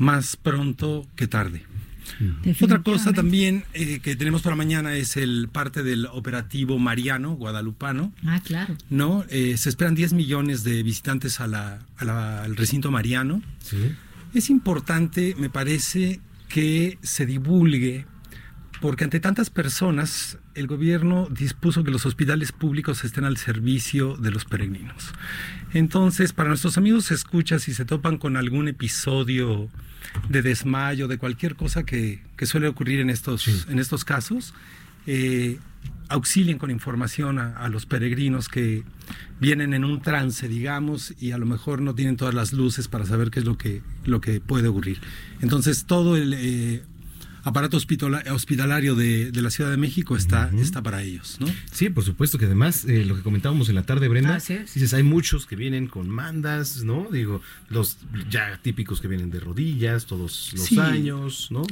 más 0.00 0.36
pronto 0.36 1.06
que 1.14 1.28
tarde. 1.28 1.62
Otra 2.60 2.82
cosa 2.82 3.12
también 3.12 3.64
eh, 3.72 4.00
que 4.02 4.16
tenemos 4.16 4.42
para 4.42 4.56
mañana 4.56 4.94
es 4.96 5.16
el 5.16 5.48
parte 5.52 5.84
del 5.84 6.06
operativo 6.06 6.76
Mariano 6.78 7.36
Guadalupano. 7.36 8.12
Ah, 8.26 8.40
claro. 8.44 8.76
¿no? 8.90 9.24
Eh, 9.28 9.56
se 9.56 9.68
esperan 9.68 9.94
10 9.94 10.12
millones 10.14 10.64
de 10.64 10.82
visitantes 10.82 11.38
a 11.40 11.46
la- 11.46 11.78
a 11.98 12.04
la- 12.04 12.42
al 12.42 12.56
recinto 12.56 12.90
Mariano. 12.90 13.42
Es 14.34 14.50
importante, 14.50 15.36
me 15.38 15.50
parece, 15.50 16.20
que 16.48 16.98
se 17.02 17.26
divulgue, 17.26 18.06
porque 18.80 19.04
ante 19.04 19.20
tantas 19.20 19.50
personas, 19.50 20.38
el 20.54 20.66
gobierno 20.66 21.28
dispuso 21.30 21.84
que 21.84 21.90
los 21.90 22.06
hospitales 22.06 22.52
públicos 22.52 23.04
estén 23.04 23.24
al 23.24 23.36
servicio 23.36 24.16
de 24.16 24.30
los 24.30 24.46
peregrinos. 24.46 25.12
Entonces, 25.74 26.32
para 26.32 26.48
nuestros 26.48 26.78
amigos 26.78 27.10
escuchas, 27.10 27.62
si 27.62 27.74
se 27.74 27.84
topan 27.84 28.16
con 28.16 28.36
algún 28.36 28.68
episodio 28.68 29.68
de 30.28 30.42
desmayo, 30.42 31.08
de 31.08 31.18
cualquier 31.18 31.56
cosa 31.56 31.84
que, 31.84 32.22
que 32.36 32.46
suele 32.46 32.68
ocurrir 32.68 33.00
en 33.00 33.10
estos, 33.10 33.66
en 33.68 33.78
estos 33.78 34.04
casos, 34.04 34.54
eh, 35.06 35.58
auxilien 36.08 36.58
con 36.58 36.70
información 36.70 37.38
a, 37.38 37.56
a 37.58 37.68
los 37.68 37.84
peregrinos 37.86 38.48
que 38.48 38.82
vienen 39.40 39.74
en 39.74 39.84
un 39.84 40.00
trance, 40.00 40.48
digamos, 40.48 41.14
y 41.20 41.32
a 41.32 41.38
lo 41.38 41.46
mejor 41.46 41.82
no 41.82 41.94
tienen 41.94 42.16
todas 42.16 42.34
las 42.34 42.52
luces 42.52 42.88
para 42.88 43.04
saber 43.04 43.30
qué 43.30 43.40
es 43.40 43.44
lo 43.44 43.58
que, 43.58 43.82
lo 44.04 44.20
que 44.20 44.40
puede 44.40 44.68
ocurrir. 44.68 45.00
Entonces, 45.40 45.84
todo 45.84 46.16
el 46.16 46.34
eh, 46.34 46.82
aparato 47.44 47.76
hospitala- 47.76 48.22
hospitalario 48.32 48.94
de, 48.94 49.30
de 49.32 49.42
la 49.42 49.50
Ciudad 49.50 49.70
de 49.70 49.76
México 49.76 50.16
está, 50.16 50.50
está 50.58 50.82
para 50.82 51.02
ellos, 51.02 51.36
¿no? 51.40 51.46
Sí, 51.72 51.88
por 51.90 52.04
supuesto 52.04 52.38
que 52.38 52.44
además, 52.46 52.84
eh, 52.86 53.04
lo 53.04 53.16
que 53.16 53.22
comentábamos 53.22 53.68
en 53.68 53.74
la 53.74 53.82
tarde, 53.84 54.08
Brenda, 54.08 54.36
dices, 54.38 54.94
hay 54.94 55.02
muchos 55.02 55.46
que 55.46 55.56
vienen 55.56 55.86
con 55.86 56.08
mandas, 56.08 56.82
¿no? 56.84 57.08
Digo, 57.10 57.40
los 57.68 57.98
ya 58.28 58.58
típicos 58.62 59.00
que 59.00 59.08
vienen 59.08 59.30
de 59.30 59.40
rodillas 59.40 60.06
todos 60.06 60.52
los 60.54 60.64
Sí. 60.66 60.78
años, 60.78 61.48
¿no? 61.50 61.62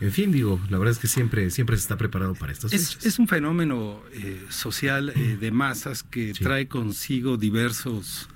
En 0.00 0.12
fin, 0.12 0.32
digo, 0.32 0.60
la 0.70 0.78
verdad 0.78 0.92
es 0.92 0.98
que 0.98 1.08
siempre, 1.08 1.50
siempre 1.50 1.76
se 1.76 1.82
está 1.82 1.96
preparado 1.96 2.34
para 2.34 2.52
estas 2.52 2.72
Es, 2.72 2.88
fechas. 2.94 3.06
es 3.06 3.18
un 3.18 3.28
fenómeno 3.28 4.00
eh, 4.12 4.44
social 4.50 5.10
eh, 5.14 5.36
de 5.40 5.50
masas 5.50 6.02
que 6.02 6.32
trae 6.34 6.68
consigo 6.68 7.36
diversos 7.36 8.28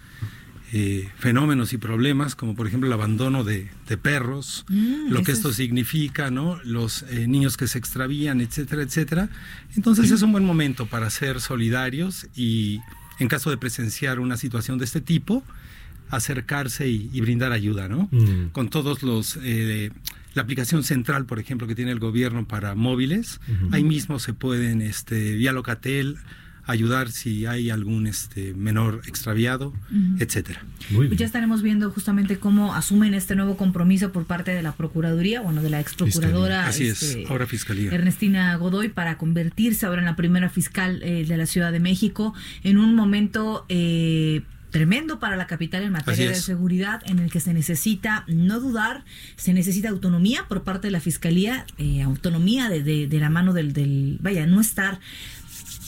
eh, 0.78 1.08
fenómenos 1.18 1.72
y 1.72 1.78
problemas, 1.78 2.34
como 2.34 2.54
por 2.54 2.66
ejemplo 2.66 2.86
el 2.86 2.92
abandono 2.92 3.44
de, 3.44 3.70
de 3.88 3.96
perros, 3.96 4.64
Mm, 4.68 5.10
lo 5.12 5.22
que 5.22 5.32
esto 5.32 5.48
es- 5.50 5.56
significa, 5.56 6.30
¿no? 6.30 6.58
Los 6.64 7.02
eh, 7.08 7.26
niños 7.28 7.56
que 7.56 7.66
se 7.66 7.78
extravían, 7.78 8.40
etcétera, 8.40 8.82
etcétera. 8.82 9.28
Entonces 9.76 10.10
es 10.10 10.22
un 10.22 10.32
buen 10.32 10.44
momento 10.44 10.86
para 10.86 11.08
ser 11.10 11.40
solidarios 11.40 12.26
y 12.36 12.80
en 13.18 13.28
caso 13.28 13.48
de 13.50 13.56
presenciar 13.56 14.20
una 14.20 14.36
situación 14.36 14.76
de 14.78 14.84
este 14.84 15.00
tipo, 15.00 15.42
acercarse 16.10 16.88
y, 16.88 17.10
y 17.12 17.20
brindar 17.20 17.52
ayuda, 17.52 17.88
¿no? 17.88 18.08
Mm. 18.12 18.48
Con 18.52 18.68
todos 18.68 19.02
los... 19.02 19.38
eh, 19.42 19.90
la 20.34 20.42
aplicación 20.42 20.82
central, 20.84 21.24
por 21.24 21.38
ejemplo, 21.38 21.66
que 21.66 21.74
tiene 21.74 21.92
el 21.92 21.98
gobierno 21.98 22.46
para 22.46 22.74
móviles, 22.74 23.40
ahí 23.72 23.82
mismo 23.82 24.18
se 24.18 24.34
pueden, 24.34 24.82
este, 24.82 25.32
vía 25.34 25.50
Locatel, 25.52 26.18
ayudar 26.66 27.10
si 27.10 27.46
hay 27.46 27.70
algún 27.70 28.06
este, 28.06 28.52
menor 28.54 29.02
extraviado, 29.06 29.68
Ujú. 29.68 30.16
etcétera. 30.18 30.64
Pues 30.94 31.10
ya 31.16 31.24
estaremos 31.26 31.62
viendo 31.62 31.90
justamente 31.90 32.38
cómo 32.38 32.74
asumen 32.74 33.14
este 33.14 33.34
nuevo 33.36 33.56
compromiso 33.56 34.12
por 34.12 34.24
parte 34.24 34.50
de 34.50 34.62
la 34.62 34.72
Procuraduría, 34.72 35.40
bueno, 35.40 35.62
de 35.62 35.70
la 35.70 35.80
ex 35.80 35.94
procuradora 35.94 36.66
Así 36.66 36.86
es, 36.88 37.02
este, 37.02 37.26
ahora 37.28 37.46
Fiscalía. 37.46 37.90
Ernestina 37.92 38.54
Godoy 38.56 38.88
para 38.88 39.16
convertirse 39.18 39.86
ahora 39.86 40.00
en 40.00 40.06
la 40.06 40.16
primera 40.16 40.50
fiscal 40.50 41.00
eh, 41.02 41.24
de 41.26 41.36
la 41.36 41.46
Ciudad 41.46 41.72
de 41.72 41.80
México 41.80 42.34
en 42.62 42.78
un 42.78 42.94
momento 42.94 43.64
eh, 43.68 44.42
tremendo 44.70 45.18
para 45.20 45.36
la 45.36 45.46
capital 45.46 45.84
en 45.84 45.92
materia 45.92 46.28
de 46.28 46.34
seguridad 46.34 47.00
en 47.06 47.18
el 47.20 47.30
que 47.30 47.40
se 47.40 47.54
necesita 47.54 48.24
no 48.26 48.60
dudar, 48.60 49.04
se 49.36 49.54
necesita 49.54 49.88
autonomía 49.88 50.44
por 50.48 50.64
parte 50.64 50.88
de 50.88 50.90
la 50.90 51.00
Fiscalía, 51.00 51.64
eh, 51.78 52.02
autonomía 52.02 52.68
de, 52.68 52.82
de- 52.82 53.06
de 53.06 53.18
la 53.20 53.30
mano 53.30 53.54
del, 53.54 53.72
del, 53.72 54.18
vaya, 54.20 54.46
no 54.46 54.60
estar 54.60 55.00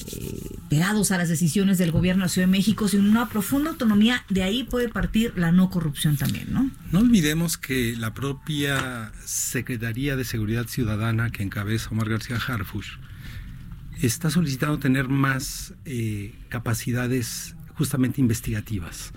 eh, 0.06 0.56
pegados 0.68 1.10
a 1.10 1.18
las 1.18 1.28
decisiones 1.28 1.78
del 1.78 1.90
gobierno 1.90 2.22
de 2.22 2.26
la 2.26 2.28
Ciudad 2.28 2.46
de 2.46 2.52
México, 2.52 2.88
sino 2.88 3.08
una 3.08 3.28
profunda 3.28 3.70
autonomía, 3.70 4.24
de 4.28 4.42
ahí 4.42 4.64
puede 4.64 4.88
partir 4.88 5.32
la 5.36 5.52
no 5.52 5.70
corrupción 5.70 6.16
también, 6.16 6.52
¿no? 6.52 6.70
No 6.92 7.00
olvidemos 7.00 7.58
que 7.58 7.96
la 7.96 8.14
propia 8.14 9.12
Secretaría 9.24 10.16
de 10.16 10.24
Seguridad 10.24 10.66
Ciudadana 10.66 11.30
que 11.30 11.42
encabeza 11.42 11.90
Omar 11.90 12.08
García 12.08 12.36
Harfush 12.36 12.98
está 14.00 14.30
solicitando 14.30 14.78
tener 14.78 15.08
más 15.08 15.74
eh, 15.84 16.34
capacidades 16.48 17.56
justamente 17.74 18.20
investigativas. 18.20 19.12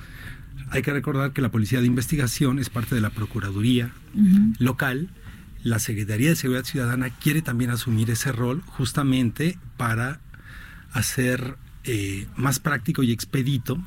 Hay 0.69 0.81
que 0.81 0.93
recordar 0.93 1.33
que 1.33 1.41
la 1.41 1.51
Policía 1.51 1.81
de 1.81 1.87
Investigación 1.87 2.57
es 2.59 2.69
parte 2.69 2.95
de 2.95 3.01
la 3.01 3.09
Procuraduría 3.09 3.91
local. 4.57 5.09
La 5.63 5.79
Secretaría 5.79 6.29
de 6.29 6.35
Seguridad 6.35 6.63
Ciudadana 6.63 7.09
quiere 7.09 7.41
también 7.41 7.71
asumir 7.71 8.09
ese 8.09 8.31
rol 8.31 8.61
justamente 8.65 9.57
para 9.75 10.21
hacer 10.93 11.57
eh, 11.83 12.27
más 12.35 12.59
práctico 12.59 13.03
y 13.03 13.11
expedito 13.11 13.81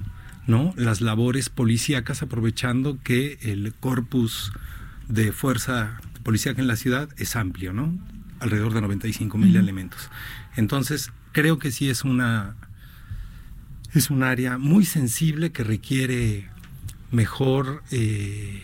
¿no? 0.47 0.75
las 0.77 1.01
labores 1.01 1.49
policíacas 1.49 2.23
aprovechando 2.23 2.99
que 3.03 3.39
el 3.43 3.73
corpus 3.79 4.53
de 5.09 5.33
fuerza 5.33 6.01
policíaca 6.23 6.61
en 6.61 6.69
la 6.69 6.77
ciudad 6.77 7.09
es 7.17 7.37
amplio, 7.37 7.73
¿no? 7.73 7.97
alrededor 8.41 8.75
de 8.75 8.81
95 8.81 9.39
mil 9.39 9.57
elementos. 9.57 10.11
Entonces, 10.57 11.13
creo 11.33 11.59
que 11.59 11.71
sí 11.71 11.89
es 11.89 12.05
una 12.05 12.57
es 13.95 14.11
un 14.11 14.23
área 14.25 14.59
muy 14.59 14.85
sensible 14.85 15.53
que 15.53 15.63
requiere 15.63 16.49
mejor 17.13 17.83
eh, 17.93 18.61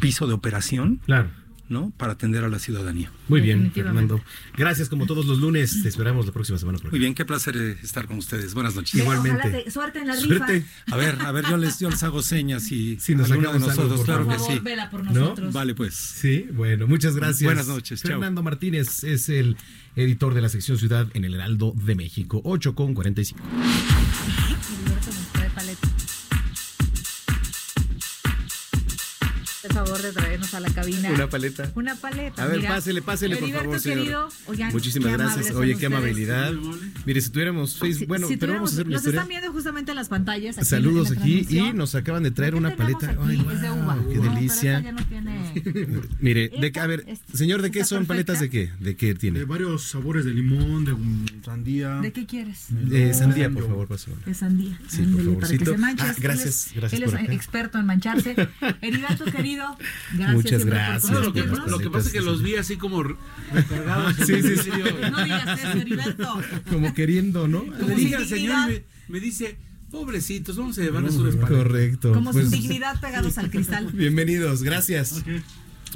piso 0.00 0.26
de 0.26 0.32
operación, 0.32 1.00
claro. 1.04 1.28
¿No? 1.72 1.90
Para 1.96 2.12
atender 2.12 2.44
a 2.44 2.48
la 2.48 2.58
ciudadanía. 2.58 3.10
Muy 3.28 3.40
bien, 3.40 3.72
Fernando. 3.72 4.20
Gracias 4.56 4.88
como 4.88 5.06
todos 5.06 5.26
los 5.26 5.38
lunes. 5.38 5.82
Te 5.82 5.88
esperamos 5.88 6.26
la 6.26 6.32
próxima 6.32 6.58
semana. 6.58 6.78
por 6.78 6.90
Muy 6.90 7.00
bien, 7.00 7.14
qué 7.14 7.24
placer 7.24 7.56
eh, 7.56 7.76
estar 7.82 8.06
con 8.06 8.18
ustedes. 8.18 8.54
Buenas 8.54 8.74
noches. 8.76 8.94
Igualmente. 8.94 9.50
Te- 9.50 9.70
suerte 9.70 9.98
en 10.00 10.06
la 10.08 10.14
rifa. 10.14 10.26
Suerte. 10.26 10.64
A 10.90 10.96
ver, 10.96 11.18
a 11.20 11.32
ver, 11.32 11.44
yo 11.48 11.56
les, 11.56 11.78
yo 11.80 11.90
les 11.90 12.02
hago 12.02 12.22
señas 12.22 12.70
y 12.70 12.98
Si 13.00 13.14
nos 13.14 13.30
alguno 13.30 13.48
de 13.50 13.56
algo, 13.56 13.66
nosotros, 13.68 13.96
por 13.96 14.04
claro 14.06 14.24
Por 14.24 14.32
que 14.34 14.38
favor, 14.38 14.52
sí. 14.54 14.60
vela 14.60 14.90
por 14.90 15.04
¿No? 15.04 15.12
nosotros. 15.12 15.52
Vale, 15.52 15.74
pues. 15.74 15.94
Sí, 15.94 16.46
bueno, 16.52 16.86
muchas 16.86 17.16
gracias. 17.16 17.42
Buenas 17.44 17.66
noches, 17.68 18.00
chao. 18.02 18.10
Fernando 18.12 18.42
Martínez 18.42 19.02
es 19.04 19.28
el 19.28 19.56
editor 19.96 20.34
de 20.34 20.42
la 20.42 20.48
sección 20.48 20.78
Ciudad 20.78 21.08
en 21.14 21.24
el 21.24 21.34
Heraldo 21.34 21.72
de 21.74 21.94
México. 21.94 22.40
8 22.44 22.74
con 22.74 22.94
45. 22.94 23.42
Favor 29.96 30.02
de 30.02 30.12
traernos 30.12 30.54
a 30.54 30.60
la 30.60 30.70
cabina. 30.70 31.10
Una 31.10 31.28
paleta. 31.28 31.70
Una 31.74 31.94
paleta. 31.96 32.42
A 32.42 32.46
ver, 32.46 32.58
mira. 32.58 32.68
pásele, 32.70 33.02
pásele, 33.02 33.36
por 33.36 33.50
favor, 33.50 33.80
señor. 33.80 33.98
querido, 33.98 34.28
oigan, 34.46 34.72
Muchísimas 34.72 35.12
gracias. 35.12 35.54
Oye, 35.54 35.76
qué 35.76 35.86
amabilidad. 35.86 36.52
Mire, 37.06 37.20
si 37.20 37.30
tuviéramos 37.30 37.78
Facebook, 37.78 37.98
Si- 38.00 38.06
bueno, 38.06 38.28
si 38.28 38.36
pero 38.36 38.54
vamos 38.54 38.70
a 38.70 38.74
hacer 38.74 38.86
una 38.86 38.94
Nos 38.94 39.02
historia. 39.02 39.20
están 39.20 39.28
viendo 39.28 39.52
justamente 39.52 39.90
en 39.92 39.96
las 39.96 40.08
pantallas. 40.08 40.58
aquí 40.58 40.66
Saludos 40.66 41.10
en 41.10 41.14
la 41.16 41.20
aquí 41.22 41.46
y 41.50 41.72
nos 41.72 41.94
acaban 41.94 42.22
de 42.22 42.30
traer 42.30 42.52
¿Qué 42.52 42.58
una 42.58 42.76
paleta. 42.76 43.10
aquí? 43.10 43.18
Ay, 43.26 43.46
es 43.52 43.60
de 43.60 43.68
wow, 43.70 43.78
uva. 43.82 43.96
qué 44.08 44.18
pero 44.20 44.22
delicia. 44.34 44.80
Mire, 46.20 46.48
de, 46.48 46.80
a 46.80 46.86
ver, 46.86 47.04
señor, 47.32 47.62
¿de 47.62 47.70
qué 47.70 47.84
son 47.84 48.06
paletas 48.06 48.40
de 48.40 48.50
qué? 48.50 48.70
¿De 48.80 48.96
qué 48.96 49.14
tiene? 49.14 49.40
De 49.40 49.44
varios 49.44 49.82
sabores 49.84 50.24
de 50.24 50.32
limón, 50.32 50.84
de 50.84 50.92
um, 50.92 51.26
sandía. 51.44 52.00
¿De 52.00 52.12
qué 52.12 52.26
quieres? 52.26 52.66
De 52.70 53.12
sandía, 53.14 53.50
por 53.50 53.66
favor, 53.66 53.88
pásame. 53.88 54.16
De 54.24 54.34
sandía. 54.34 54.78
Sí, 54.88 55.02
por 55.02 55.12
para 55.12 55.24
que 55.24 55.30
favorcito. 55.32 55.72
se 55.72 55.78
manche. 55.78 56.04
Ah, 56.06 56.14
gracias, 56.18 56.44
él 56.44 56.48
es, 56.48 56.72
gracias 56.76 57.00
Él 57.00 57.04
por 57.08 57.14
es 57.18 57.24
acá. 57.24 57.32
experto 57.34 57.78
en 57.78 57.86
mancharse. 57.86 58.36
Heriberto, 58.82 59.24
querido, 59.26 59.76
gracias. 60.12 60.34
Muchas 60.34 60.62
por 60.62 60.70
gracias 60.70 61.12
lo, 61.12 61.20
que, 61.32 61.40
consentirnos. 61.40 61.70
lo 61.70 61.78
que 61.78 61.90
pasa 61.90 62.06
es 62.08 62.12
que 62.12 62.20
los 62.20 62.42
vi 62.42 62.56
así 62.56 62.76
como 62.76 63.02
recargados. 63.02 64.16
Sí, 64.26 64.42
sí, 64.42 64.56
sí. 64.56 64.70
No 65.10 65.24
digas 65.24 65.60
eso, 65.60 65.78
Heriberto. 65.78 66.42
Como 66.70 66.94
queriendo, 66.94 67.48
¿no? 67.48 67.64
Como 67.66 67.94
dije 67.94 68.16
al 68.16 68.26
señor, 68.26 68.82
me 69.08 69.20
dice, 69.20 69.56
pobrecitos, 69.92 70.56
vamos 70.56 70.78
a 70.78 70.82
llevarles 70.82 71.14
un 71.14 71.28
espacio. 71.28 71.58
Correcto. 71.58 72.12
Como 72.12 72.32
Pues, 72.32 72.46
su 72.46 72.50
dignidad 72.50 72.98
pegados 73.00 73.36
al 73.38 73.50
cristal. 73.50 73.90
Bienvenidos, 73.92 74.62
gracias. 74.62 75.22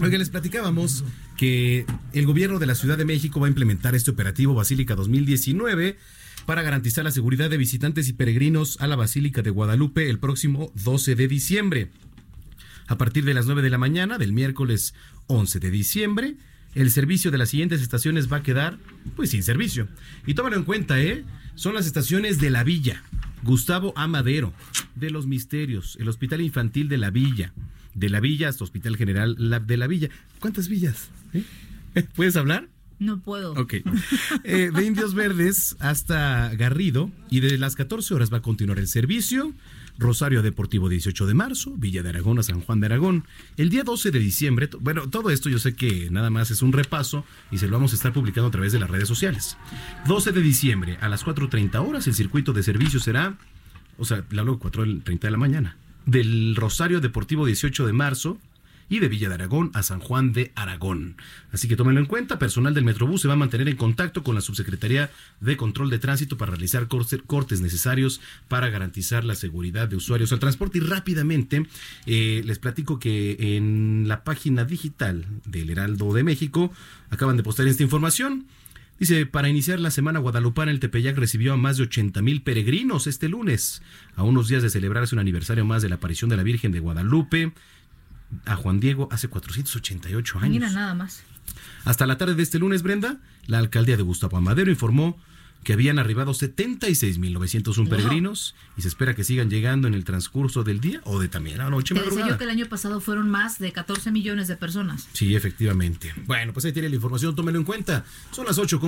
Oigan, 0.00 0.18
les 0.18 0.28
platicábamos 0.28 1.02
que 1.38 1.86
el 2.12 2.26
gobierno 2.26 2.58
de 2.58 2.66
la 2.66 2.74
Ciudad 2.74 2.98
de 2.98 3.06
México 3.06 3.40
va 3.40 3.46
a 3.46 3.48
implementar 3.48 3.94
este 3.94 4.10
operativo 4.10 4.54
Basílica 4.54 4.94
2019 4.94 5.96
para 6.44 6.62
garantizar 6.62 7.04
la 7.04 7.10
seguridad 7.10 7.48
de 7.48 7.56
visitantes 7.56 8.08
y 8.08 8.12
peregrinos 8.12 8.76
a 8.80 8.86
la 8.86 8.96
Basílica 8.96 9.40
de 9.42 9.50
Guadalupe 9.50 10.10
el 10.10 10.18
próximo 10.18 10.70
12 10.84 11.16
de 11.16 11.26
diciembre. 11.28 11.90
A 12.88 12.98
partir 12.98 13.24
de 13.24 13.34
las 13.34 13.46
9 13.46 13.62
de 13.62 13.70
la 13.70 13.78
mañana 13.78 14.18
del 14.18 14.32
miércoles 14.34 14.94
11 15.26 15.58
de 15.58 15.70
diciembre, 15.70 16.36
el 16.74 16.90
servicio 16.90 17.30
de 17.30 17.38
las 17.38 17.48
siguientes 17.48 17.80
estaciones 17.80 18.30
va 18.30 18.36
a 18.36 18.42
quedar 18.42 18.78
pues 19.16 19.30
sin 19.30 19.42
servicio. 19.42 19.88
Y 20.26 20.34
tómalo 20.34 20.56
en 20.56 20.64
cuenta, 20.64 21.00
¿eh? 21.00 21.24
Son 21.54 21.74
las 21.74 21.86
estaciones 21.86 22.38
de 22.38 22.50
La 22.50 22.62
Villa, 22.64 23.02
Gustavo 23.42 23.92
Amadero, 23.96 24.52
de 24.94 25.10
Los 25.10 25.26
Misterios, 25.26 25.96
el 26.00 26.08
Hospital 26.08 26.40
Infantil 26.40 26.88
de 26.88 26.98
La 26.98 27.10
Villa, 27.10 27.52
de 27.94 28.10
La 28.10 28.20
Villa 28.20 28.48
hasta 28.48 28.64
Hospital 28.64 28.96
General 28.96 29.36
de 29.66 29.76
La 29.76 29.86
Villa. 29.86 30.08
¿Cuántas 30.40 30.68
villas? 30.68 31.10
¿Eh? 31.32 31.44
¿Puedes 32.14 32.36
hablar? 32.36 32.68
No 32.98 33.20
puedo. 33.20 33.52
Ok. 33.52 33.74
Eh, 34.44 34.70
de 34.74 34.84
Indios 34.84 35.14
Verdes 35.14 35.76
hasta 35.80 36.54
Garrido 36.54 37.10
y 37.30 37.40
desde 37.40 37.58
las 37.58 37.74
14 37.74 38.14
horas 38.14 38.32
va 38.32 38.38
a 38.38 38.42
continuar 38.42 38.78
el 38.78 38.88
servicio. 38.88 39.52
Rosario 39.98 40.42
Deportivo 40.42 40.88
18 40.88 41.26
de 41.26 41.34
marzo, 41.34 41.72
Villa 41.76 42.02
de 42.02 42.10
Aragón 42.10 42.38
a 42.38 42.42
San 42.42 42.60
Juan 42.60 42.80
de 42.80 42.86
Aragón. 42.86 43.24
El 43.56 43.70
día 43.70 43.84
12 43.84 44.10
de 44.10 44.18
diciembre, 44.18 44.68
bueno, 44.80 45.08
todo 45.08 45.30
esto 45.30 45.48
yo 45.48 45.58
sé 45.58 45.74
que 45.74 46.08
nada 46.10 46.30
más 46.30 46.50
es 46.50 46.62
un 46.62 46.72
repaso 46.72 47.24
y 47.50 47.58
se 47.58 47.66
lo 47.66 47.72
vamos 47.72 47.92
a 47.92 47.96
estar 47.96 48.12
publicando 48.12 48.48
a 48.48 48.50
través 48.50 48.72
de 48.72 48.78
las 48.78 48.90
redes 48.90 49.08
sociales. 49.08 49.56
12 50.06 50.32
de 50.32 50.42
diciembre 50.42 50.98
a 51.00 51.08
las 51.08 51.24
4.30 51.24 51.86
horas 51.86 52.06
el 52.06 52.14
circuito 52.14 52.52
de 52.52 52.62
servicio 52.62 53.00
será, 53.00 53.38
o 53.98 54.04
sea, 54.04 54.24
la 54.30 54.42
4.30 54.44 55.18
de 55.18 55.30
la 55.30 55.38
mañana, 55.38 55.76
del 56.04 56.56
Rosario 56.56 57.00
Deportivo 57.00 57.46
18 57.46 57.86
de 57.86 57.92
marzo 57.92 58.38
y 58.88 59.00
de 59.00 59.08
Villa 59.08 59.28
de 59.28 59.34
Aragón 59.34 59.70
a 59.74 59.82
San 59.82 60.00
Juan 60.00 60.32
de 60.32 60.52
Aragón. 60.54 61.16
Así 61.52 61.66
que 61.68 61.76
tómenlo 61.76 62.00
en 62.00 62.06
cuenta, 62.06 62.38
personal 62.38 62.72
del 62.74 62.84
Metrobús 62.84 63.20
se 63.22 63.28
va 63.28 63.34
a 63.34 63.36
mantener 63.36 63.68
en 63.68 63.76
contacto 63.76 64.22
con 64.22 64.34
la 64.34 64.40
Subsecretaría 64.40 65.10
de 65.40 65.56
Control 65.56 65.90
de 65.90 65.98
Tránsito 65.98 66.36
para 66.36 66.52
realizar 66.52 66.86
corte- 66.88 67.18
cortes 67.26 67.60
necesarios 67.60 68.20
para 68.48 68.68
garantizar 68.70 69.24
la 69.24 69.34
seguridad 69.34 69.88
de 69.88 69.96
usuarios 69.96 70.32
al 70.32 70.38
transporte. 70.38 70.78
Y 70.78 70.82
rápidamente 70.82 71.66
eh, 72.06 72.42
les 72.44 72.58
platico 72.58 72.98
que 72.98 73.56
en 73.56 74.04
la 74.06 74.22
página 74.24 74.64
digital 74.64 75.24
del 75.46 75.70
Heraldo 75.70 76.12
de 76.12 76.22
México 76.22 76.72
acaban 77.10 77.36
de 77.36 77.42
postar 77.42 77.66
esta 77.66 77.82
información. 77.82 78.46
Dice, 78.98 79.26
para 79.26 79.50
iniciar 79.50 79.78
la 79.78 79.90
semana 79.90 80.20
guadalupana, 80.20 80.70
el 80.70 80.80
Tepeyac 80.80 81.18
recibió 81.18 81.52
a 81.52 81.56
más 81.58 81.76
de 81.76 81.82
80 81.82 82.22
mil 82.22 82.40
peregrinos 82.40 83.06
este 83.06 83.28
lunes, 83.28 83.82
a 84.14 84.22
unos 84.22 84.48
días 84.48 84.62
de 84.62 84.70
celebrarse 84.70 85.14
un 85.14 85.18
aniversario 85.18 85.66
más 85.66 85.82
de 85.82 85.90
la 85.90 85.96
aparición 85.96 86.30
de 86.30 86.38
la 86.38 86.42
Virgen 86.42 86.72
de 86.72 86.80
Guadalupe 86.80 87.52
a 88.44 88.56
Juan 88.56 88.80
Diego 88.80 89.08
hace 89.10 89.28
488 89.28 90.38
años. 90.38 90.50
Mira 90.50 90.70
nada 90.70 90.94
más. 90.94 91.22
Hasta 91.84 92.06
la 92.06 92.18
tarde 92.18 92.34
de 92.34 92.42
este 92.42 92.58
lunes, 92.58 92.82
Brenda, 92.82 93.18
la 93.46 93.58
alcaldía 93.58 93.96
de 93.96 94.02
Gustavo 94.02 94.36
Amadero 94.36 94.70
informó 94.70 95.18
que 95.66 95.72
habían 95.72 95.98
arribado 95.98 96.32
76.901 96.32 97.88
peregrinos 97.88 98.54
y 98.76 98.82
se 98.82 98.88
espera 98.88 99.14
que 99.14 99.24
sigan 99.24 99.50
llegando 99.50 99.88
en 99.88 99.94
el 99.94 100.04
transcurso 100.04 100.62
del 100.62 100.80
día 100.80 101.00
o 101.02 101.18
de 101.18 101.26
también 101.26 101.58
la 101.58 101.68
noche 101.68 101.92
Te 101.92 102.02
decía 102.02 102.28
yo 102.28 102.38
que 102.38 102.44
el 102.44 102.50
año 102.50 102.66
pasado 102.66 103.00
fueron 103.00 103.28
más 103.28 103.58
de 103.58 103.72
14 103.72 104.12
millones 104.12 104.46
de 104.46 104.56
personas. 104.56 105.08
Sí, 105.12 105.34
efectivamente. 105.34 106.14
Bueno, 106.26 106.52
pues 106.52 106.64
ahí 106.66 106.72
tiene 106.72 106.88
la 106.88 106.94
información, 106.94 107.34
tómelo 107.34 107.58
en 107.58 107.64
cuenta. 107.64 108.04
Son 108.30 108.46
las 108.46 108.58
8 108.58 108.78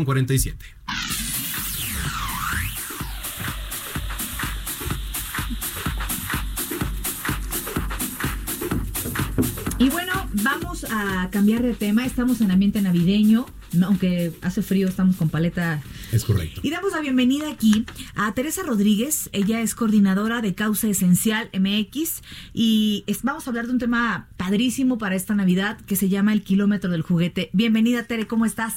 vamos 10.82 10.96
a 10.96 11.30
cambiar 11.30 11.62
de 11.62 11.74
tema. 11.74 12.04
Estamos 12.06 12.40
en 12.40 12.50
ambiente 12.50 12.80
navideño. 12.82 13.46
no, 13.72 13.86
Aunque 13.86 14.32
hace 14.42 14.62
frío, 14.62 14.88
estamos 14.88 15.16
con 15.16 15.28
paleta. 15.28 15.82
Es 16.12 16.24
correcto. 16.24 16.60
Y 16.62 16.70
damos 16.70 16.92
la 16.92 17.00
bienvenida 17.00 17.50
aquí 17.50 17.84
a 18.14 18.32
Teresa 18.34 18.62
Rodríguez. 18.62 19.28
Ella 19.32 19.60
es 19.60 19.74
coordinadora 19.74 20.40
de 20.40 20.54
Causa 20.54 20.88
Esencial 20.88 21.50
MX. 21.52 22.22
Y 22.54 23.04
es- 23.06 23.22
vamos 23.22 23.46
a 23.46 23.50
hablar 23.50 23.66
de 23.66 23.72
un 23.72 23.78
tema 23.78 24.28
padrísimo 24.36 24.98
para 24.98 25.16
esta 25.16 25.34
Navidad 25.34 25.78
que 25.86 25.96
se 25.96 26.08
llama 26.08 26.32
el 26.32 26.42
kilómetro 26.42 26.90
del 26.90 27.02
juguete. 27.02 27.50
Bienvenida, 27.52 28.04
Tere, 28.04 28.26
¿cómo 28.26 28.44
estás? 28.46 28.74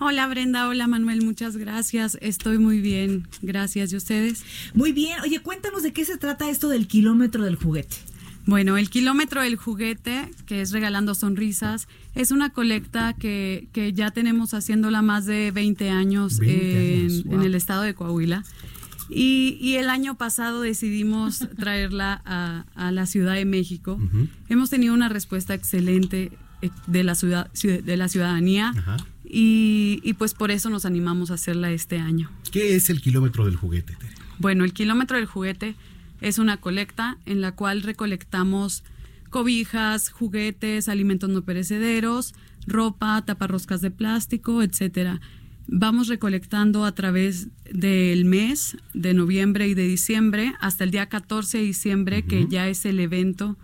Hola 0.00 0.26
Brenda, 0.26 0.68
hola 0.68 0.88
Manuel, 0.88 1.22
muchas 1.24 1.56
gracias. 1.56 2.18
Estoy 2.20 2.58
muy 2.58 2.80
bien, 2.80 3.28
gracias. 3.42 3.92
¿Y 3.92 3.96
ustedes? 3.96 4.42
Muy 4.74 4.90
bien. 4.92 5.20
Oye, 5.22 5.38
cuéntanos 5.40 5.82
de 5.84 5.92
qué 5.92 6.04
se 6.04 6.16
trata 6.18 6.50
esto 6.50 6.68
del 6.68 6.88
kilómetro 6.88 7.44
del 7.44 7.54
juguete. 7.56 7.96
Bueno, 8.46 8.76
el 8.76 8.90
kilómetro 8.90 9.40
del 9.42 9.56
juguete, 9.56 10.30
que 10.46 10.60
es 10.60 10.70
Regalando 10.72 11.14
Sonrisas, 11.14 11.88
es 12.14 12.30
una 12.30 12.50
colecta 12.50 13.14
que, 13.14 13.68
que 13.72 13.92
ya 13.94 14.10
tenemos 14.10 14.52
haciéndola 14.52 15.00
más 15.00 15.24
de 15.24 15.50
20 15.50 15.88
años, 15.90 16.38
20 16.38 16.54
años, 17.00 17.12
en, 17.14 17.22
wow. 17.30 17.34
en 17.40 17.42
el 17.46 17.54
estado 17.54 17.82
de 17.82 17.94
Coahuila. 17.94 18.44
Y, 19.08 19.58
y 19.60 19.76
el 19.76 19.88
año 19.88 20.16
pasado 20.16 20.60
decidimos 20.60 21.38
traerla 21.58 22.20
a, 22.26 22.64
a 22.74 22.90
la 22.90 23.06
Ciudad 23.06 23.34
de 23.34 23.44
México. 23.46 23.98
Hemos 24.48 24.68
tenido 24.70 24.92
una 24.94 25.08
respuesta 25.08 25.54
excelente 25.54 26.32
eh, 26.62 26.70
de 26.86 27.04
la, 27.04 27.14
ciudad, 27.14 27.50
ciud- 27.54 27.82
de 27.82 27.96
la 27.96 28.08
ciudadanía 28.08 28.72
y, 29.24 30.00
y 30.02 30.12
pues 30.14 30.34
por 30.34 30.50
eso 30.50 30.68
nos 30.70 30.84
animamos 30.84 31.30
a 31.30 31.34
hacerla 31.34 31.70
este 31.72 31.98
año. 31.98 32.30
¿Qué 32.52 32.76
es 32.76 32.90
el 32.90 33.00
kilómetro 33.00 33.46
del 33.46 33.56
juguete? 33.56 33.94
Tere? 33.96 34.12
Bueno, 34.38 34.64
el 34.64 34.72
kilómetro 34.72 35.16
del 35.16 35.26
juguete 35.26 35.74
es 36.20 36.38
una 36.38 36.58
colecta 36.58 37.18
en 37.26 37.40
la 37.40 37.52
cual 37.52 37.82
recolectamos 37.82 38.84
cobijas, 39.30 40.10
juguetes, 40.10 40.88
alimentos 40.88 41.28
no 41.28 41.42
perecederos, 41.44 42.34
ropa, 42.66 43.24
taparroscas 43.24 43.80
de 43.80 43.90
plástico, 43.90 44.62
etcétera. 44.62 45.20
Vamos 45.66 46.08
recolectando 46.08 46.84
a 46.84 46.94
través 46.94 47.48
del 47.64 48.26
mes 48.26 48.76
de 48.92 49.14
noviembre 49.14 49.66
y 49.66 49.74
de 49.74 49.86
diciembre 49.88 50.54
hasta 50.60 50.84
el 50.84 50.90
día 50.90 51.08
14 51.08 51.58
de 51.58 51.64
diciembre, 51.64 52.24
que 52.24 52.46
ya 52.48 52.68
es 52.68 52.84
el 52.84 53.00
evento. 53.00 53.56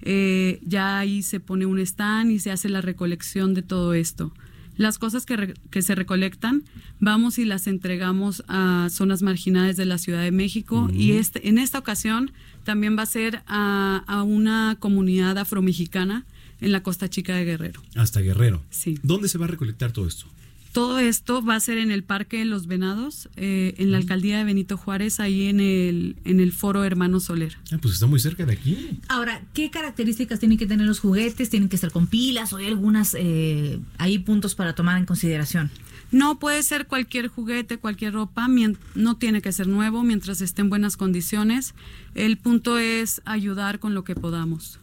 Eh, 0.00 0.60
ya 0.62 0.98
ahí 0.98 1.22
se 1.22 1.40
pone 1.40 1.66
un 1.66 1.80
stand 1.80 2.30
y 2.30 2.38
se 2.38 2.52
hace 2.52 2.68
la 2.68 2.80
recolección 2.80 3.54
de 3.54 3.62
todo 3.62 3.94
esto. 3.94 4.32
Las 4.78 4.98
cosas 4.98 5.26
que, 5.26 5.36
re- 5.36 5.54
que 5.70 5.82
se 5.82 5.94
recolectan, 5.94 6.62
vamos 7.00 7.38
y 7.38 7.44
las 7.44 7.66
entregamos 7.66 8.42
a 8.48 8.88
zonas 8.90 9.20
marginadas 9.20 9.76
de 9.76 9.84
la 9.84 9.98
Ciudad 9.98 10.22
de 10.22 10.30
México 10.32 10.88
y 10.92 11.12
este, 11.12 11.48
en 11.48 11.58
esta 11.58 11.78
ocasión 11.78 12.30
también 12.64 12.96
va 12.96 13.02
a 13.02 13.06
ser 13.06 13.42
a, 13.46 14.02
a 14.06 14.22
una 14.22 14.76
comunidad 14.80 15.36
afromexicana 15.36 16.24
en 16.60 16.72
la 16.72 16.82
Costa 16.82 17.08
Chica 17.10 17.34
de 17.36 17.44
Guerrero. 17.44 17.82
Hasta 17.96 18.20
Guerrero. 18.20 18.62
Sí. 18.70 18.98
¿Dónde 19.02 19.28
se 19.28 19.36
va 19.38 19.44
a 19.44 19.48
recolectar 19.48 19.92
todo 19.92 20.06
esto? 20.08 20.26
Todo 20.72 20.98
esto 20.98 21.42
va 21.42 21.54
a 21.56 21.60
ser 21.60 21.78
en 21.78 21.90
el 21.90 22.04
Parque 22.04 22.38
de 22.38 22.44
los 22.44 22.66
Venados, 22.66 23.28
eh, 23.36 23.74
en 23.78 23.90
la 23.90 23.98
alcaldía 23.98 24.38
de 24.38 24.44
Benito 24.44 24.76
Juárez, 24.76 25.18
ahí 25.18 25.48
en 25.48 25.60
el, 25.60 26.16
en 26.24 26.40
el 26.40 26.52
foro 26.52 26.84
Hermano 26.84 27.20
Soler. 27.20 27.56
Ah, 27.72 27.78
pues 27.80 27.94
está 27.94 28.06
muy 28.06 28.20
cerca 28.20 28.44
de 28.44 28.52
aquí. 28.52 29.00
Ahora, 29.08 29.42
¿qué 29.54 29.70
características 29.70 30.38
tienen 30.38 30.58
que 30.58 30.66
tener 30.66 30.86
los 30.86 31.00
juguetes? 31.00 31.50
¿Tienen 31.50 31.68
que 31.68 31.76
estar 31.76 31.90
con 31.90 32.06
pilas 32.06 32.52
o 32.52 32.58
hay 32.58 32.66
algunas, 32.66 33.16
eh, 33.18 33.80
hay 33.96 34.18
puntos 34.18 34.54
para 34.54 34.74
tomar 34.74 34.98
en 34.98 35.06
consideración? 35.06 35.70
No 36.10 36.38
puede 36.38 36.62
ser 36.62 36.86
cualquier 36.86 37.28
juguete, 37.28 37.76
cualquier 37.76 38.14
ropa, 38.14 38.48
no 38.94 39.16
tiene 39.16 39.42
que 39.42 39.52
ser 39.52 39.68
nuevo 39.68 40.02
mientras 40.02 40.40
esté 40.40 40.62
en 40.62 40.70
buenas 40.70 40.96
condiciones. 40.96 41.74
El 42.14 42.38
punto 42.38 42.78
es 42.78 43.20
ayudar 43.26 43.78
con 43.78 43.94
lo 43.94 44.04
que 44.04 44.14
podamos. 44.14 44.80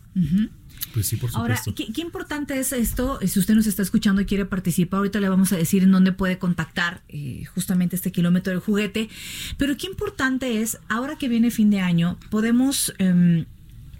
Pues 0.93 1.07
sí, 1.07 1.17
por 1.17 1.29
Ahora, 1.33 1.57
supuesto. 1.57 1.75
¿qué, 1.85 1.91
qué 1.91 2.01
importante 2.01 2.57
es 2.57 2.71
esto? 2.71 3.19
Eh, 3.21 3.27
Si 3.27 3.39
usted 3.39 3.53
nos 3.55 3.67
está 3.67 3.81
escuchando 3.81 4.21
y 4.21 4.25
quiere 4.25 4.45
participar, 4.45 4.99
ahorita 4.99 5.19
le 5.19 5.27
vamos 5.29 5.51
a 5.51 5.57
decir 5.57 5.83
en 5.83 5.91
dónde 5.91 6.11
puede 6.13 6.37
contactar 6.37 7.01
eh, 7.09 7.43
justamente 7.53 7.95
este 7.97 8.11
kilómetro 8.11 8.51
del 8.51 8.61
juguete. 8.61 9.09
Pero 9.57 9.75
qué 9.77 9.87
importante 9.87 10.61
es, 10.61 10.77
ahora 10.87 11.17
que 11.17 11.27
viene 11.27 11.51
fin 11.51 11.69
de 11.69 11.81
año, 11.81 12.17
podemos 12.29 12.93
em, 12.97 13.45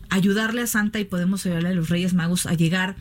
ayudarle 0.10 0.62
a 0.62 0.68
Santa 0.68 1.00
y 1.00 1.06
podemos 1.06 1.46
ayudarle 1.46 1.70
a 1.70 1.74
los 1.74 1.90
Reyes 1.90 2.14
Magos 2.14 2.46
a 2.46 2.54
llegar 2.54 2.96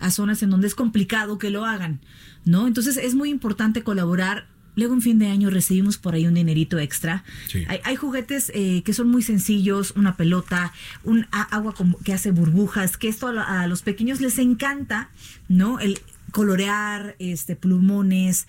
a 0.00 0.10
zonas 0.10 0.42
en 0.42 0.50
donde 0.50 0.66
es 0.66 0.74
complicado 0.74 1.38
que 1.38 1.50
lo 1.50 1.64
hagan, 1.66 2.00
¿no? 2.44 2.66
Entonces 2.66 2.96
es 2.96 3.14
muy 3.14 3.28
importante 3.30 3.82
colaborar. 3.82 4.46
Luego 4.76 4.94
en 4.94 5.02
fin 5.02 5.18
de 5.18 5.28
año 5.28 5.50
recibimos 5.50 5.98
por 5.98 6.14
ahí 6.14 6.26
un 6.26 6.34
dinerito 6.34 6.78
extra. 6.78 7.22
Sí. 7.48 7.64
Hay, 7.68 7.78
hay 7.84 7.96
juguetes 7.96 8.50
eh, 8.54 8.82
que 8.84 8.92
son 8.92 9.08
muy 9.08 9.22
sencillos, 9.22 9.92
una 9.96 10.16
pelota, 10.16 10.72
un 11.04 11.26
agua 11.30 11.74
como- 11.74 11.98
que 11.98 12.12
hace 12.12 12.30
burbujas, 12.32 12.96
que 12.96 13.08
esto 13.08 13.28
a, 13.28 13.62
a 13.62 13.66
los 13.68 13.82
pequeños 13.82 14.20
les 14.20 14.38
encanta, 14.38 15.10
¿no? 15.48 15.78
El 15.78 16.00
colorear, 16.32 17.14
este, 17.18 17.54
plumones, 17.56 18.46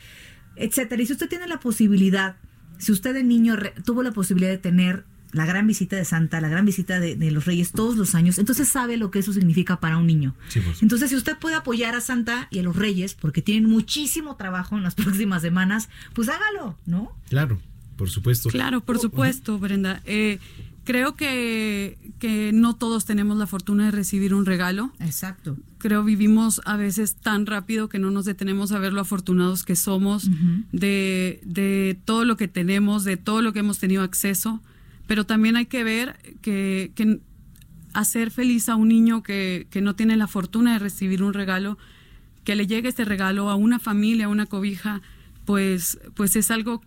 etcétera. 0.56 1.02
Y 1.02 1.06
si 1.06 1.14
usted 1.14 1.30
tiene 1.30 1.48
la 1.48 1.60
posibilidad, 1.60 2.36
si 2.80 2.92
usted 2.92 3.14
de 3.14 3.24
niño 3.24 3.56
re- 3.56 3.74
tuvo 3.86 4.02
la 4.04 4.12
posibilidad 4.12 4.52
de 4.52 4.58
tener 4.58 5.06
la 5.36 5.46
gran 5.46 5.68
visita 5.68 5.96
de 5.98 6.06
Santa, 6.06 6.40
la 6.40 6.48
gran 6.48 6.66
visita 6.66 7.00
de, 7.00 7.16
de 7.16 7.30
los 7.30 7.46
Reyes 7.46 7.72
todos 7.74 7.98
los 7.98 8.16
años, 8.16 8.38
entonces 8.38 8.70
sabe 8.70 8.96
lo 8.98 9.12
que 9.12 9.20
eso 9.20 9.34
significa 9.34 9.80
para 9.80 9.98
un 9.98 10.08
niño. 10.08 10.34
Sí, 10.48 10.62
por 10.62 10.74
Entonces, 10.82 11.10
si 11.10 11.16
usted 11.16 11.38
puede 11.38 11.56
apoyar 11.56 11.94
a 11.94 12.02
Santa 12.02 12.48
y 12.52 12.60
a 12.60 12.64
los 12.64 12.76
Reyes, 12.76 13.16
porque 13.16 13.42
tienen 13.42 13.70
muchísimo 13.70 14.38
trabajo 14.38 14.78
en 14.78 14.84
las 14.84 14.96
próximas 15.06 15.42
semanas, 15.42 15.90
pues 16.14 16.30
hágalo, 16.30 16.78
¿no? 16.86 17.12
Claro, 17.30 17.60
por 17.98 18.10
supuesto. 18.10 18.50
Claro, 18.50 18.82
por 18.82 18.98
supuesto, 18.98 19.60
Brenda. 19.60 20.02
Eh, 20.06 20.40
creo 20.86 21.16
que, 21.16 21.98
que 22.20 22.52
no 22.54 22.76
todos 22.76 23.04
tenemos 23.04 23.38
la 23.38 23.48
fortuna 23.48 23.86
de 23.86 23.92
recibir 23.92 24.34
un 24.34 24.46
regalo. 24.46 24.94
Exacto. 25.02 25.58
Creo 25.80 26.04
vivimos 26.04 26.62
a 26.64 26.78
veces 26.78 27.16
tan 27.16 27.46
rápido 27.46 27.90
que 27.90 28.00
no 28.00 28.10
nos 28.10 28.24
detenemos 28.24 28.72
a 28.72 28.80
ver 28.80 28.94
lo 28.94 29.02
afortunados 29.02 29.64
que 29.64 29.76
somos, 29.76 30.30
de, 30.72 31.42
de 31.44 32.00
todo 32.06 32.24
lo 32.24 32.38
que 32.38 32.48
tenemos, 32.48 33.04
de 33.04 33.18
todo 33.18 33.42
lo 33.42 33.52
que 33.52 33.60
hemos 33.60 33.80
tenido 33.80 34.02
acceso. 34.02 34.62
Pero 35.08 35.26
también 35.26 35.56
hay 35.56 35.66
que 35.68 35.84
ver 35.84 36.18
que, 36.42 36.92
que 36.96 37.20
hacer 37.94 38.32
feliz 38.32 38.70
a 38.70 38.76
un 38.76 38.88
niño 38.90 39.24
que, 39.24 39.68
que 39.70 39.82
no 39.82 39.96
tiene 39.96 40.18
la 40.18 40.28
fortuna 40.28 40.74
de 40.74 40.80
recibir 40.80 41.24
un 41.24 41.34
regalo, 41.34 41.78
que 42.44 42.56
le 42.56 42.68
llegue 42.68 42.90
este 42.90 43.06
regalo 43.06 43.50
a 43.50 43.56
una 43.56 43.80
familia, 43.80 44.26
a 44.26 44.30
una 44.30 44.46
cobija, 44.46 45.02
pues, 45.46 46.00
pues 46.16 46.36
es 46.36 46.52
algo 46.52 46.82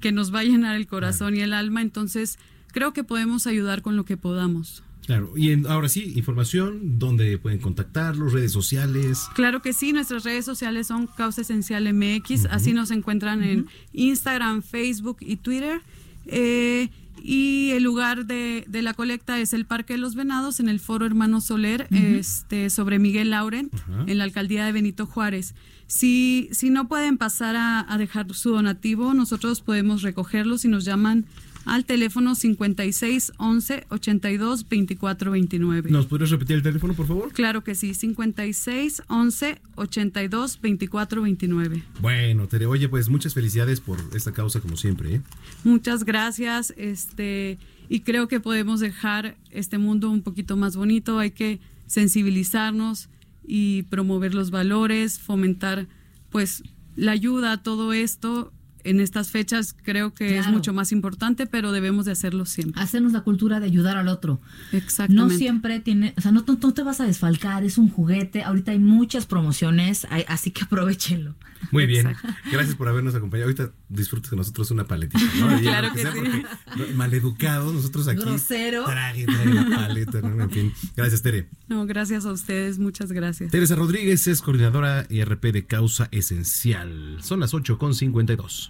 que 0.00 0.12
nos 0.12 0.34
va 0.34 0.40
a 0.40 0.44
llenar 0.44 0.76
el 0.76 0.86
corazón 0.86 1.34
y 1.36 1.40
el 1.40 1.52
alma. 1.52 1.82
Entonces, 1.82 2.38
creo 2.72 2.92
que 2.92 3.04
podemos 3.04 3.46
ayudar 3.46 3.82
con 3.82 3.96
lo 3.96 4.04
que 4.04 4.16
podamos. 4.16 4.82
Claro, 5.06 5.32
y 5.36 5.52
en- 5.52 5.66
ahora 5.68 5.88
sí, 5.88 6.12
información, 6.16 6.98
dónde 6.98 7.38
pueden 7.38 7.60
contactarlos, 7.60 8.32
redes 8.32 8.50
sociales. 8.52 9.26
Claro 9.34 9.62
que 9.62 9.72
sí, 9.72 9.92
nuestras 9.92 10.24
redes 10.24 10.44
sociales 10.44 10.88
son 10.88 11.06
Causa 11.06 11.42
Esencial 11.42 11.86
MX, 11.94 12.46
así 12.46 12.72
nos 12.72 12.90
encuentran 12.90 13.42
en 13.44 13.66
Instagram, 13.92 14.62
Facebook 14.62 15.18
y 15.20 15.36
Twitter. 15.36 15.80
Eh, 16.26 16.88
y 17.22 17.70
el 17.70 17.82
lugar 17.82 18.26
de, 18.26 18.64
de 18.68 18.82
la 18.82 18.94
colecta 18.94 19.38
es 19.38 19.52
el 19.52 19.64
Parque 19.66 19.94
de 19.94 19.98
los 19.98 20.14
Venados, 20.14 20.60
en 20.60 20.68
el 20.68 20.80
Foro 20.80 21.06
Hermano 21.06 21.40
Soler, 21.40 21.88
este, 21.90 22.70
sobre 22.70 22.98
Miguel 22.98 23.30
Laurent, 23.30 23.72
en 24.06 24.18
la 24.18 24.24
alcaldía 24.24 24.64
de 24.64 24.72
Benito 24.72 25.06
Juárez. 25.06 25.54
Si, 25.86 26.48
si 26.52 26.70
no 26.70 26.88
pueden 26.88 27.16
pasar 27.16 27.56
a, 27.56 27.92
a 27.92 27.98
dejar 27.98 28.32
su 28.34 28.50
donativo, 28.50 29.14
nosotros 29.14 29.60
podemos 29.60 30.02
recogerlo. 30.02 30.58
Si 30.58 30.68
nos 30.68 30.84
llaman 30.84 31.26
al 31.66 31.84
teléfono 31.84 32.34
56 32.34 33.32
11 33.36 33.86
82 33.90 34.68
24 34.68 35.30
29. 35.32 35.90
¿Nos 35.90 36.06
podrías 36.06 36.30
repetir 36.30 36.56
el 36.56 36.62
teléfono, 36.62 36.94
por 36.94 37.06
favor? 37.06 37.32
Claro 37.32 37.62
que 37.64 37.74
sí, 37.74 37.92
56 37.92 39.02
11 39.08 39.60
82 39.74 40.60
24 40.62 41.22
29. 41.22 41.82
Bueno, 42.00 42.46
Tere, 42.46 42.66
oye, 42.66 42.88
pues 42.88 43.08
muchas 43.08 43.34
felicidades 43.34 43.80
por 43.80 43.98
esta 44.14 44.32
causa, 44.32 44.60
como 44.60 44.76
siempre. 44.76 45.16
¿eh? 45.16 45.20
Muchas 45.64 46.04
gracias, 46.04 46.72
este, 46.76 47.58
y 47.88 48.00
creo 48.00 48.28
que 48.28 48.38
podemos 48.38 48.78
dejar 48.78 49.36
este 49.50 49.78
mundo 49.78 50.08
un 50.10 50.22
poquito 50.22 50.56
más 50.56 50.76
bonito. 50.76 51.18
Hay 51.18 51.32
que 51.32 51.58
sensibilizarnos 51.88 53.08
y 53.44 53.82
promover 53.84 54.34
los 54.34 54.50
valores, 54.50 55.18
fomentar, 55.18 55.88
pues, 56.30 56.62
la 56.94 57.12
ayuda 57.12 57.52
a 57.52 57.62
todo 57.62 57.92
esto. 57.92 58.52
En 58.88 59.00
estas 59.00 59.30
fechas 59.30 59.74
creo 59.82 60.14
que 60.14 60.38
es 60.38 60.46
mucho 60.48 60.72
más 60.72 60.92
importante, 60.92 61.46
pero 61.46 61.72
debemos 61.72 62.04
de 62.06 62.12
hacerlo 62.12 62.46
siempre. 62.46 62.80
Hacernos 62.82 63.12
la 63.12 63.20
cultura 63.22 63.60
de 63.60 63.66
ayudar 63.66 63.96
al 63.96 64.08
otro. 64.08 64.40
Exactamente. 64.72 65.14
No 65.34 65.38
siempre 65.38 65.80
tiene, 65.80 66.14
o 66.16 66.20
sea, 66.20 66.32
no, 66.32 66.44
no, 66.46 66.72
te 66.74 66.82
vas 66.82 67.00
a 67.00 67.04
desfalcar, 67.06 67.64
es 67.64 67.78
un 67.78 67.88
juguete. 67.88 68.42
Ahorita 68.42 68.72
hay 68.72 68.78
muchas 68.78 69.26
promociones, 69.26 70.06
hay- 70.10 70.24
así 70.28 70.50
que 70.50 70.64
aprovechenlo. 70.64 71.34
Muy 71.72 71.86
bien. 71.86 72.14
Gracias 72.52 72.76
por 72.76 72.86
habernos 72.88 73.14
acompañado. 73.14 73.48
Ahorita 73.48 73.72
disfrutes 73.88 74.28
con 74.30 74.38
nosotros 74.38 74.70
una 74.70 74.84
paletita, 74.84 75.24
¿no? 75.40 75.58
Claro 75.60 75.92
que 75.94 76.02
sea 76.02 76.12
sí. 76.12 76.92
Maleducados, 76.94 77.72
nosotros 77.72 78.06
aquí. 78.08 78.20
Grosero. 78.20 78.84
Trague, 78.84 79.24
trague 79.24 79.54
la 79.54 79.64
paleta, 79.76 80.20
¿no? 80.20 80.42
En 80.44 80.50
fin. 80.50 80.72
Gracias, 80.96 81.22
Tere. 81.22 81.48
No, 81.68 81.86
gracias 81.86 82.24
a 82.26 82.32
ustedes, 82.32 82.78
muchas 82.78 83.10
gracias. 83.10 83.50
Teresa 83.50 83.74
Rodríguez 83.74 84.26
es 84.26 84.42
coordinadora 84.42 85.06
IRP 85.08 85.52
de 85.52 85.66
Causa 85.66 86.08
Esencial. 86.12 87.18
Son 87.22 87.40
las 87.40 87.54
8 87.54 87.78
con 87.78 87.94
52. 87.94 88.68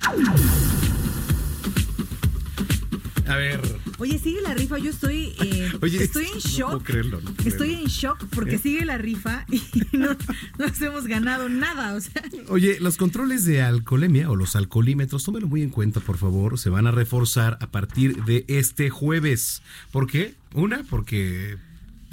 A 3.28 3.34
ver, 3.36 3.60
Oye, 3.98 4.18
sigue 4.18 4.40
la 4.42 4.54
rifa. 4.54 4.78
Yo 4.78 4.90
estoy, 4.90 5.34
eh, 5.42 5.72
Oye, 5.82 6.04
estoy 6.04 6.26
en 6.26 6.34
no 6.34 6.38
shock. 6.40 6.66
puedo 6.68 6.82
creerlo, 6.84 7.20
no 7.22 7.32
puedo 7.32 7.48
Estoy 7.48 7.68
creerlo. 7.68 7.84
en 7.86 7.90
shock 7.90 8.24
porque 8.30 8.54
¿Eh? 8.56 8.58
sigue 8.58 8.84
la 8.84 8.98
rifa 8.98 9.44
y 9.50 9.62
no, 9.96 10.10
no 10.58 10.66
nos 10.66 10.80
hemos 10.80 11.06
ganado 11.06 11.48
nada. 11.48 11.94
O 11.94 12.00
sea, 12.00 12.22
Oye, 12.48 12.78
los 12.78 12.96
controles 12.98 13.44
de 13.44 13.62
alcoholemia 13.62 14.30
o 14.30 14.36
los 14.36 14.54
alcoholímetros, 14.54 15.24
tómelo 15.24 15.48
muy 15.48 15.62
en 15.62 15.70
cuenta, 15.70 15.98
por 16.00 16.18
favor. 16.18 16.58
Se 16.58 16.70
van 16.70 16.86
a 16.86 16.92
reforzar 16.92 17.58
a 17.60 17.66
partir 17.68 18.22
de 18.24 18.44
este 18.48 18.90
jueves. 18.90 19.62
¿Por 19.90 20.06
qué? 20.06 20.34
Una, 20.54 20.84
porque 20.88 21.56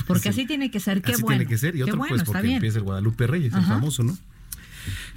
porque 0.07 0.29
así 0.29 0.45
tiene 0.47 0.71
que 0.71 0.79
ser. 0.79 1.01
Qué 1.01 1.11
así 1.13 1.21
bueno. 1.21 1.37
tiene 1.39 1.49
que 1.49 1.57
ser. 1.57 1.75
Y 1.75 1.83
bueno, 1.83 2.05
pues, 2.07 2.23
porque 2.23 2.41
bien. 2.41 2.55
empieza 2.55 2.79
el 2.79 2.85
Guadalupe 2.85 3.27
Reyes, 3.27 3.53
el 3.53 3.59
Ajá. 3.59 3.75
famoso, 3.75 4.03
¿no? 4.03 4.17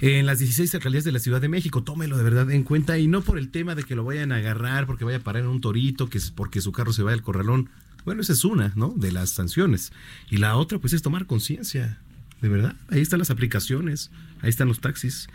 En 0.01 0.25
las 0.25 0.39
16 0.39 0.73
alcaldías 0.75 1.03
de 1.03 1.11
la 1.11 1.19
Ciudad 1.19 1.41
de 1.41 1.49
México, 1.49 1.83
tómelo 1.83 2.17
de 2.17 2.23
verdad 2.23 2.51
en 2.51 2.63
cuenta 2.63 2.97
y 2.97 3.07
no 3.07 3.21
por 3.21 3.37
el 3.37 3.49
tema 3.49 3.75
de 3.75 3.83
que 3.83 3.95
lo 3.95 4.03
vayan 4.03 4.31
a 4.31 4.37
agarrar, 4.37 4.85
porque 4.85 5.05
vaya 5.05 5.17
a 5.17 5.23
parar 5.23 5.43
en 5.43 5.49
un 5.49 5.61
torito, 5.61 6.09
que 6.09 6.17
es 6.17 6.31
porque 6.31 6.61
su 6.61 6.71
carro 6.71 6.93
se 6.93 7.03
vaya 7.03 7.15
al 7.15 7.23
corralón. 7.23 7.69
Bueno, 8.05 8.21
esa 8.21 8.33
es 8.33 8.45
una, 8.45 8.71
¿no? 8.75 8.93
De 8.95 9.11
las 9.11 9.31
sanciones. 9.31 9.91
Y 10.29 10.37
la 10.37 10.55
otra, 10.55 10.79
pues, 10.79 10.93
es 10.93 11.01
tomar 11.01 11.25
conciencia. 11.25 11.99
De 12.41 12.49
verdad, 12.49 12.75
ahí 12.89 13.01
están 13.01 13.19
las 13.19 13.31
aplicaciones, 13.31 14.11
ahí 14.41 14.49
están 14.49 14.67
los 14.67 14.79
taxis. 14.79 15.27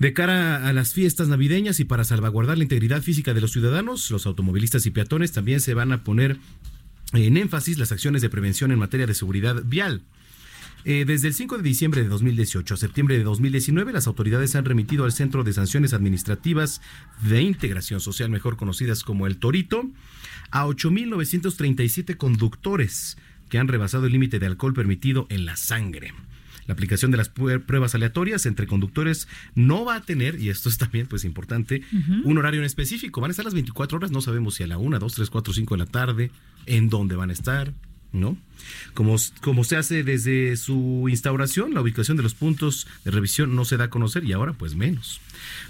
De 0.00 0.12
cara 0.12 0.68
a 0.68 0.72
las 0.72 0.92
fiestas 0.92 1.28
navideñas 1.28 1.78
y 1.78 1.84
para 1.84 2.04
salvaguardar 2.04 2.58
la 2.58 2.64
integridad 2.64 3.02
física 3.02 3.34
de 3.34 3.40
los 3.40 3.52
ciudadanos, 3.52 4.10
los 4.10 4.26
automovilistas 4.26 4.84
y 4.86 4.90
peatones 4.90 5.30
también 5.30 5.60
se 5.60 5.74
van 5.74 5.92
a 5.92 6.02
poner 6.02 6.38
en 7.12 7.36
énfasis 7.36 7.78
las 7.78 7.92
acciones 7.92 8.20
de 8.20 8.30
prevención 8.30 8.72
en 8.72 8.80
materia 8.80 9.06
de 9.06 9.14
seguridad 9.14 9.62
vial. 9.64 10.02
Eh, 10.86 11.06
desde 11.06 11.28
el 11.28 11.34
5 11.34 11.56
de 11.56 11.62
diciembre 11.62 12.02
de 12.02 12.08
2018 12.08 12.74
a 12.74 12.76
septiembre 12.76 13.16
de 13.16 13.24
2019, 13.24 13.90
las 13.92 14.06
autoridades 14.06 14.54
han 14.54 14.66
remitido 14.66 15.06
al 15.06 15.12
Centro 15.12 15.42
de 15.42 15.54
Sanciones 15.54 15.94
Administrativas 15.94 16.82
de 17.22 17.40
Integración 17.40 18.00
Social, 18.00 18.28
mejor 18.28 18.58
conocidas 18.58 19.02
como 19.02 19.26
el 19.26 19.38
Torito, 19.38 19.88
a 20.50 20.66
8.937 20.66 22.18
conductores 22.18 23.16
que 23.48 23.58
han 23.58 23.68
rebasado 23.68 24.04
el 24.04 24.12
límite 24.12 24.38
de 24.38 24.46
alcohol 24.46 24.74
permitido 24.74 25.26
en 25.30 25.46
la 25.46 25.56
sangre. 25.56 26.12
La 26.66 26.74
aplicación 26.74 27.10
de 27.10 27.16
las 27.16 27.28
pruebas 27.30 27.94
aleatorias 27.94 28.44
entre 28.44 28.66
conductores 28.66 29.28
no 29.54 29.84
va 29.84 29.96
a 29.96 30.02
tener, 30.02 30.38
y 30.40 30.50
esto 30.50 30.68
es 30.68 30.78
también 30.78 31.06
pues 31.06 31.24
importante, 31.24 31.82
un 32.24 32.38
horario 32.38 32.60
en 32.60 32.66
específico. 32.66 33.20
Van 33.20 33.30
a 33.30 33.32
estar 33.32 33.44
las 33.44 33.54
24 33.54 33.96
horas, 33.96 34.10
no 34.10 34.22
sabemos 34.22 34.54
si 34.54 34.62
a 34.62 34.66
la 34.66 34.78
1, 34.78 34.98
2, 34.98 35.14
3, 35.14 35.30
4, 35.30 35.52
5 35.54 35.74
de 35.74 35.78
la 35.78 35.86
tarde, 35.86 36.30
en 36.66 36.88
dónde 36.88 37.16
van 37.16 37.28
a 37.30 37.34
estar, 37.34 37.74
¿no? 38.14 38.38
Como, 38.94 39.16
como 39.42 39.64
se 39.64 39.76
hace 39.76 40.02
desde 40.04 40.56
su 40.56 41.06
instauración, 41.10 41.74
la 41.74 41.82
ubicación 41.82 42.16
de 42.16 42.22
los 42.22 42.34
puntos 42.34 42.86
de 43.04 43.10
revisión 43.10 43.54
no 43.54 43.64
se 43.66 43.76
da 43.76 43.84
a 43.84 43.90
conocer 43.90 44.24
y 44.24 44.32
ahora 44.32 44.54
pues 44.54 44.74
menos. 44.74 45.20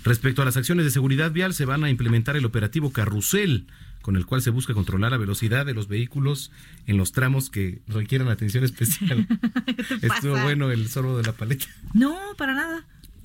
Respecto 0.04 0.42
a 0.42 0.44
las 0.44 0.56
acciones 0.56 0.84
de 0.84 0.92
seguridad 0.92 1.32
vial, 1.32 1.54
se 1.54 1.64
van 1.64 1.82
a 1.82 1.90
implementar 1.90 2.36
el 2.36 2.44
operativo 2.44 2.92
Carrusel, 2.92 3.66
con 4.02 4.16
el 4.16 4.26
cual 4.26 4.42
se 4.42 4.50
busca 4.50 4.74
controlar 4.74 5.10
la 5.12 5.16
velocidad 5.16 5.64
de 5.66 5.72
los 5.74 5.88
vehículos 5.88 6.52
en 6.86 6.98
los 6.98 7.12
tramos 7.12 7.48
que 7.50 7.80
requieran 7.88 8.28
atención 8.28 8.62
especial. 8.62 9.26
Estuvo 10.02 10.38
bueno 10.42 10.70
el 10.70 10.88
sorbo 10.88 11.16
de 11.16 11.22
la 11.24 11.32
paleta. 11.32 11.66
No, 11.94 12.16
para 12.36 12.54
nada. 12.54 12.84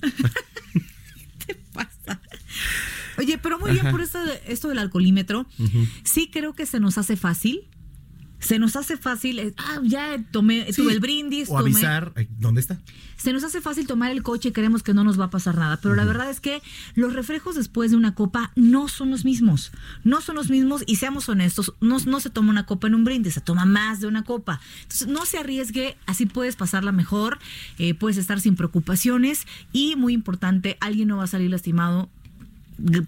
¿Qué 1.46 1.54
te 1.54 1.54
pasa? 1.74 2.20
Oye, 3.18 3.36
pero 3.38 3.58
muy 3.58 3.72
bien 3.72 3.82
Ajá. 3.86 3.90
por 3.92 4.00
esto, 4.00 4.24
de- 4.24 4.40
esto 4.48 4.68
del 4.68 4.78
alcoholímetro. 4.78 5.46
Sí 6.04 6.30
creo 6.32 6.54
que 6.54 6.64
se 6.66 6.80
nos 6.80 6.96
hace 6.98 7.16
fácil. 7.16 7.60
Se 8.40 8.58
nos 8.58 8.74
hace 8.74 8.96
fácil, 8.96 9.54
ah, 9.58 9.78
ya 9.84 10.16
tomé, 10.32 10.72
Sí. 10.72 10.82
tuve 10.82 10.92
el 10.94 11.00
brindis, 11.00 11.48
O 11.48 11.52
tomé- 11.58 11.60
avisar, 11.60 12.12
¿dónde 12.38 12.60
está? 12.60 12.80
se 13.16 13.34
nos 13.34 13.44
hace 13.44 13.60
fácil 13.60 13.86
tomar 13.86 14.10
el 14.12 14.22
coche 14.22 14.48
y 14.48 14.52
creemos 14.52 14.82
que 14.82 14.94
no 14.94 15.04
nos 15.04 15.20
va 15.20 15.26
a 15.26 15.30
pasar 15.30 15.54
nada, 15.58 15.78
pero 15.82 15.94
la 15.94 16.06
verdad 16.06 16.30
es 16.30 16.40
que 16.40 16.62
los 16.94 17.12
reflejos 17.12 17.54
después 17.54 17.90
de 17.90 17.98
una 17.98 18.14
copa 18.14 18.50
no 18.56 18.88
son 18.88 19.10
los 19.10 19.26
mismos, 19.26 19.72
no 20.04 20.22
son 20.22 20.36
los 20.36 20.48
mismos 20.48 20.84
y 20.86 20.96
seamos 20.96 21.28
honestos, 21.28 21.74
no, 21.82 21.98
no 21.98 22.18
se 22.20 22.30
toma 22.30 22.48
una 22.50 22.64
copa 22.64 22.86
en 22.86 22.94
un 22.94 23.04
brindis, 23.04 23.34
se 23.34 23.42
toma 23.42 23.66
más 23.66 24.00
de 24.00 24.06
una 24.06 24.24
copa. 24.24 24.58
Entonces 24.84 25.06
no 25.08 25.26
se 25.26 25.36
arriesgue, 25.36 25.98
así 26.06 26.24
puedes 26.24 26.56
pasarla 26.56 26.92
mejor, 26.92 27.38
eh, 27.78 27.92
puedes 27.92 28.16
estar 28.16 28.40
sin 28.40 28.56
preocupaciones 28.56 29.46
y 29.70 29.96
muy 29.96 30.14
importante, 30.14 30.78
alguien 30.80 31.08
no 31.08 31.18
va 31.18 31.24
a 31.24 31.26
salir 31.26 31.50
lastimado 31.50 32.08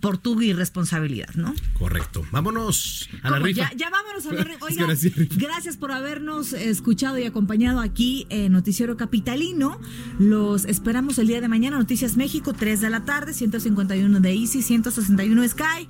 por 0.01 0.19
tu 0.19 0.41
irresponsabilidad, 0.41 1.35
¿no? 1.35 1.55
Correcto. 1.79 2.25
Vámonos 2.31 3.09
a 3.23 3.31
la 3.31 3.39
rifa. 3.39 3.71
Ya, 3.71 3.77
ya 3.77 3.91
vámonos 3.91 4.27
a 4.27 4.33
la 4.33 4.45
rifa. 4.45 4.65
Oigan, 4.65 4.97
gracias 5.37 5.77
por 5.77 5.93
habernos 5.93 6.53
escuchado 6.53 7.19
y 7.19 7.25
acompañado 7.25 7.81
aquí 7.81 8.27
en 8.31 8.53
Noticiero 8.53 8.97
Capitalino. 8.97 9.81
Los 10.19 10.65
esperamos 10.65 11.19
el 11.19 11.27
día 11.27 11.41
de 11.41 11.49
mañana, 11.49 11.79
Noticias 11.79 12.17
México, 12.17 12.53
3 12.53 12.81
de 12.81 12.91
la 12.91 13.05
tarde, 13.05 13.35
151 13.35 14.21
de 14.21 14.33
Easy, 14.33 14.63
161 14.63 15.43
de 15.43 15.49
Sky. 15.49 15.89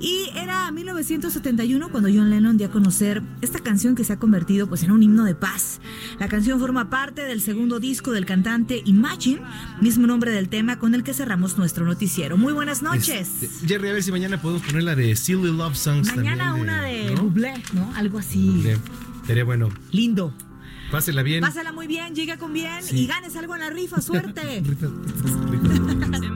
Y 0.00 0.30
era 0.34 0.70
1971 0.70 1.90
cuando 1.90 2.08
John 2.08 2.30
Lennon 2.30 2.56
dio 2.56 2.66
a 2.66 2.70
conocer 2.70 3.22
esta 3.40 3.58
canción 3.60 3.94
que 3.94 4.04
se 4.04 4.12
ha 4.12 4.18
convertido 4.18 4.68
pues 4.68 4.82
en 4.82 4.90
un 4.90 5.02
himno 5.02 5.24
de 5.24 5.34
paz. 5.34 5.80
La 6.18 6.28
canción 6.28 6.60
forma 6.60 6.90
parte 6.90 7.22
del 7.22 7.40
segundo 7.40 7.80
disco 7.80 8.12
del 8.12 8.26
cantante 8.26 8.82
Imagine, 8.84 9.42
mismo 9.80 10.06
nombre 10.06 10.30
del 10.30 10.48
tema 10.48 10.78
con 10.78 10.94
el 10.94 11.02
que 11.02 11.14
cerramos 11.14 11.56
nuestro 11.58 11.84
noticiero. 11.86 12.36
Muy 12.36 12.52
buenas 12.52 12.82
noches. 12.82 13.21
Jerry, 13.66 13.88
a 13.88 13.92
ver 13.92 14.02
si 14.02 14.10
mañana 14.12 14.40
podemos 14.40 14.62
poner 14.62 14.82
la 14.82 14.94
de 14.94 15.14
Silly 15.16 15.52
Love 15.52 15.76
Songs 15.76 16.14
Mañana 16.16 16.44
también. 16.46 16.62
una 16.68 16.82
de 16.82 17.14
¿no? 17.14 17.22
Bublé, 17.22 17.54
¿no? 17.72 17.92
Algo 17.96 18.18
así. 18.18 18.64
Sería 19.26 19.44
bueno. 19.44 19.68
Lindo. 19.90 20.34
Pásela 20.90 21.22
bien. 21.22 21.40
Pásala 21.40 21.72
muy 21.72 21.86
bien, 21.86 22.14
llega 22.14 22.36
con 22.36 22.52
bien 22.52 22.82
Sí. 22.82 22.98
y 23.00 23.06
ganes 23.06 23.34
algo 23.36 23.54
en 23.54 23.60
la 23.60 23.70
rifa. 23.70 24.00
Suerte. 24.02 24.62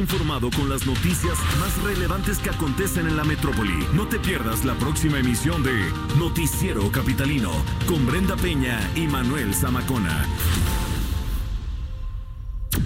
informado 0.00 0.50
con 0.50 0.68
las 0.68 0.86
noticias 0.86 1.38
más 1.60 1.82
relevantes 1.84 2.38
que 2.38 2.50
acontecen 2.50 3.06
en 3.06 3.16
la 3.16 3.24
metrópoli. 3.24 3.86
No 3.94 4.06
te 4.06 4.18
pierdas 4.18 4.64
la 4.64 4.74
próxima 4.74 5.18
emisión 5.18 5.62
de 5.62 5.72
Noticiero 6.18 6.90
Capitalino 6.90 7.52
con 7.86 8.06
Brenda 8.06 8.36
Peña 8.36 8.80
y 8.96 9.06
Manuel 9.06 9.54
Zamacona. 9.54 10.26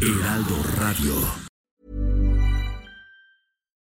Heraldo 0.01 0.57
Radio. 0.77 1.44